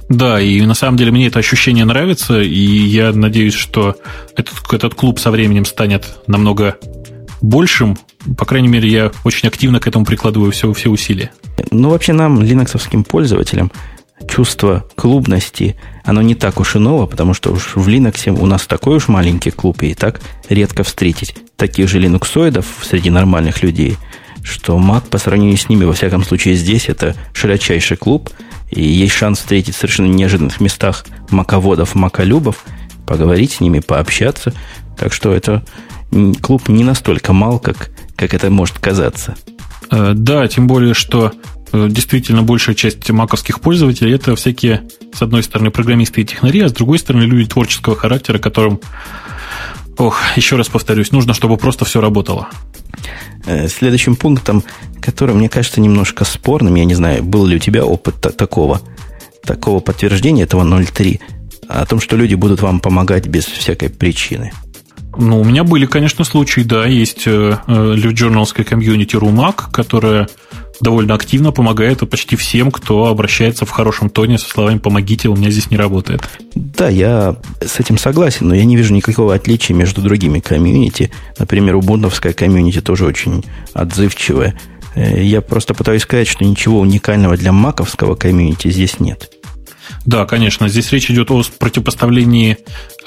Да, 0.09 0.41
и 0.41 0.61
на 0.63 0.75
самом 0.75 0.97
деле 0.97 1.11
мне 1.11 1.27
это 1.27 1.41
ощущение 1.41 1.85
нравится, 1.85 2.41
и 2.41 2.59
я 2.59 3.13
надеюсь, 3.13 3.55
что 3.55 3.97
этот, 4.37 4.55
этот 4.73 4.95
клуб 4.95 5.19
со 5.19 5.33
временем 5.33 5.65
станет 5.65 6.07
намного 6.29 6.77
большим. 7.41 7.99
По 8.39 8.45
крайней 8.45 8.69
мере, 8.69 8.89
я 8.89 9.11
очень 9.25 9.49
активно 9.49 9.81
к 9.81 9.89
этому 9.89 10.05
прикладываю 10.05 10.53
все, 10.53 10.73
все 10.73 10.91
усилия. 10.91 11.33
Ну, 11.73 11.91
вообще 11.91 12.13
нам, 12.13 12.41
линоксовским 12.41 13.03
пользователям, 13.03 13.73
чувство 14.29 14.87
клубности, 14.97 15.77
оно 16.05 16.23
не 16.23 16.35
так 16.35 16.61
уж 16.61 16.77
и 16.77 16.79
ново, 16.79 17.07
потому 17.07 17.35
что 17.35 17.53
уж 17.53 17.77
в 17.77 17.89
Linux 17.89 18.31
у 18.31 18.47
нас 18.47 18.67
такой 18.67 18.97
уж 18.97 19.09
маленький 19.09 19.51
клуб, 19.51 19.83
и 19.83 19.95
так 19.95 20.21
редко 20.49 20.83
встретить 20.83 21.35
таких 21.57 21.89
же 21.89 21.99
линуксоидов 21.99 22.67
среди 22.83 23.11
нормальных 23.11 23.63
людей, 23.63 23.97
что 24.43 24.79
Mac 24.79 25.09
по 25.11 25.19
сравнению 25.19 25.57
с 25.57 25.69
ними, 25.69 25.85
во 25.85 25.93
всяком 25.93 26.25
случае 26.25 26.55
здесь, 26.55 26.89
это 26.89 27.15
широчайший 27.33 27.97
клуб– 27.97 28.31
и 28.71 28.83
есть 28.83 29.15
шанс 29.15 29.39
встретить 29.39 29.75
в 29.75 29.79
совершенно 29.79 30.07
неожиданных 30.07 30.61
местах 30.61 31.05
маководов, 31.31 31.95
маколюбов, 31.95 32.65
поговорить 33.07 33.53
с 33.53 33.61
ними, 33.61 33.81
пообщаться. 33.81 34.53
Так 34.97 35.13
что 35.13 35.33
это 35.33 35.65
клуб 36.41 36.69
не 36.69 36.85
настолько 36.85 37.33
мал, 37.33 37.59
как, 37.59 37.91
как 38.17 38.33
это 38.33 38.51
может 38.51 38.79
казаться. 38.79 39.35
Э, 39.91 40.13
да, 40.15 40.47
тем 40.47 40.67
более, 40.67 40.95
что 40.95 41.33
действительно 41.73 42.43
большая 42.43 42.75
часть 42.75 43.09
маковских 43.11 43.61
пользователей 43.61 44.15
это 44.15 44.35
всякие, 44.37 44.83
с 45.15 45.23
одной 45.23 45.43
стороны, 45.43 45.71
программисты 45.71 46.23
и 46.23 46.25
технари, 46.25 46.61
а 46.61 46.69
с 46.69 46.73
другой 46.73 46.99
стороны, 46.99 47.25
люди 47.25 47.49
творческого 47.49 47.97
характера, 47.97 48.39
которым, 48.39 48.81
ох, 49.97 50.21
еще 50.37 50.57
раз 50.57 50.69
повторюсь, 50.69 51.13
нужно, 51.13 51.35
чтобы 51.35 51.57
просто 51.57 51.85
все 51.85 52.01
работало. 52.01 52.49
Э, 53.47 53.69
следующим 53.69 54.17
пунктом, 54.17 54.65
который 55.01 55.35
мне 55.35 55.49
кажется 55.49 55.81
немножко 55.81 56.25
спорным, 56.25 56.75
я 56.75 56.85
не 56.85 56.95
знаю, 56.95 57.23
был 57.23 57.47
ли 57.47 57.57
у 57.57 57.59
тебя 57.59 57.85
опыт 57.85 58.37
такого, 58.37 58.81
такого 59.45 59.81
подтверждения 59.81 60.43
этого 60.43 60.63
0.3, 60.65 61.21
о 61.69 61.87
том, 61.87 62.01
что 62.01 62.17
люди 62.17 62.35
будут 62.35 62.61
вам 62.63 62.81
помогать 62.81 63.27
без 63.27 63.45
всякой 63.45 63.91
причины. 63.91 64.53
Ну, 65.17 65.41
у 65.41 65.45
меня 65.45 65.65
были, 65.65 65.87
конечно, 65.87 66.25
случаи, 66.25 66.61
да. 66.61 66.87
Есть 66.87 67.27
э, 67.27 67.59
э 67.67 67.73
LiveJournalская 67.73 68.65
комьюнити 68.65 69.17
RUMAC, 69.17 69.71
которая 69.73 70.29
довольно 70.81 71.15
активно 71.15 71.53
помогает 71.53 72.09
почти 72.09 72.37
всем, 72.37 72.71
кто 72.71 73.07
обращается 73.07 73.67
в 73.67 73.71
хорошем 73.71 74.11
тоне 74.11 74.39
со 74.39 74.49
словами 74.49 74.79
«помогите, 74.79 75.29
у 75.29 75.37
меня 75.37 75.51
здесь 75.51 75.71
не 75.71 75.77
работает». 75.77 76.23
Да, 76.55 76.89
я 76.89 77.37
с 77.61 77.79
этим 77.79 77.99
согласен, 77.99 78.49
но 78.49 78.55
я 78.55 78.65
не 78.65 78.77
вижу 78.77 78.95
никакого 78.95 79.35
отличия 79.35 79.75
между 79.75 80.01
другими 80.03 80.41
комьюнити. 80.41 81.11
Например, 81.39 81.77
убунтовская 81.77 82.33
комьюнити 82.33 82.81
тоже 82.81 83.05
очень 83.05 83.45
отзывчивая. 83.75 84.59
Э, 84.95 85.23
я 85.23 85.41
просто 85.41 85.75
пытаюсь 85.75 86.03
сказать, 86.03 86.29
что 86.29 86.45
ничего 86.45 86.81
уникального 86.81 87.37
для 87.37 87.53
маковского 87.53 88.15
комьюнити 88.15 88.71
здесь 88.71 89.01
нет. 89.01 89.31
Да, 90.07 90.25
конечно. 90.25 90.69
Здесь 90.69 90.91
речь 90.93 91.11
идет 91.11 91.31
о 91.31 91.43
противопоставлении 91.59 92.57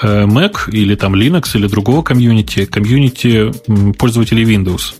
э, 0.00 0.24
Mac 0.26 0.70
или 0.70 0.94
там 0.94 1.14
Linux 1.14 1.50
или 1.54 1.66
другого 1.66 2.02
комьюнити, 2.02 2.66
комьюнити 2.66 3.50
пользователей 3.98 4.44
Windows 4.44 4.94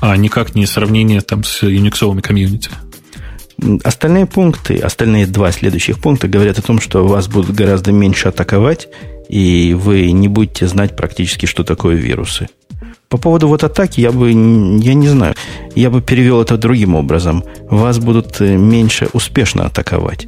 а 0.00 0.16
никак 0.16 0.54
не 0.54 0.66
сравнение 0.66 1.20
там 1.20 1.44
с 1.44 1.62
юниксовыми 1.62 2.20
комьюнити. 2.20 2.70
Остальные 3.84 4.26
пункты, 4.26 4.76
остальные 4.76 5.26
два 5.26 5.50
следующих 5.50 5.98
пункта 5.98 6.28
говорят 6.28 6.58
о 6.58 6.62
том, 6.62 6.80
что 6.80 7.06
вас 7.06 7.26
будут 7.26 7.56
гораздо 7.56 7.90
меньше 7.90 8.28
атаковать, 8.28 8.88
и 9.28 9.74
вы 9.74 10.10
не 10.12 10.28
будете 10.28 10.66
знать 10.68 10.94
практически, 10.94 11.46
что 11.46 11.64
такое 11.64 11.96
вирусы. 11.96 12.48
По 13.08 13.18
поводу 13.18 13.48
вот 13.48 13.64
атаки, 13.64 14.00
я 14.00 14.10
бы, 14.10 14.30
я 14.30 14.94
не 14.94 15.08
знаю, 15.08 15.34
я 15.74 15.90
бы 15.90 16.02
перевел 16.02 16.42
это 16.42 16.58
другим 16.58 16.94
образом. 16.94 17.44
Вас 17.70 17.98
будут 17.98 18.40
э, 18.40 18.56
меньше 18.56 19.08
успешно 19.12 19.66
атаковать. 19.66 20.26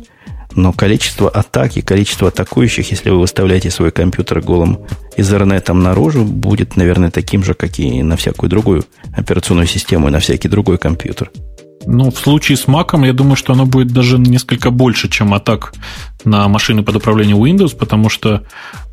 Но 0.59 0.73
количество 0.73 1.31
атак 1.31 1.77
и 1.77 1.83
количество 1.83 2.29
атакующих, 2.29 2.91
если 2.91 3.11
вы 3.11 3.21
выставляете 3.21 3.71
свой 3.71 3.93
компьютер 3.93 4.41
голым 4.41 4.81
изернетом 5.17 5.85
наружу, 5.85 6.25
будет, 6.25 6.77
наверное, 6.77 7.13
таким 7.13 7.45
же, 7.45 7.55
как 7.55 7.79
и 7.79 8.03
на 8.03 8.17
всякую 8.17 8.51
другую 8.51 8.85
операционную 9.17 9.69
систему 9.69 10.09
и 10.09 10.11
на 10.11 10.19
всякий 10.19 10.49
другой 10.49 10.77
компьютер. 10.77 11.31
Ну, 11.87 12.11
в 12.11 12.19
случае 12.19 12.59
с 12.59 12.67
Mac, 12.67 13.07
я 13.07 13.13
думаю, 13.13 13.37
что 13.37 13.53
оно 13.53 13.67
будет 13.67 13.93
даже 13.93 14.19
несколько 14.19 14.73
больше, 14.73 15.09
чем 15.09 15.33
атак 15.33 15.75
на 16.25 16.49
машины 16.49 16.83
под 16.83 16.97
управлением 16.97 17.39
Windows, 17.39 17.77
потому 17.77 18.09
что 18.09 18.43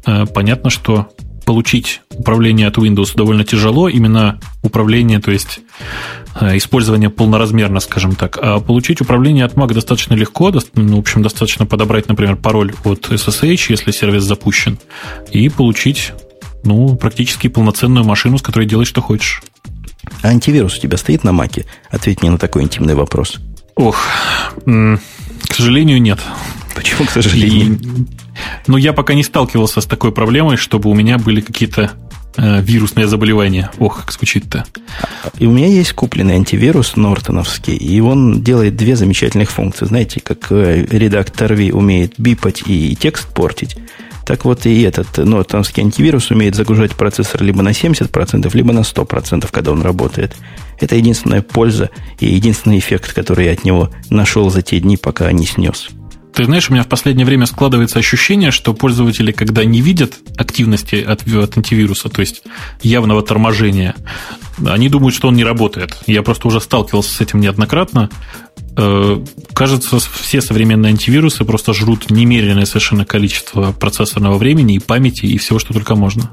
э, 0.06 0.28
понятно, 0.28 0.70
что 0.70 1.08
получить 1.46 2.02
управление 2.10 2.68
от 2.68 2.78
Windows 2.78 3.16
довольно 3.16 3.46
тяжело, 3.46 3.88
именно 3.88 4.40
управление, 4.64 5.20
то 5.20 5.32
есть 5.32 5.60
э, 6.40 6.58
использование 6.58 7.10
полноразмерно, 7.10 7.80
скажем 7.80 8.16
так. 8.16 8.38
А 8.42 8.60
получить 8.60 9.02
управление 9.02 9.46
от 9.46 9.54
Mac 9.54 9.74
достаточно 9.74 10.16
легко, 10.16 10.52
ну, 10.74 10.98
в 10.98 11.00
общем, 11.00 11.22
достаточно 11.22 11.66
подобрать, 11.66 12.10
например, 12.10 12.36
пароль 12.36 12.74
от 12.84 13.10
SSH, 13.10 13.68
если 13.70 13.92
сервис 13.92 14.24
запущен, 14.24 14.80
и 15.32 15.48
получить 15.50 16.12
ну, 16.64 16.96
практически 16.96 17.48
полноценную 17.48 18.04
машину, 18.04 18.38
с 18.38 18.42
которой 18.42 18.66
делаешь, 18.66 18.90
что 18.90 19.02
хочешь. 19.02 19.42
А 20.22 20.30
антивирус 20.30 20.78
у 20.78 20.82
тебя 20.82 20.98
стоит 20.98 21.24
на 21.24 21.32
Маке? 21.32 21.66
Ответь 21.90 22.22
мне 22.22 22.32
на 22.32 22.38
такой 22.38 22.64
интимный 22.64 22.96
вопрос. 22.96 23.38
Ох, 23.76 23.98
к 25.48 25.54
сожалению, 25.54 26.02
нет. 26.02 26.20
Почему, 26.76 27.06
к 27.06 27.12
сожалению? 27.12 27.80
Ну, 28.68 28.78
я 28.78 28.94
пока 28.94 29.14
не 29.14 29.24
сталкивался 29.24 29.82
с 29.82 29.86
такой 29.86 30.12
проблемой, 30.12 30.58
чтобы 30.58 30.90
у 30.90 30.94
меня 30.94 31.18
были 31.18 31.42
какие-то 31.42 31.92
э, 32.36 32.62
вирусные 32.62 33.08
заболевания. 33.08 33.72
Ох, 33.80 34.02
как 34.02 34.12
звучит-то. 34.12 34.66
И 35.40 35.46
у 35.46 35.52
меня 35.52 35.68
есть 35.68 35.94
купленный 35.94 36.36
антивирус 36.36 36.96
нортоновский, 36.96 37.76
и 37.76 38.00
он 38.02 38.42
делает 38.42 38.76
две 38.76 38.96
замечательных 38.96 39.52
функции. 39.52 39.86
Знаете, 39.86 40.20
как 40.20 40.52
э, 40.52 40.86
редактор 40.90 41.54
V 41.54 41.72
умеет 41.74 42.16
бипать 42.18 42.64
и 42.66 42.96
текст 42.96 43.34
портить, 43.34 43.78
так 44.26 44.44
вот 44.44 44.66
и 44.66 44.82
этот 44.82 45.18
нортонский 45.18 45.84
антивирус 45.84 46.32
умеет 46.32 46.56
загружать 46.56 46.96
процессор 46.96 47.44
либо 47.44 47.62
на 47.62 47.70
70%, 47.70 48.50
либо 48.54 48.74
на 48.74 48.80
100%, 48.80 49.48
когда 49.52 49.72
он 49.72 49.82
работает. 49.82 50.36
Это 50.80 50.96
единственная 50.96 51.42
польза 51.42 51.90
и 52.20 52.26
единственный 52.26 52.80
эффект, 52.80 53.14
который 53.14 53.46
я 53.46 53.52
от 53.54 53.64
него 53.64 53.92
нашел 54.10 54.50
за 54.50 54.62
те 54.62 54.80
дни, 54.80 54.98
пока 54.98 55.32
не 55.32 55.46
снес. 55.46 55.90
Ты 56.36 56.44
знаешь, 56.44 56.70
у 56.70 56.74
меня 56.74 56.84
в 56.84 56.88
последнее 56.88 57.26
время 57.26 57.46
складывается 57.46 57.98
ощущение, 57.98 58.52
что 58.52 58.74
пользователи, 58.74 59.32
когда 59.32 59.64
не 59.64 59.80
видят 59.80 60.16
активности 60.38 60.96
от, 60.96 61.26
от 61.26 61.58
антивируса, 61.58 62.10
то 62.10 62.20
есть 62.20 62.44
явного 62.82 63.22
торможения, 63.22 63.96
они 64.66 64.90
думают, 64.90 65.16
что 65.16 65.30
он 65.30 65.36
не 65.36 65.46
работает. 65.46 65.98
Я 66.08 66.24
просто 66.24 66.50
уже 66.50 66.60
сталкивался 66.60 67.14
с 67.14 67.22
этим 67.22 67.40
неоднократно. 67.40 68.10
Э, 68.78 69.24
кажется, 69.54 70.00
все 70.00 70.42
современные 70.42 70.92
антивирусы 70.92 71.46
просто 71.46 71.74
жрут 71.74 72.10
немеренное 72.10 72.66
совершенно 72.66 73.06
количество 73.06 73.72
процессорного 73.72 74.38
времени 74.38 74.76
и 74.76 74.80
памяти 74.80 75.26
и 75.26 75.38
всего, 75.38 75.60
что 75.60 75.74
только 75.74 75.96
можно. 75.96 76.32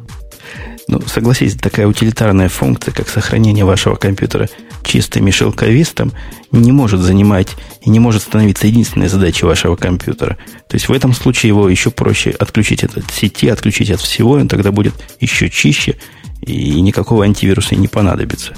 Ну, 0.88 1.00
согласитесь, 1.06 1.56
такая 1.56 1.86
утилитарная 1.86 2.48
функция, 2.48 2.92
как 2.92 3.08
сохранение 3.08 3.64
вашего 3.64 3.94
компьютера 3.94 4.48
чистым 4.84 5.28
и 5.28 5.30
шелковистым, 5.30 6.12
не 6.50 6.72
может 6.72 7.00
занимать 7.00 7.48
и 7.82 7.90
не 7.90 8.00
может 8.00 8.22
становиться 8.22 8.66
единственной 8.66 9.08
задачей 9.08 9.46
вашего 9.46 9.76
компьютера. 9.76 10.36
То 10.68 10.74
есть 10.74 10.88
в 10.88 10.92
этом 10.92 11.14
случае 11.14 11.48
его 11.48 11.68
еще 11.68 11.90
проще 11.90 12.30
отключить 12.30 12.82
от 12.82 13.10
сети, 13.12 13.48
отключить 13.48 13.90
от 13.90 14.00
всего, 14.00 14.36
и 14.36 14.40
он 14.40 14.48
тогда 14.48 14.72
будет 14.72 14.94
еще 15.20 15.48
чище, 15.48 15.96
и 16.40 16.80
никакого 16.80 17.24
антивируса 17.24 17.76
не 17.76 17.86
понадобится. 17.86 18.54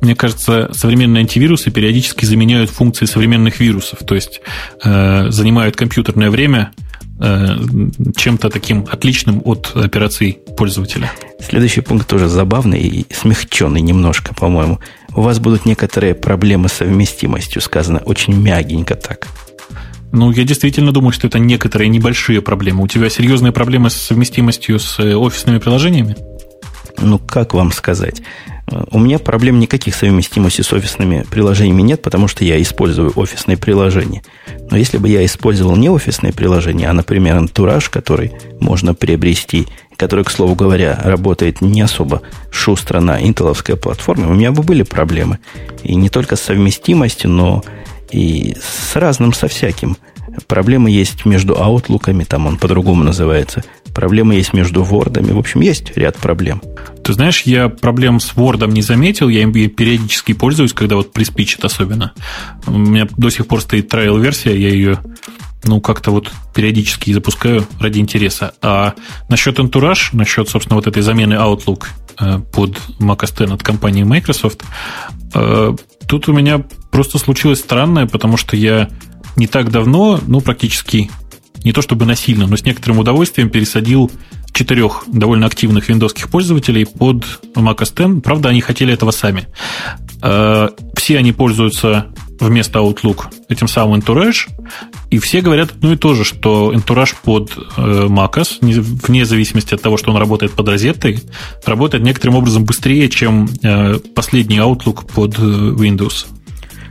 Мне 0.00 0.14
кажется, 0.14 0.70
современные 0.72 1.20
антивирусы 1.20 1.70
периодически 1.70 2.24
заменяют 2.24 2.70
функции 2.70 3.06
современных 3.06 3.60
вирусов, 3.60 4.00
то 4.06 4.14
есть 4.14 4.40
э, 4.84 5.30
занимают 5.30 5.76
компьютерное 5.76 6.30
время 6.30 6.72
Э, 7.24 7.56
чем-то 8.16 8.50
таким 8.50 8.84
отличным 8.90 9.42
от 9.44 9.76
операций 9.76 10.40
пользователя. 10.56 11.12
Следующий 11.38 11.80
пункт 11.80 12.08
тоже 12.08 12.26
забавный 12.26 12.80
и 12.80 13.06
смягченный 13.14 13.80
немножко, 13.80 14.34
по-моему. 14.34 14.80
У 15.14 15.20
вас 15.20 15.38
будут 15.38 15.64
некоторые 15.64 16.16
проблемы 16.16 16.68
с 16.68 16.72
совместимостью, 16.72 17.62
сказано 17.62 18.00
очень 18.00 18.34
мягенько 18.34 18.96
так. 18.96 19.28
Ну, 20.10 20.32
я 20.32 20.42
действительно 20.42 20.90
думаю, 20.90 21.12
что 21.12 21.28
это 21.28 21.38
некоторые 21.38 21.88
небольшие 21.88 22.42
проблемы. 22.42 22.82
У 22.82 22.88
тебя 22.88 23.08
серьезные 23.08 23.52
проблемы 23.52 23.90
с 23.90 23.94
совместимостью 23.94 24.80
с 24.80 24.98
э, 24.98 25.14
офисными 25.14 25.58
приложениями? 25.58 26.16
Ну, 26.98 27.20
как 27.20 27.54
вам 27.54 27.70
сказать? 27.70 28.20
У 28.90 28.98
меня 28.98 29.18
проблем 29.18 29.60
никаких 29.60 29.94
совместимости 29.94 30.62
с 30.62 30.72
офисными 30.72 31.24
приложениями 31.30 31.82
нет, 31.82 32.02
потому 32.02 32.28
что 32.28 32.44
я 32.44 32.60
использую 32.60 33.12
офисные 33.16 33.56
приложения. 33.56 34.22
Но 34.70 34.76
если 34.76 34.98
бы 34.98 35.08
я 35.08 35.24
использовал 35.24 35.76
не 35.76 35.90
офисные 35.90 36.32
приложения, 36.32 36.88
а, 36.88 36.92
например, 36.92 37.36
антураж, 37.36 37.88
который 37.88 38.32
можно 38.60 38.94
приобрести, 38.94 39.66
который, 39.96 40.24
к 40.24 40.30
слову 40.30 40.54
говоря, 40.54 40.98
работает 41.02 41.60
не 41.60 41.80
особо 41.80 42.22
шустро 42.50 43.00
на 43.00 43.22
интеловской 43.22 43.76
платформе, 43.76 44.26
у 44.26 44.34
меня 44.34 44.52
бы 44.52 44.62
были 44.62 44.82
проблемы. 44.82 45.38
И 45.82 45.94
не 45.94 46.08
только 46.08 46.36
с 46.36 46.40
совместимостью, 46.40 47.30
но 47.30 47.62
и 48.10 48.56
с 48.60 48.96
разным, 48.96 49.32
со 49.32 49.48
всяким. 49.48 49.96
Проблемы 50.46 50.90
есть 50.90 51.24
между 51.24 51.60
аутлуками, 51.60 52.24
там 52.24 52.46
он 52.46 52.56
по-другому 52.56 53.04
называется. 53.04 53.64
Проблемы 53.94 54.34
есть 54.34 54.52
между 54.52 54.82
вордами. 54.82 55.32
В 55.32 55.38
общем, 55.38 55.60
есть 55.60 55.96
ряд 55.96 56.16
проблем. 56.16 56.62
Ты 57.04 57.12
знаешь, 57.12 57.42
я 57.42 57.68
проблем 57.68 58.20
с 58.20 58.32
Word 58.32 58.70
не 58.70 58.82
заметил, 58.82 59.28
я 59.28 59.42
им 59.42 59.52
периодически 59.52 60.32
пользуюсь, 60.32 60.72
когда 60.72 60.96
вот 60.96 61.12
приспичит 61.12 61.64
особенно. 61.64 62.12
У 62.66 62.78
меня 62.78 63.06
до 63.16 63.30
сих 63.30 63.46
пор 63.46 63.60
стоит 63.60 63.92
trial-версия, 63.92 64.56
я 64.56 64.70
ее 64.70 64.98
ну, 65.64 65.80
как-то 65.80 66.10
вот 66.10 66.30
периодически 66.54 67.12
запускаю 67.12 67.66
ради 67.78 67.98
интереса. 67.98 68.54
А 68.62 68.94
насчет 69.28 69.58
Entourage, 69.58 70.10
насчет, 70.12 70.48
собственно, 70.48 70.76
вот 70.76 70.86
этой 70.86 71.02
замены 71.02 71.34
Outlook 71.34 71.84
э, 72.18 72.38
под 72.52 72.78
Mac 72.98 73.20
OS 73.20 73.52
от 73.52 73.62
компании 73.62 74.02
Microsoft, 74.02 74.64
э, 75.34 75.76
тут 76.08 76.28
у 76.28 76.32
меня 76.32 76.64
просто 76.90 77.18
случилось 77.18 77.60
странное, 77.60 78.06
потому 78.06 78.36
что 78.36 78.56
я 78.56 78.88
не 79.36 79.46
так 79.46 79.70
давно, 79.70 80.20
ну, 80.26 80.40
практически 80.40 81.10
не 81.64 81.72
то 81.72 81.82
чтобы 81.82 82.06
насильно, 82.06 82.46
но 82.46 82.56
с 82.56 82.64
некоторым 82.64 82.98
удовольствием 82.98 83.50
пересадил 83.50 84.10
четырех 84.52 85.04
довольно 85.06 85.46
активных 85.46 85.88
виндовских 85.88 86.28
пользователей 86.28 86.86
под 86.86 87.24
Mac 87.54 87.78
OS 87.78 88.16
X. 88.16 88.22
Правда, 88.22 88.50
они 88.50 88.60
хотели 88.60 88.92
этого 88.92 89.10
сами. 89.10 89.46
Э, 90.22 90.68
все 90.96 91.18
они 91.18 91.32
пользуются 91.32 92.06
вместо 92.38 92.80
Outlook 92.80 93.26
этим 93.48 93.68
самым 93.68 94.00
Entourage, 94.00 94.48
и 95.10 95.18
все 95.18 95.40
говорят 95.40 95.70
ну 95.80 95.92
и 95.92 95.96
то 95.96 96.14
же, 96.14 96.24
что 96.24 96.72
Entourage 96.72 97.14
под 97.22 97.52
э, 97.76 98.06
macOS, 98.08 98.58
вне 98.60 99.24
зависимости 99.24 99.74
от 99.74 99.82
того, 99.82 99.96
что 99.96 100.10
он 100.10 100.16
работает 100.16 100.52
под 100.52 100.68
розетой, 100.68 101.20
работает 101.64 102.04
некоторым 102.04 102.36
образом 102.36 102.64
быстрее, 102.64 103.08
чем 103.08 103.48
э, 103.62 103.98
последний 104.14 104.58
Outlook 104.58 105.12
под 105.12 105.38
Windows. 105.38 106.26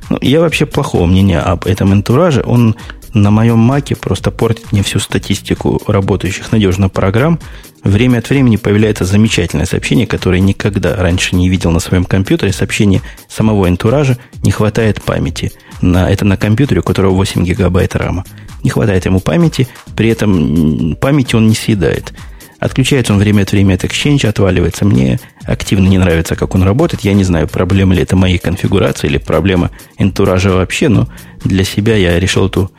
Ну, 0.09 0.17
я 0.21 0.41
вообще 0.41 0.65
плохого 0.65 1.05
мнения 1.05 1.39
об 1.39 1.65
этом 1.65 1.91
антураже. 1.91 2.43
Он 2.45 2.75
на 3.13 3.31
моем 3.31 3.59
маке 3.59 3.95
просто 3.95 4.31
портит 4.31 4.71
мне 4.71 4.83
всю 4.83 4.99
статистику 4.99 5.81
работающих 5.87 6.51
надежно 6.51 6.89
программ. 6.89 7.39
Время 7.83 8.19
от 8.19 8.29
времени 8.29 8.57
появляется 8.57 9.05
замечательное 9.05 9.65
сообщение, 9.65 10.05
которое 10.05 10.39
никогда 10.39 10.95
раньше 10.95 11.35
не 11.35 11.49
видел 11.49 11.71
на 11.71 11.79
своем 11.79 12.05
компьютере. 12.05 12.53
Сообщение 12.53 13.01
самого 13.27 13.67
антуража 13.67 14.17
не 14.43 14.51
хватает 14.51 15.01
памяти. 15.01 15.51
На, 15.81 16.09
это 16.09 16.25
на 16.25 16.37
компьютере, 16.37 16.81
у 16.81 16.83
которого 16.83 17.11
8 17.15 17.43
гигабайт 17.43 17.95
рама. 17.95 18.23
Не 18.63 18.69
хватает 18.69 19.05
ему 19.05 19.19
памяти, 19.19 19.67
при 19.95 20.09
этом 20.09 20.95
памяти 20.95 21.35
он 21.35 21.47
не 21.47 21.55
съедает. 21.55 22.13
Отключается 22.59 23.13
он 23.13 23.19
время 23.19 23.41
от 23.41 23.51
времени 23.51 23.73
от 23.73 23.83
Exchange, 23.83 24.27
отваливается. 24.27 24.85
Мне 24.85 25.19
активно 25.45 25.87
не 25.87 25.97
нравится, 25.97 26.35
как 26.35 26.53
он 26.53 26.61
работает. 26.61 27.03
Я 27.03 27.13
не 27.13 27.23
знаю, 27.23 27.47
проблема 27.47 27.95
ли 27.95 28.03
это 28.03 28.15
моей 28.15 28.37
конфигурации 28.37 29.07
или 29.07 29.17
проблема 29.17 29.71
энтуража 29.97 30.51
вообще, 30.51 30.87
но 30.87 31.09
для 31.43 31.63
себя 31.63 31.95
я 31.95 32.19
решил 32.19 32.45
эту 32.45 32.71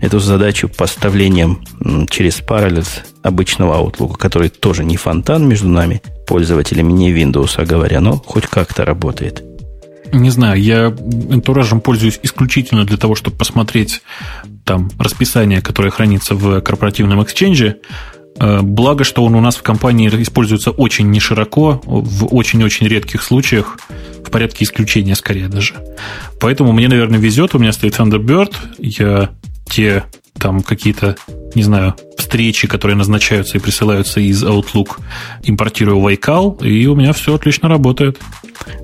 эту 0.00 0.18
задачу 0.18 0.68
поставлением 0.68 1.62
через 2.08 2.40
Parallels 2.40 3.00
обычного 3.22 3.74
Outlook, 3.74 4.16
который 4.16 4.48
тоже 4.48 4.84
не 4.84 4.96
фонтан 4.96 5.46
между 5.46 5.68
нами, 5.68 6.02
пользователями 6.26 6.92
не 6.92 7.12
Windows, 7.12 7.54
а 7.56 7.64
говоря, 7.64 8.00
но 8.00 8.16
хоть 8.16 8.46
как-то 8.46 8.84
работает. 8.84 9.44
Не 10.12 10.30
знаю, 10.30 10.60
я 10.60 10.86
антуражем 10.86 11.80
пользуюсь 11.80 12.18
исключительно 12.22 12.84
для 12.84 12.96
того, 12.96 13.14
чтобы 13.14 13.36
посмотреть 13.36 14.02
там 14.64 14.90
расписание, 14.98 15.62
которое 15.62 15.90
хранится 15.90 16.34
в 16.34 16.60
корпоративном 16.62 17.22
эксченже. 17.22 17.76
Э, 18.36 18.60
благо, 18.60 19.04
что 19.04 19.24
он 19.24 19.34
у 19.36 19.40
нас 19.40 19.56
в 19.56 19.62
компании 19.62 20.08
используется 20.08 20.72
очень 20.72 21.10
не 21.10 21.20
широко, 21.20 21.80
в 21.84 22.26
очень-очень 22.34 22.88
редких 22.88 23.22
случаях, 23.22 23.78
в 24.24 24.30
порядке 24.30 24.64
исключения 24.64 25.14
скорее 25.14 25.48
даже. 25.48 25.74
Поэтому 26.40 26.72
мне, 26.72 26.88
наверное, 26.88 27.20
везет. 27.20 27.54
У 27.54 27.58
меня 27.58 27.72
стоит 27.72 27.98
Thunderbird. 27.98 28.54
Я 28.78 29.30
те 29.70 30.04
там 30.38 30.62
какие-то, 30.62 31.16
не 31.54 31.62
знаю, 31.62 31.94
встречи, 32.16 32.66
которые 32.66 32.96
назначаются 32.96 33.56
и 33.56 33.60
присылаются 33.60 34.20
из 34.20 34.42
Outlook, 34.42 34.98
импортирую 35.42 36.00
в 36.00 36.06
iCal, 36.06 36.66
и 36.66 36.86
у 36.86 36.94
меня 36.94 37.12
все 37.12 37.34
отлично 37.34 37.68
работает. 37.68 38.18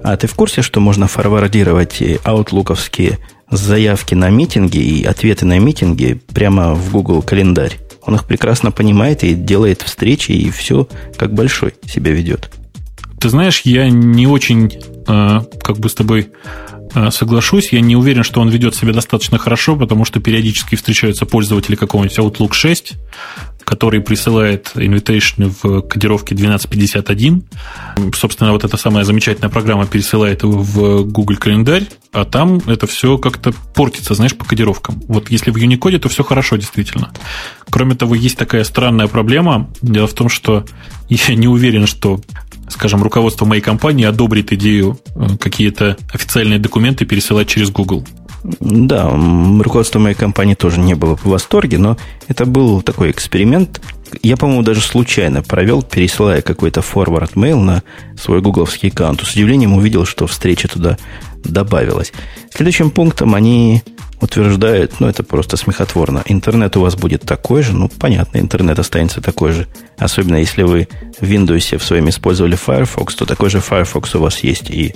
А 0.02 0.16
ты 0.16 0.26
в 0.26 0.34
курсе, 0.34 0.62
что 0.62 0.80
можно 0.80 1.06
форвардировать 1.06 2.02
аутлуковские 2.24 3.18
заявки 3.50 4.14
на 4.14 4.30
митинги 4.30 4.78
и 4.78 5.04
ответы 5.04 5.46
на 5.46 5.58
митинги 5.58 6.20
прямо 6.34 6.74
в 6.74 6.90
Google 6.92 7.22
календарь. 7.22 7.78
Он 8.02 8.14
их 8.14 8.24
прекрасно 8.24 8.70
понимает 8.70 9.24
и 9.24 9.34
делает 9.34 9.82
встречи, 9.82 10.32
и 10.32 10.50
все 10.50 10.88
как 11.16 11.32
большой 11.32 11.74
себя 11.86 12.12
ведет. 12.12 12.50
Ты 13.20 13.30
знаешь, 13.30 13.62
я 13.64 13.88
не 13.88 14.26
очень 14.26 14.72
э, 15.06 15.40
как 15.62 15.78
бы 15.78 15.88
с 15.88 15.94
тобой 15.94 16.28
соглашусь. 17.10 17.72
Я 17.72 17.80
не 17.80 17.96
уверен, 17.96 18.22
что 18.22 18.40
он 18.40 18.48
ведет 18.48 18.74
себя 18.74 18.92
достаточно 18.92 19.38
хорошо, 19.38 19.76
потому 19.76 20.04
что 20.04 20.20
периодически 20.20 20.74
встречаются 20.76 21.26
пользователи 21.26 21.76
какого-нибудь 21.76 22.18
Outlook 22.18 22.52
6, 22.52 22.94
который 23.64 24.00
присылает 24.00 24.70
invitation 24.76 25.52
в 25.62 25.82
кодировке 25.82 26.34
1251. 26.34 27.42
Собственно, 28.14 28.52
вот 28.52 28.64
эта 28.64 28.76
самая 28.76 29.04
замечательная 29.04 29.50
программа 29.50 29.86
пересылает 29.86 30.44
его 30.44 30.62
в 30.62 31.04
Google 31.04 31.36
календарь, 31.36 31.88
а 32.12 32.24
там 32.24 32.62
это 32.66 32.86
все 32.86 33.18
как-то 33.18 33.52
портится, 33.74 34.14
знаешь, 34.14 34.36
по 34.36 34.44
кодировкам. 34.44 35.02
Вот 35.08 35.30
если 35.30 35.50
в 35.50 35.56
Unicode, 35.56 35.98
то 35.98 36.08
все 36.08 36.22
хорошо, 36.22 36.56
действительно. 36.56 37.10
Кроме 37.68 37.96
того, 37.96 38.14
есть 38.14 38.38
такая 38.38 38.62
странная 38.62 39.08
проблема. 39.08 39.68
Дело 39.82 40.06
в 40.06 40.14
том, 40.14 40.28
что 40.28 40.64
я 41.08 41.34
не 41.34 41.48
уверен, 41.48 41.86
что 41.86 42.20
скажем, 42.68 43.02
руководство 43.02 43.44
моей 43.44 43.62
компании 43.62 44.04
одобрит 44.04 44.52
идею 44.52 44.98
э, 45.14 45.36
какие-то 45.38 45.96
официальные 46.12 46.58
документы 46.58 47.04
пересылать 47.04 47.48
через 47.48 47.70
Google. 47.70 48.04
Да, 48.60 49.10
руководство 49.10 49.98
моей 49.98 50.14
компании 50.14 50.54
тоже 50.54 50.78
не 50.78 50.94
было 50.94 51.16
в 51.16 51.24
восторге, 51.24 51.78
но 51.78 51.96
это 52.28 52.46
был 52.46 52.80
такой 52.82 53.10
эксперимент. 53.10 53.80
Я, 54.22 54.36
по-моему, 54.36 54.62
даже 54.62 54.80
случайно 54.80 55.42
провел, 55.42 55.82
пересылая 55.82 56.42
какой-то 56.42 56.80
mail 57.34 57.56
на 57.56 57.82
свой 58.16 58.40
гугловский 58.40 58.90
аккаунт. 58.90 59.20
С 59.22 59.32
удивлением 59.32 59.74
увидел, 59.74 60.04
что 60.04 60.26
встреча 60.28 60.68
туда 60.68 60.96
добавилась. 61.46 62.12
Следующим 62.54 62.90
пунктом 62.90 63.34
они 63.34 63.82
утверждают, 64.20 64.98
ну 64.98 65.08
это 65.08 65.22
просто 65.22 65.56
смехотворно, 65.56 66.22
интернет 66.26 66.76
у 66.76 66.80
вас 66.80 66.96
будет 66.96 67.22
такой 67.22 67.62
же, 67.62 67.74
ну 67.74 67.88
понятно, 67.88 68.38
интернет 68.38 68.78
останется 68.78 69.20
такой 69.20 69.52
же. 69.52 69.66
Особенно 69.98 70.36
если 70.36 70.62
вы 70.62 70.88
в 71.20 71.24
Windows 71.24 71.76
в 71.78 71.84
своем 71.84 72.08
использовали 72.08 72.56
Firefox, 72.56 73.14
то 73.14 73.26
такой 73.26 73.50
же 73.50 73.60
Firefox 73.60 74.14
у 74.14 74.20
вас 74.20 74.40
есть 74.40 74.70
и, 74.70 74.94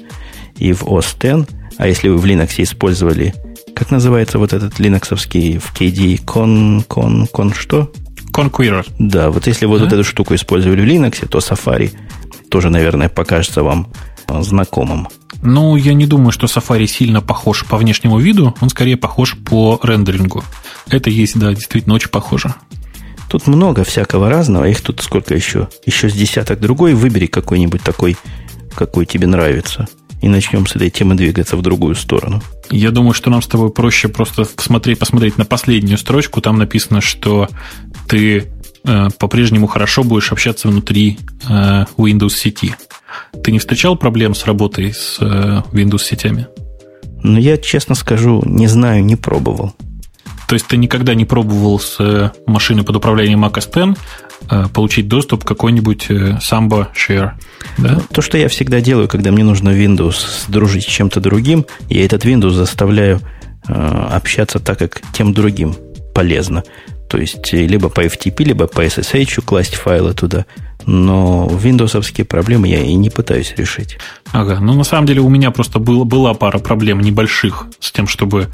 и 0.56 0.72
в 0.72 0.84
OS 0.84 1.16
X– 1.42 1.48
а 1.80 1.86
если 1.86 2.10
вы 2.10 2.18
в 2.18 2.26
Linux 2.26 2.56
использовали, 2.58 3.32
как 3.74 3.90
называется 3.90 4.38
вот 4.38 4.52
этот 4.52 4.78
линоксовский 4.78 5.56
в 5.56 5.72
KDE, 5.72 6.22
con, 6.26 6.86
con, 6.86 7.26
con 7.32 7.54
что? 7.54 7.90
Conqueror. 8.34 8.86
Да, 8.98 9.30
вот 9.30 9.46
если 9.46 9.64
вот, 9.64 9.80
вот 9.80 9.90
эту 9.90 10.04
штуку 10.04 10.34
использовали 10.34 10.82
в 10.82 10.84
Linux, 10.84 11.26
то 11.26 11.38
Safari 11.38 11.92
тоже, 12.50 12.68
наверное, 12.70 13.08
покажется 13.08 13.62
вам 13.62 13.92
а, 14.26 14.42
знакомым. 14.42 15.08
Ну, 15.42 15.76
я 15.76 15.94
не 15.94 16.06
думаю, 16.06 16.32
что 16.32 16.46
Safari 16.46 16.86
сильно 16.86 17.22
похож 17.22 17.64
по 17.64 17.78
внешнему 17.78 18.18
виду, 18.18 18.54
он 18.60 18.68
скорее 18.68 18.96
похож 18.96 19.36
по 19.36 19.80
рендерингу. 19.82 20.44
Это 20.88 21.08
есть, 21.08 21.38
да, 21.38 21.54
действительно 21.54 21.94
очень 21.94 22.10
похоже. 22.10 22.54
Тут 23.30 23.46
много 23.46 23.84
всякого 23.84 24.28
разного, 24.28 24.68
их 24.68 24.82
тут 24.82 25.00
сколько 25.00 25.34
еще? 25.34 25.68
Еще 25.86 26.10
с 26.10 26.12
десяток 26.12 26.60
другой, 26.60 26.94
выбери 26.94 27.26
какой-нибудь 27.26 27.82
такой, 27.82 28.16
какой 28.74 29.06
тебе 29.06 29.26
нравится 29.26 29.88
и 30.20 30.28
начнем 30.28 30.66
с 30.66 30.76
этой 30.76 30.90
темы 30.90 31.14
двигаться 31.14 31.56
в 31.56 31.62
другую 31.62 31.94
сторону. 31.94 32.42
Я 32.70 32.90
думаю, 32.90 33.14
что 33.14 33.30
нам 33.30 33.40
с 33.40 33.46
тобой 33.46 33.70
проще 33.70 34.08
просто 34.08 34.44
посмотреть, 34.44 34.98
посмотреть 34.98 35.38
на 35.38 35.44
последнюю 35.44 35.96
строчку. 35.96 36.40
Там 36.40 36.58
написано, 36.58 37.00
что 37.00 37.48
ты 38.06 38.50
по-прежнему 38.82 39.66
хорошо 39.66 40.02
будешь 40.02 40.32
общаться 40.32 40.68
внутри 40.68 41.18
э, 41.48 41.84
Windows 41.96 42.30
сети. 42.30 42.74
Ты 43.42 43.52
не 43.52 43.58
встречал 43.58 43.96
проблем 43.96 44.34
с 44.34 44.46
работой 44.46 44.92
с 44.92 45.18
э, 45.20 45.62
Windows 45.72 46.02
сетями? 46.02 46.46
Ну, 47.22 47.38
я, 47.38 47.58
честно 47.58 47.94
скажу, 47.94 48.42
не 48.46 48.66
знаю, 48.66 49.04
не 49.04 49.16
пробовал. 49.16 49.74
То 50.50 50.54
есть 50.54 50.66
ты 50.66 50.76
никогда 50.76 51.14
не 51.14 51.24
пробовал 51.24 51.78
с 51.78 51.96
э, 52.00 52.32
машиной 52.46 52.82
под 52.82 52.96
управлением 52.96 53.44
Mac 53.44 53.52
OS 53.52 53.92
X 53.92 54.00
э, 54.50 54.64
получить 54.74 55.06
доступ 55.06 55.44
к 55.44 55.46
какой-нибудь 55.46 56.06
э, 56.10 56.38
Samba 56.38 56.88
Share? 56.92 57.32
Да? 57.78 57.92
Ну, 57.94 58.00
то, 58.10 58.20
что 58.20 58.36
я 58.36 58.48
всегда 58.48 58.80
делаю, 58.80 59.06
когда 59.06 59.30
мне 59.30 59.44
нужно 59.44 59.68
Windows 59.68 60.44
дружить 60.48 60.82
с 60.82 60.88
чем-то 60.88 61.20
другим, 61.20 61.66
я 61.88 62.04
этот 62.04 62.24
Windows 62.24 62.50
заставляю 62.50 63.20
общаться 63.68 64.58
так, 64.58 64.78
как 64.78 65.02
тем 65.12 65.34
другим 65.34 65.76
полезно. 66.14 66.64
То 67.10 67.18
есть 67.18 67.52
либо 67.52 67.88
по 67.88 68.04
FTP, 68.04 68.44
либо 68.44 68.68
по 68.68 68.86
SSH 68.86 69.42
класть 69.42 69.74
файлы 69.74 70.14
туда. 70.14 70.46
Но 70.86 71.50
виндовсовские 71.52 72.24
проблемы 72.24 72.68
я 72.68 72.80
и 72.80 72.94
не 72.94 73.10
пытаюсь 73.10 73.52
решить. 73.56 73.98
Ага, 74.32 74.60
ну 74.60 74.74
на 74.74 74.84
самом 74.84 75.06
деле 75.06 75.20
у 75.20 75.28
меня 75.28 75.50
просто 75.50 75.80
было, 75.80 76.04
была 76.04 76.34
пара 76.34 76.58
проблем 76.58 77.00
небольших 77.00 77.66
с 77.80 77.90
тем, 77.90 78.06
чтобы 78.06 78.48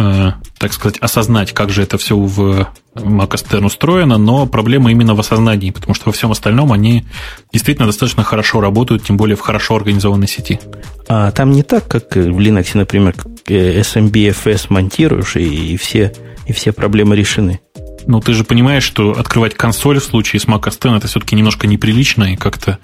Э, 0.00 0.30
так 0.58 0.72
сказать, 0.72 0.98
осознать, 0.98 1.52
как 1.52 1.70
же 1.70 1.82
это 1.82 1.98
все 1.98 2.16
в 2.16 2.68
Mac 2.94 3.30
OS 3.30 3.56
X 3.56 3.64
устроено, 3.64 4.16
но 4.16 4.46
проблема 4.46 4.92
именно 4.92 5.16
в 5.16 5.20
осознании, 5.20 5.72
потому 5.72 5.92
что 5.94 6.06
во 6.06 6.12
всем 6.12 6.30
остальном 6.30 6.72
они 6.72 7.04
действительно 7.52 7.86
достаточно 7.86 8.22
хорошо 8.22 8.60
работают, 8.60 9.04
тем 9.04 9.16
более 9.16 9.34
в 9.34 9.40
хорошо 9.40 9.74
организованной 9.74 10.28
сети. 10.28 10.60
А 11.08 11.32
там 11.32 11.50
не 11.50 11.64
так, 11.64 11.88
как 11.88 12.14
в 12.14 12.38
Linux, 12.38 12.70
например, 12.74 13.16
SMBFS 13.46 14.66
монтируешь, 14.68 15.34
и, 15.34 15.72
и, 15.74 15.76
все, 15.76 16.12
и 16.46 16.52
все 16.52 16.70
проблемы 16.70 17.16
решены. 17.16 17.60
Ну, 18.08 18.20
ты 18.20 18.32
же 18.32 18.42
понимаешь, 18.42 18.84
что 18.84 19.12
открывать 19.12 19.54
консоль 19.54 20.00
в 20.00 20.04
случае 20.04 20.40
с 20.40 20.46
Mac 20.46 20.62
OS 20.62 20.76
X 20.76 20.96
это 20.96 21.06
все-таки 21.08 21.36
немножко 21.36 21.66
неприлично, 21.66 22.32
и 22.32 22.36
как-то 22.36 22.78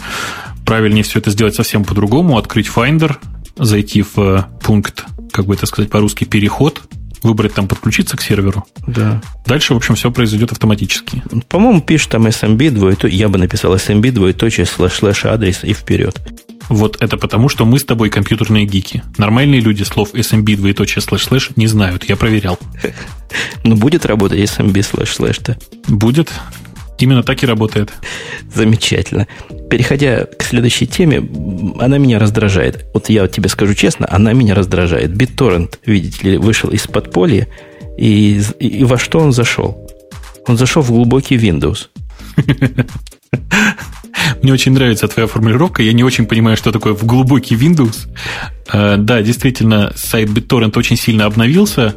правильнее 0.67 1.03
все 1.03 1.19
это 1.19 1.31
сделать 1.31 1.55
совсем 1.55 1.83
по-другому, 1.83 2.37
открыть 2.37 2.69
Finder, 2.69 3.17
зайти 3.57 4.03
в 4.03 4.19
э, 4.19 4.45
пункт, 4.63 5.07
как 5.33 5.47
бы 5.47 5.55
это 5.55 5.65
сказать 5.65 5.91
по-русски, 5.91 6.25
переход, 6.25 6.83
выбрать 7.23 7.55
там 7.55 7.69
подключиться 7.69 8.19
к 8.19 8.21
серверу. 8.21 8.67
Да. 8.87 9.23
Дальше, 9.47 9.73
в 9.73 9.79
общем, 9.79 9.95
все 9.95 10.11
произойдет 10.11 10.53
автоматически. 10.53 11.23
По-моему, 11.49 11.81
пишет 11.81 12.11
там 12.11 12.27
SMB 12.27 12.71
двоеточие, 12.71 13.19
я 13.19 13.31
бы 13.31 13.39
написал 13.39 13.75
SMB 13.75 14.11
двоеточие 14.11 14.67
слэш-слэш 14.67 15.25
адрес 15.25 15.65
и 15.65 15.73
вперед. 15.73 16.21
Вот 16.69 16.97
это 17.01 17.17
потому, 17.17 17.49
что 17.49 17.65
мы 17.65 17.79
с 17.79 17.85
тобой 17.85 18.11
компьютерные 18.11 18.65
гики. 18.65 19.03
Нормальные 19.19 19.61
люди 19.61 19.83
слов 19.83 20.15
SMB 20.15 20.57
двоеточие 20.57 21.03
слэш-слэш 21.03 21.51
не 21.57 21.67
знают. 21.67 22.05
Я 22.09 22.17
проверял. 22.17 22.59
Ну, 23.65 23.75
будет 23.75 24.07
работать 24.07 24.39
SMB 24.39 24.83
слэш-слэш-то? 24.83 25.59
Будет. 25.89 26.31
Именно 26.99 27.25
так 27.25 27.43
и 27.43 27.47
работает. 27.47 27.93
Замечательно. 28.55 29.27
Переходя 29.69 30.27
к 30.27 30.45
следующей 30.45 30.87
теме, 30.87 31.29
она 31.81 31.99
меня 31.99 32.21
раздражает. 32.21 32.85
Вот 32.95 33.09
я 33.09 33.27
тебе 33.27 33.49
скажу 33.49 33.75
честно, 33.75 34.07
она 34.09 34.33
меня 34.33 34.55
раздражает. 34.55 35.11
BitTorrent, 35.11 35.79
видите 35.85 36.31
ли, 36.31 36.37
вышел 36.37 36.71
из 36.71 36.87
подполья, 36.87 37.49
и, 37.99 38.41
и 38.61 38.85
во 38.85 38.99
что 38.99 39.19
он 39.19 39.33
зашел? 39.33 39.91
Он 40.47 40.57
зашел 40.57 40.83
в 40.83 40.91
глубокий 40.91 41.37
Windows. 41.37 41.89
Мне 44.45 44.53
очень 44.53 44.73
нравится 44.73 45.09
твоя 45.09 45.27
формулировка. 45.27 45.83
Я 45.83 45.95
не 45.95 46.05
очень 46.05 46.27
понимаю, 46.27 46.59
что 46.59 46.71
такое 46.71 46.93
в 46.93 47.07
глубокий 47.07 47.55
Windows. 47.55 48.09
Э, 48.71 48.97
да, 48.99 49.23
действительно, 49.23 49.95
сайт 49.97 50.29
BitTorrent 50.29 50.79
очень 50.79 50.99
сильно 50.99 51.25
обновился. 51.25 51.95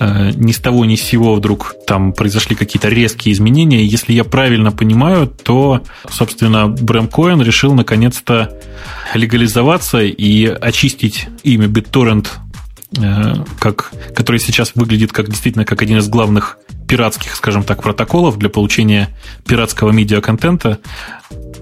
Э, 0.00 0.32
ни 0.34 0.50
с 0.50 0.58
того 0.58 0.84
ни 0.86 0.96
с 0.96 1.02
сего 1.02 1.36
вдруг 1.36 1.76
там 1.86 2.12
произошли 2.12 2.56
какие-то 2.56 2.88
резкие 2.88 3.32
изменения. 3.32 3.84
Если 3.84 4.12
я 4.12 4.24
правильно 4.24 4.72
понимаю, 4.72 5.28
то, 5.28 5.82
собственно, 6.10 6.66
Брэм 6.66 7.06
Коэн 7.06 7.40
решил 7.42 7.74
наконец-то 7.74 8.52
легализоваться 9.14 10.02
и 10.02 10.46
очистить 10.46 11.28
имя 11.44 11.68
BitTorrent, 11.68 12.26
э, 12.98 13.34
как, 13.60 13.92
который 14.16 14.40
сейчас 14.40 14.72
выглядит 14.74 15.12
как 15.12 15.28
действительно 15.28 15.64
как 15.64 15.80
один 15.80 15.98
из 15.98 16.08
главных 16.08 16.58
пиратских, 16.88 17.34
скажем 17.34 17.62
так, 17.62 17.82
протоколов 17.82 18.38
для 18.38 18.48
получения 18.48 19.10
пиратского 19.46 19.90
медиаконтента. 19.90 20.80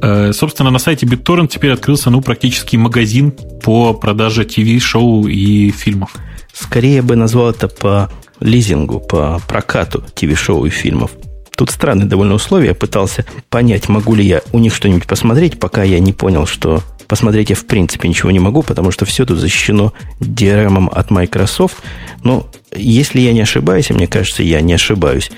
Э, 0.02 0.32
собственно, 0.32 0.70
на 0.70 0.80
сайте 0.80 1.06
BitTorrent 1.06 1.48
теперь 1.48 1.70
открылся 1.72 2.10
ну, 2.10 2.20
практически 2.20 2.76
магазин 2.76 3.32
по 3.62 3.94
продаже 3.94 4.44
ТВ-шоу 4.44 5.28
и 5.28 5.70
фильмов. 5.70 6.14
Скорее 6.52 7.02
бы 7.02 7.14
назвал 7.14 7.50
это 7.50 7.68
по 7.68 8.10
лизингу, 8.40 8.98
по 8.98 9.40
прокату 9.46 10.04
ТВ-шоу 10.14 10.66
и 10.66 10.70
фильмов. 10.70 11.12
Тут 11.56 11.70
странные 11.70 12.06
довольно 12.06 12.34
условия. 12.34 12.68
Я 12.68 12.74
пытался 12.74 13.24
понять, 13.48 13.88
могу 13.88 14.16
ли 14.16 14.24
я 14.26 14.42
у 14.52 14.58
них 14.58 14.74
что-нибудь 14.74 15.06
посмотреть, 15.06 15.60
пока 15.60 15.84
я 15.84 16.00
не 16.00 16.12
понял, 16.12 16.46
что 16.46 16.82
посмотреть 17.06 17.50
я 17.50 17.56
в 17.56 17.66
принципе 17.66 18.08
ничего 18.08 18.32
не 18.32 18.40
могу, 18.40 18.62
потому 18.62 18.90
что 18.90 19.04
все 19.04 19.24
тут 19.24 19.38
защищено 19.38 19.92
DRM 20.18 20.88
от 20.88 21.10
Microsoft. 21.10 21.76
Но 22.24 22.48
если 22.74 23.20
я 23.20 23.32
не 23.32 23.42
ошибаюсь, 23.42 23.90
и 23.90 23.92
мне 23.92 24.08
кажется, 24.08 24.42
я 24.42 24.62
не 24.62 24.72
ошибаюсь, 24.72 25.30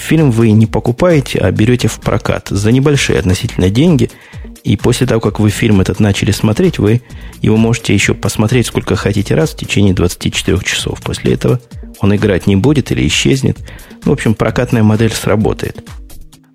фильм 0.00 0.30
вы 0.30 0.50
не 0.50 0.66
покупаете, 0.66 1.38
а 1.38 1.50
берете 1.50 1.88
в 1.88 2.00
прокат 2.00 2.48
за 2.48 2.72
небольшие 2.72 3.18
относительно 3.18 3.70
деньги– 3.70 4.10
и 4.64 4.76
после 4.76 5.06
того, 5.06 5.20
как 5.20 5.40
вы 5.40 5.50
фильм 5.50 5.80
этот 5.80 6.00
начали 6.00 6.32
смотреть, 6.32 6.78
вы 6.78 7.02
его 7.40 7.56
можете 7.56 7.94
еще 7.94 8.14
посмотреть 8.14 8.66
сколько 8.66 8.96
хотите 8.96 9.34
раз 9.34 9.50
в 9.50 9.56
течение 9.56 9.94
24 9.94 10.58
часов. 10.60 11.00
После 11.00 11.34
этого 11.34 11.60
он 12.00 12.14
играть 12.14 12.46
не 12.46 12.56
будет 12.56 12.92
или 12.92 13.06
исчезнет. 13.06 13.58
Ну, 14.04 14.10
в 14.10 14.14
общем, 14.14 14.34
прокатная 14.34 14.82
модель 14.82 15.12
сработает. 15.12 15.82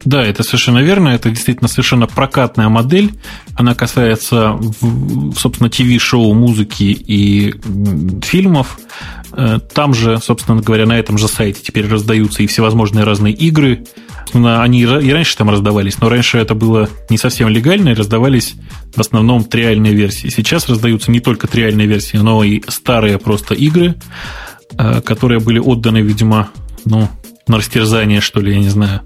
Да, 0.06 0.24
это 0.24 0.44
совершенно 0.44 0.80
верно. 0.80 1.10
Это 1.10 1.30
действительно 1.30 1.68
совершенно 1.68 2.06
прокатная 2.06 2.70
модель. 2.70 3.14
Она 3.56 3.74
касается, 3.74 4.58
собственно, 5.36 5.70
ТВ-шоу, 5.70 6.34
музыки 6.34 6.84
и 6.84 7.54
фильмов. 8.24 8.78
Э, 9.34 9.60
там 9.74 9.94
же, 9.94 10.20
собственно 10.20 10.62
говоря, 10.62 10.86
на 10.86 10.98
этом 10.98 11.18
же 11.18 11.28
сайте 11.28 11.62
теперь 11.62 11.88
раздаются 11.88 12.44
и 12.44 12.48
всевозможные 12.48 13.04
разные 13.04 13.34
игры. 13.34 13.84
Они 14.34 14.82
и 14.82 14.86
раньше 14.86 15.38
там 15.38 15.50
раздавались, 15.50 16.00
но 16.00 16.10
раньше 16.10 16.38
это 16.38 16.56
было 16.56 16.90
не 17.10 17.18
совсем 17.18 17.48
легально, 17.48 17.90
и 17.90 17.94
раздавались 17.94 18.56
в 18.94 19.00
основном 19.00 19.44
триальные 19.44 19.94
версии. 19.94 20.28
Сейчас 20.28 20.68
раздаются 20.68 21.10
не 21.10 21.20
только 21.20 21.48
триальные 21.48 21.88
версии, 21.88 22.18
но 22.18 22.44
и 22.44 22.62
старые 22.68 23.18
просто 23.18 23.56
игры, 23.56 23.96
э, 24.78 25.02
которые 25.02 25.40
были 25.40 25.60
отданы, 25.60 26.00
видимо, 26.00 26.50
ну, 26.86 27.08
на 27.48 27.58
растерзание, 27.58 28.22
что 28.22 28.40
ли, 28.40 28.54
я 28.54 28.60
не 28.60 28.70
знаю. 28.70 29.02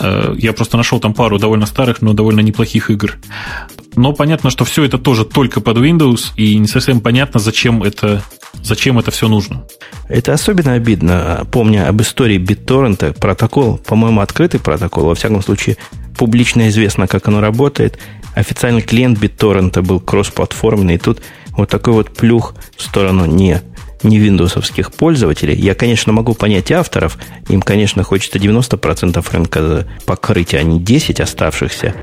Э, 0.00 0.34
я 0.36 0.52
просто 0.52 0.76
нашел 0.76 1.00
там 1.00 1.14
пару 1.14 1.38
довольно 1.38 1.66
старых, 1.66 2.02
но 2.02 2.12
довольно 2.12 2.40
неплохих 2.40 2.90
игр. 2.90 3.16
Но 3.96 4.12
понятно, 4.12 4.50
что 4.50 4.64
все 4.64 4.84
это 4.84 4.98
тоже 4.98 5.24
только 5.24 5.60
под 5.60 5.78
Windows, 5.78 6.32
и 6.36 6.56
не 6.58 6.66
совсем 6.66 7.00
понятно, 7.00 7.38
зачем 7.38 7.82
это, 7.82 8.22
зачем 8.62 8.98
это 8.98 9.10
все 9.10 9.28
нужно. 9.28 9.64
Это 10.08 10.32
особенно 10.32 10.72
обидно, 10.72 11.46
помня 11.52 11.88
об 11.88 12.00
истории 12.02 12.38
BitTorrent, 12.38 13.18
протокол, 13.18 13.78
по-моему, 13.78 14.20
открытый 14.20 14.60
протокол, 14.60 15.06
во 15.06 15.14
всяком 15.14 15.42
случае, 15.42 15.76
публично 16.18 16.68
известно, 16.68 17.06
как 17.06 17.28
оно 17.28 17.40
работает. 17.40 17.98
Официальный 18.34 18.82
клиент 18.82 19.18
BitTorrent 19.18 19.80
был 19.82 20.00
кроссплатформенный, 20.00 20.96
и 20.96 20.98
тут 20.98 21.22
вот 21.56 21.68
такой 21.68 21.94
вот 21.94 22.16
плюх 22.16 22.54
в 22.76 22.82
сторону 22.82 23.26
не 23.26 23.62
не 24.04 24.18
виндовсовских 24.18 24.92
пользователей. 24.92 25.54
Я, 25.54 25.74
конечно, 25.74 26.12
могу 26.12 26.34
понять 26.34 26.70
авторов. 26.70 27.18
Им, 27.48 27.62
конечно, 27.62 28.02
хочется 28.02 28.38
90% 28.38 29.24
рынка 29.32 29.86
покрыть, 30.06 30.54
а 30.54 30.62
не 30.62 30.80
10 30.80 31.20
оставшихся. 31.20 31.94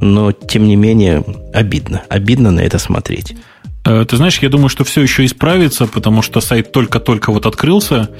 Но, 0.00 0.32
тем 0.32 0.66
не 0.66 0.76
менее, 0.76 1.24
обидно. 1.52 2.02
Обидно 2.08 2.50
на 2.50 2.60
это 2.60 2.78
смотреть. 2.78 3.34
Э, 3.84 4.04
ты 4.04 4.16
знаешь, 4.16 4.38
я 4.38 4.48
думаю, 4.48 4.68
что 4.68 4.84
все 4.84 5.02
еще 5.02 5.24
исправится, 5.24 5.86
потому 5.86 6.22
что 6.22 6.40
сайт 6.40 6.72
только-только 6.72 7.32
вот 7.32 7.46
открылся. 7.46 8.10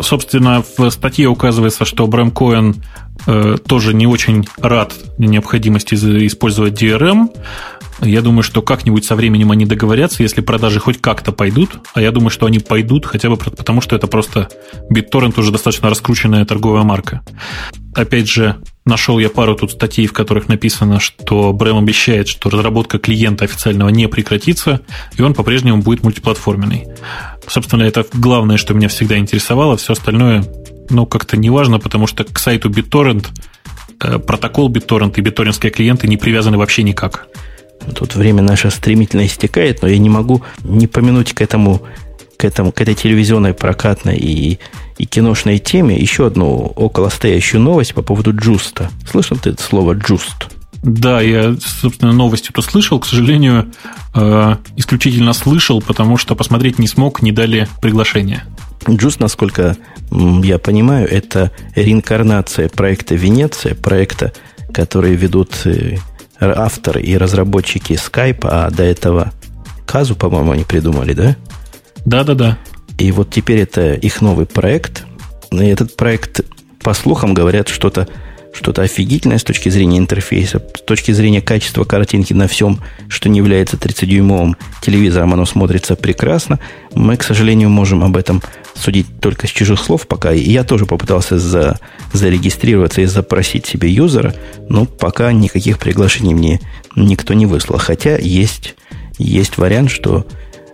Собственно, 0.00 0.64
в 0.76 0.90
статье 0.90 1.28
указывается, 1.28 1.84
что 1.84 2.06
Брэм 2.06 2.30
Коэн 2.30 2.76
э, 3.26 3.56
тоже 3.66 3.94
не 3.94 4.06
очень 4.06 4.46
рад 4.60 4.94
необходимости 5.18 5.94
использовать 6.26 6.82
DRM. 6.82 7.28
Я 8.00 8.22
думаю, 8.22 8.42
что 8.42 8.60
как-нибудь 8.60 9.04
со 9.04 9.14
временем 9.14 9.50
они 9.50 9.66
договорятся, 9.66 10.22
если 10.22 10.40
продажи 10.40 10.80
хоть 10.80 11.00
как-то 11.00 11.32
пойдут. 11.32 11.78
А 11.94 12.00
я 12.00 12.10
думаю, 12.10 12.30
что 12.30 12.46
они 12.46 12.58
пойдут 12.58 13.06
хотя 13.06 13.30
бы 13.30 13.36
потому, 13.36 13.80
что 13.80 13.94
это 13.96 14.06
просто 14.06 14.48
BitTorrent 14.90 15.38
уже 15.38 15.52
достаточно 15.52 15.88
раскрученная 15.88 16.44
торговая 16.44 16.82
марка. 16.82 17.22
Опять 17.94 18.28
же, 18.28 18.56
нашел 18.84 19.18
я 19.20 19.30
пару 19.30 19.54
тут 19.54 19.70
статей, 19.70 20.06
в 20.06 20.12
которых 20.12 20.48
написано, 20.48 20.98
что 20.98 21.52
Брэм 21.52 21.78
обещает, 21.78 22.26
что 22.26 22.50
разработка 22.50 22.98
клиента 22.98 23.44
официального 23.44 23.88
не 23.90 24.08
прекратится, 24.08 24.80
и 25.16 25.22
он 25.22 25.32
по-прежнему 25.32 25.80
будет 25.80 26.02
мультиплатформенный. 26.02 26.88
Собственно, 27.46 27.84
это 27.84 28.04
главное, 28.12 28.56
что 28.56 28.74
меня 28.74 28.88
всегда 28.88 29.16
интересовало. 29.16 29.76
Все 29.76 29.92
остальное, 29.92 30.44
ну, 30.90 31.06
как-то 31.06 31.36
не 31.36 31.50
важно, 31.50 31.78
потому 31.78 32.06
что 32.06 32.24
к 32.24 32.38
сайту 32.38 32.70
BitTorrent 32.70 33.26
э, 34.02 34.18
протокол 34.18 34.70
BitTorrent 34.70 35.14
и 35.16 35.20
биторрентские 35.20 35.72
клиенты 35.72 36.08
не 36.08 36.16
привязаны 36.16 36.58
вообще 36.58 36.82
никак. 36.82 37.28
Тут 37.94 38.14
время 38.14 38.42
наше 38.42 38.70
стремительно 38.70 39.26
истекает, 39.26 39.82
но 39.82 39.88
я 39.88 39.98
не 39.98 40.08
могу 40.08 40.42
не 40.62 40.86
помянуть 40.86 41.32
к 41.34 41.42
этому, 41.42 41.82
к 42.36 42.44
этому, 42.44 42.72
к 42.72 42.80
этой 42.80 42.94
телевизионной 42.94 43.52
прокатной 43.52 44.16
и, 44.16 44.58
и 44.98 45.04
киношной 45.04 45.58
теме 45.58 45.96
еще 45.96 46.26
одну 46.26 46.72
околостоящую 46.76 47.60
новость 47.60 47.94
по 47.94 48.02
поводу 48.02 48.34
Joost'а. 48.34 48.90
Слышал 49.10 49.36
ты 49.36 49.50
это 49.50 49.62
слово 49.62 49.94
Joost? 49.94 50.48
Да, 50.82 51.22
я, 51.22 51.56
собственно, 51.60 52.12
новости 52.12 52.50
то 52.52 52.60
слышал. 52.60 53.00
К 53.00 53.06
сожалению, 53.06 53.72
э, 54.14 54.56
исключительно 54.76 55.32
слышал, 55.32 55.80
потому 55.80 56.18
что 56.18 56.34
посмотреть 56.36 56.78
не 56.78 56.86
смог, 56.86 57.22
не 57.22 57.32
дали 57.32 57.68
приглашения. 57.80 58.44
Joost, 58.88 59.20
насколько 59.20 59.76
я 60.10 60.58
понимаю, 60.58 61.10
это 61.10 61.50
реинкарнация 61.74 62.68
проекта 62.68 63.14
Венеция, 63.14 63.74
проекта, 63.74 64.32
который 64.72 65.14
ведут 65.14 65.66
э, 65.66 65.96
авторы 66.40 67.02
и 67.02 67.16
разработчики 67.16 67.94
Skype, 67.94 68.46
а 68.50 68.70
до 68.70 68.82
этого 68.82 69.32
Kazaa, 69.86 70.16
по-моему, 70.16 70.52
они 70.52 70.64
придумали, 70.64 71.12
да? 71.12 71.36
Да-да-да. 72.04 72.58
И 72.98 73.12
вот 73.12 73.30
теперь 73.30 73.60
это 73.60 73.94
их 73.94 74.20
новый 74.20 74.46
проект. 74.46 75.04
И 75.52 75.64
этот 75.64 75.96
проект, 75.96 76.40
по 76.80 76.94
слухам, 76.94 77.34
говорят, 77.34 77.68
что-то 77.68 78.08
что-то 78.52 78.82
офигительное 78.82 79.38
с 79.38 79.42
точки 79.42 79.68
зрения 79.68 79.98
интерфейса, 79.98 80.62
с 80.76 80.80
точки 80.82 81.10
зрения 81.10 81.42
качества 81.42 81.82
картинки 81.82 82.32
на 82.32 82.46
всем, 82.46 82.78
что 83.08 83.28
не 83.28 83.38
является 83.38 83.76
30-дюймовым 83.76 84.54
телевизором, 84.80 85.32
оно 85.32 85.44
смотрится 85.44 85.96
прекрасно. 85.96 86.60
Мы, 86.94 87.16
к 87.16 87.24
сожалению, 87.24 87.68
можем 87.70 88.04
об 88.04 88.16
этом 88.16 88.42
судить 88.74 89.06
только 89.20 89.46
с 89.46 89.50
чужих 89.50 89.80
слов 89.80 90.06
пока. 90.06 90.32
И 90.32 90.50
я 90.50 90.64
тоже 90.64 90.86
попытался 90.86 91.38
за, 91.38 91.78
зарегистрироваться 92.12 93.00
и 93.00 93.06
запросить 93.06 93.66
себе 93.66 93.88
юзера, 93.90 94.34
но 94.68 94.84
пока 94.84 95.32
никаких 95.32 95.78
приглашений 95.78 96.34
мне 96.34 96.60
никто 96.96 97.34
не 97.34 97.46
выслал. 97.46 97.78
Хотя 97.78 98.16
есть, 98.16 98.74
есть 99.18 99.58
вариант, 99.58 99.90
что 99.90 100.26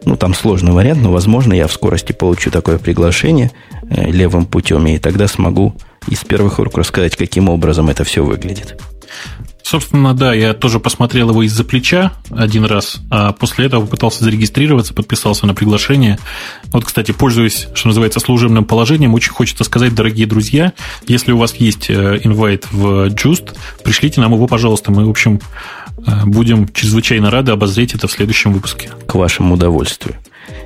ну, 0.05 0.17
там 0.17 0.35
сложный 0.35 0.73
вариант, 0.73 1.03
но, 1.03 1.13
возможно, 1.13 1.53
я 1.53 1.67
в 1.67 1.73
скорости 1.73 2.13
получу 2.13 2.51
такое 2.51 2.79
приглашение 2.79 3.51
э, 3.83 4.11
левым 4.11 4.47
путем, 4.47 4.87
и 4.87 4.99
тогда 4.99 5.29
смогу 5.29 5.75
из 6.09 6.21
первых 6.21 6.59
рук 6.59 6.79
рассказать, 6.79 7.17
каким 7.17 7.49
образом 7.49 7.91
это 7.91 8.05
все 8.05 8.25
выглядит. 8.25 8.81
Собственно, 9.71 10.15
да, 10.15 10.35
я 10.35 10.53
тоже 10.53 10.81
посмотрел 10.81 11.31
его 11.31 11.45
из-за 11.45 11.63
плеча 11.63 12.13
один 12.29 12.65
раз, 12.65 12.99
а 13.09 13.31
после 13.31 13.67
этого 13.67 13.83
попытался 13.83 14.25
зарегистрироваться, 14.25 14.95
подписался 14.95 15.47
на 15.47 15.55
приглашение. 15.55 16.19
Вот, 16.73 16.85
кстати, 16.85 17.13
пользуясь, 17.13 17.69
что 17.73 17.87
называется, 17.87 18.19
служебным 18.19 18.65
положением, 18.65 19.15
очень 19.15 19.31
хочется 19.31 19.63
сказать, 19.63 19.95
дорогие 19.95 20.27
друзья, 20.27 20.73
если 21.07 21.31
у 21.31 21.39
вас 21.39 21.55
есть 21.55 21.89
э, 21.89 22.19
инвайт 22.25 22.67
в 22.73 23.11
Just, 23.11 23.55
пришлите 23.85 24.21
нам 24.21 24.35
его, 24.35 24.49
пожалуйста. 24.49 24.91
Мы, 24.91 25.07
в 25.07 25.11
общем, 25.11 25.41
э, 26.05 26.25
будем 26.25 26.67
чрезвычайно 26.73 27.31
рады 27.31 27.53
обозреть 27.53 27.95
это 27.95 28.09
в 28.09 28.11
следующем 28.11 28.53
выпуске. 28.53 28.91
К 29.07 29.15
вашему 29.15 29.55
удовольствию. 29.55 30.17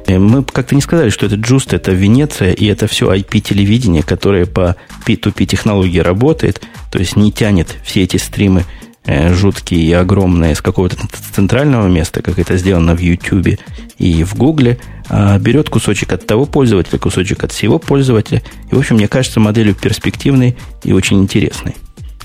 Э, 0.07 0.19
мы 0.19 0.43
как-то 0.45 0.75
не 0.75 0.81
сказали, 0.81 1.11
что 1.11 1.27
это 1.27 1.35
Just, 1.35 1.77
это 1.77 1.93
Венеция, 1.93 2.53
и 2.53 2.65
это 2.65 2.87
все 2.87 3.15
IP-телевидение, 3.15 4.03
которое 4.03 4.47
по 4.47 4.77
P2P 5.07 5.45
технологии 5.45 5.99
работает, 5.99 6.63
то 6.91 6.99
есть 6.99 7.17
не 7.17 7.33
тянет 7.33 7.77
все 7.85 8.03
эти 8.03 8.17
стримы 8.17 8.65
жуткие 9.07 9.83
и 9.83 9.93
огромные 9.93 10.55
с 10.55 10.63
какого-то 10.63 10.97
центрального 11.35 11.89
места, 11.89 12.23
как 12.23 12.39
это 12.39 12.57
сделано 12.57 12.95
в 12.95 13.01
YouTube 13.01 13.59
и 13.99 14.25
в 14.25 14.35
Google, 14.35 14.77
а 15.09 15.39
берет 15.39 15.69
кусочек 15.69 16.13
от 16.13 16.27
того 16.27 16.47
пользователя, 16.47 16.99
кусочек 16.99 17.45
от 17.45 17.53
всего 17.53 17.79
пользователя. 17.79 18.43
И, 18.71 18.75
в 18.75 18.79
общем, 18.79 18.97
мне 18.97 19.09
кажется, 19.09 19.41
моделью 19.41 19.75
перспективной 19.75 20.57
и 20.83 20.93
очень 20.93 21.21
интересной. 21.21 21.77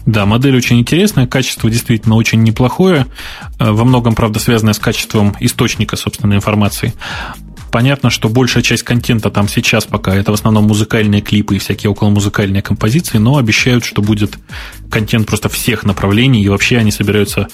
Да, 0.06 0.26
модель 0.26 0.56
очень 0.56 0.80
интересная, 0.80 1.28
качество 1.28 1.70
действительно 1.70 2.16
очень 2.16 2.42
неплохое, 2.42 3.06
э, 3.60 3.70
во 3.70 3.84
многом, 3.84 4.16
правда, 4.16 4.40
связанное 4.40 4.74
с 4.74 4.80
качеством 4.80 5.36
источника, 5.40 5.98
собственной 5.98 6.38
информации. 6.38 6.94
Понятно, 7.72 8.10
что 8.10 8.30
большая 8.30 8.64
часть 8.64 8.82
контента 8.82 9.30
там 9.30 9.48
сейчас 9.48 9.86
пока 9.86 10.16
это 10.16 10.32
в 10.32 10.34
основном 10.34 10.64
музыкальные 10.64 11.22
клипы 11.22 11.58
и 11.58 11.60
всякие 11.60 11.92
околомузыкальные 11.92 12.64
композиции, 12.64 13.20
но 13.20 13.38
обещают, 13.38 13.86
что 13.86 14.02
будет 14.02 14.40
контент 14.90 15.28
просто 15.28 15.50
всех 15.50 15.84
направлений, 15.84 16.44
и 16.44 16.50
вообще 16.50 16.78
они 16.78 16.92
собираются... 16.92 17.48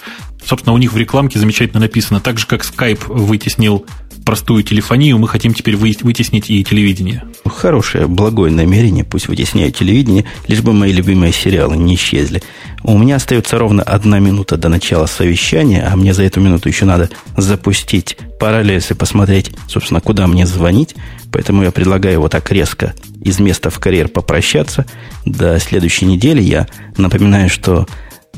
Собственно, 0.46 0.74
у 0.74 0.78
них 0.78 0.94
в 0.94 0.98
рекламке 0.98 1.40
замечательно 1.40 1.80
написано, 1.80 2.20
так 2.20 2.38
же, 2.38 2.46
как 2.46 2.64
Skype 2.64 3.12
вытеснил 3.12 3.86
простую 4.26 4.64
телефонию, 4.64 5.20
мы 5.20 5.28
хотим 5.28 5.54
теперь 5.54 5.76
вытеснить 5.76 6.50
и 6.50 6.64
телевидение. 6.64 7.24
Хорошее, 7.46 8.08
благое 8.08 8.52
намерение, 8.52 9.04
пусть 9.04 9.28
вытесняют 9.28 9.76
телевидение, 9.76 10.26
лишь 10.48 10.62
бы 10.62 10.74
мои 10.74 10.92
любимые 10.92 11.32
сериалы 11.32 11.78
не 11.78 11.96
исчезли. 11.96 12.42
У 12.84 12.98
меня 12.98 13.18
остается 13.18 13.58
ровно 13.58 13.84
одна 13.84 14.20
минута 14.20 14.58
до 14.58 14.70
начала 14.70 15.06
совещания, 15.06 15.88
а 15.88 15.96
мне 15.96 16.14
за 16.14 16.24
эту 16.24 16.42
минуту 16.42 16.70
еще 16.70 16.86
надо 16.86 17.10
запустить 17.38 18.18
параллельс 18.40 18.92
и 18.92 18.96
посмотреть, 18.96 19.52
собственно, 19.68 20.02
куда 20.02 20.28
мне 20.28 20.46
звонить. 20.46 20.96
Поэтому 21.36 21.64
я 21.64 21.72
предлагаю 21.72 22.22
вот 22.22 22.32
так 22.32 22.50
резко 22.50 22.96
из 23.20 23.42
места 23.42 23.70
в 23.70 23.78
карьер 23.78 24.08
попрощаться. 24.08 24.86
До 25.26 25.60
следующей 25.60 26.06
недели 26.06 26.42
я 26.42 26.66
напоминаю, 26.96 27.50
что 27.50 27.86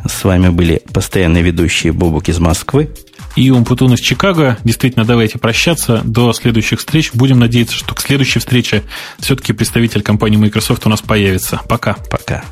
с 0.04 0.24
вами 0.24 0.50
были 0.50 0.82
постоянные 0.91 1.43
ведущие 1.43 1.93
Бобук 1.93 2.28
из 2.28 2.39
Москвы 2.39 2.89
и 3.36 3.52
Умпутун 3.52 3.93
из 3.93 4.00
Чикаго. 4.00 4.58
Действительно, 4.64 5.06
давайте 5.06 5.38
прощаться. 5.38 6.02
До 6.06 6.34
следующих 6.34 6.80
встреч. 6.80 7.12
Будем 7.14 7.38
надеяться, 7.38 7.76
что 7.76 7.93
к 7.93 8.02
следующей 8.02 8.39
встрече 8.39 8.82
все-таки 9.20 9.54
представитель 9.54 10.02
компании 10.02 10.38
Microsoft 10.38 10.84
у 10.88 10.89
нас 10.89 11.04
появится. 11.04 11.62
Пока. 11.70 11.98
Пока. 12.10 12.45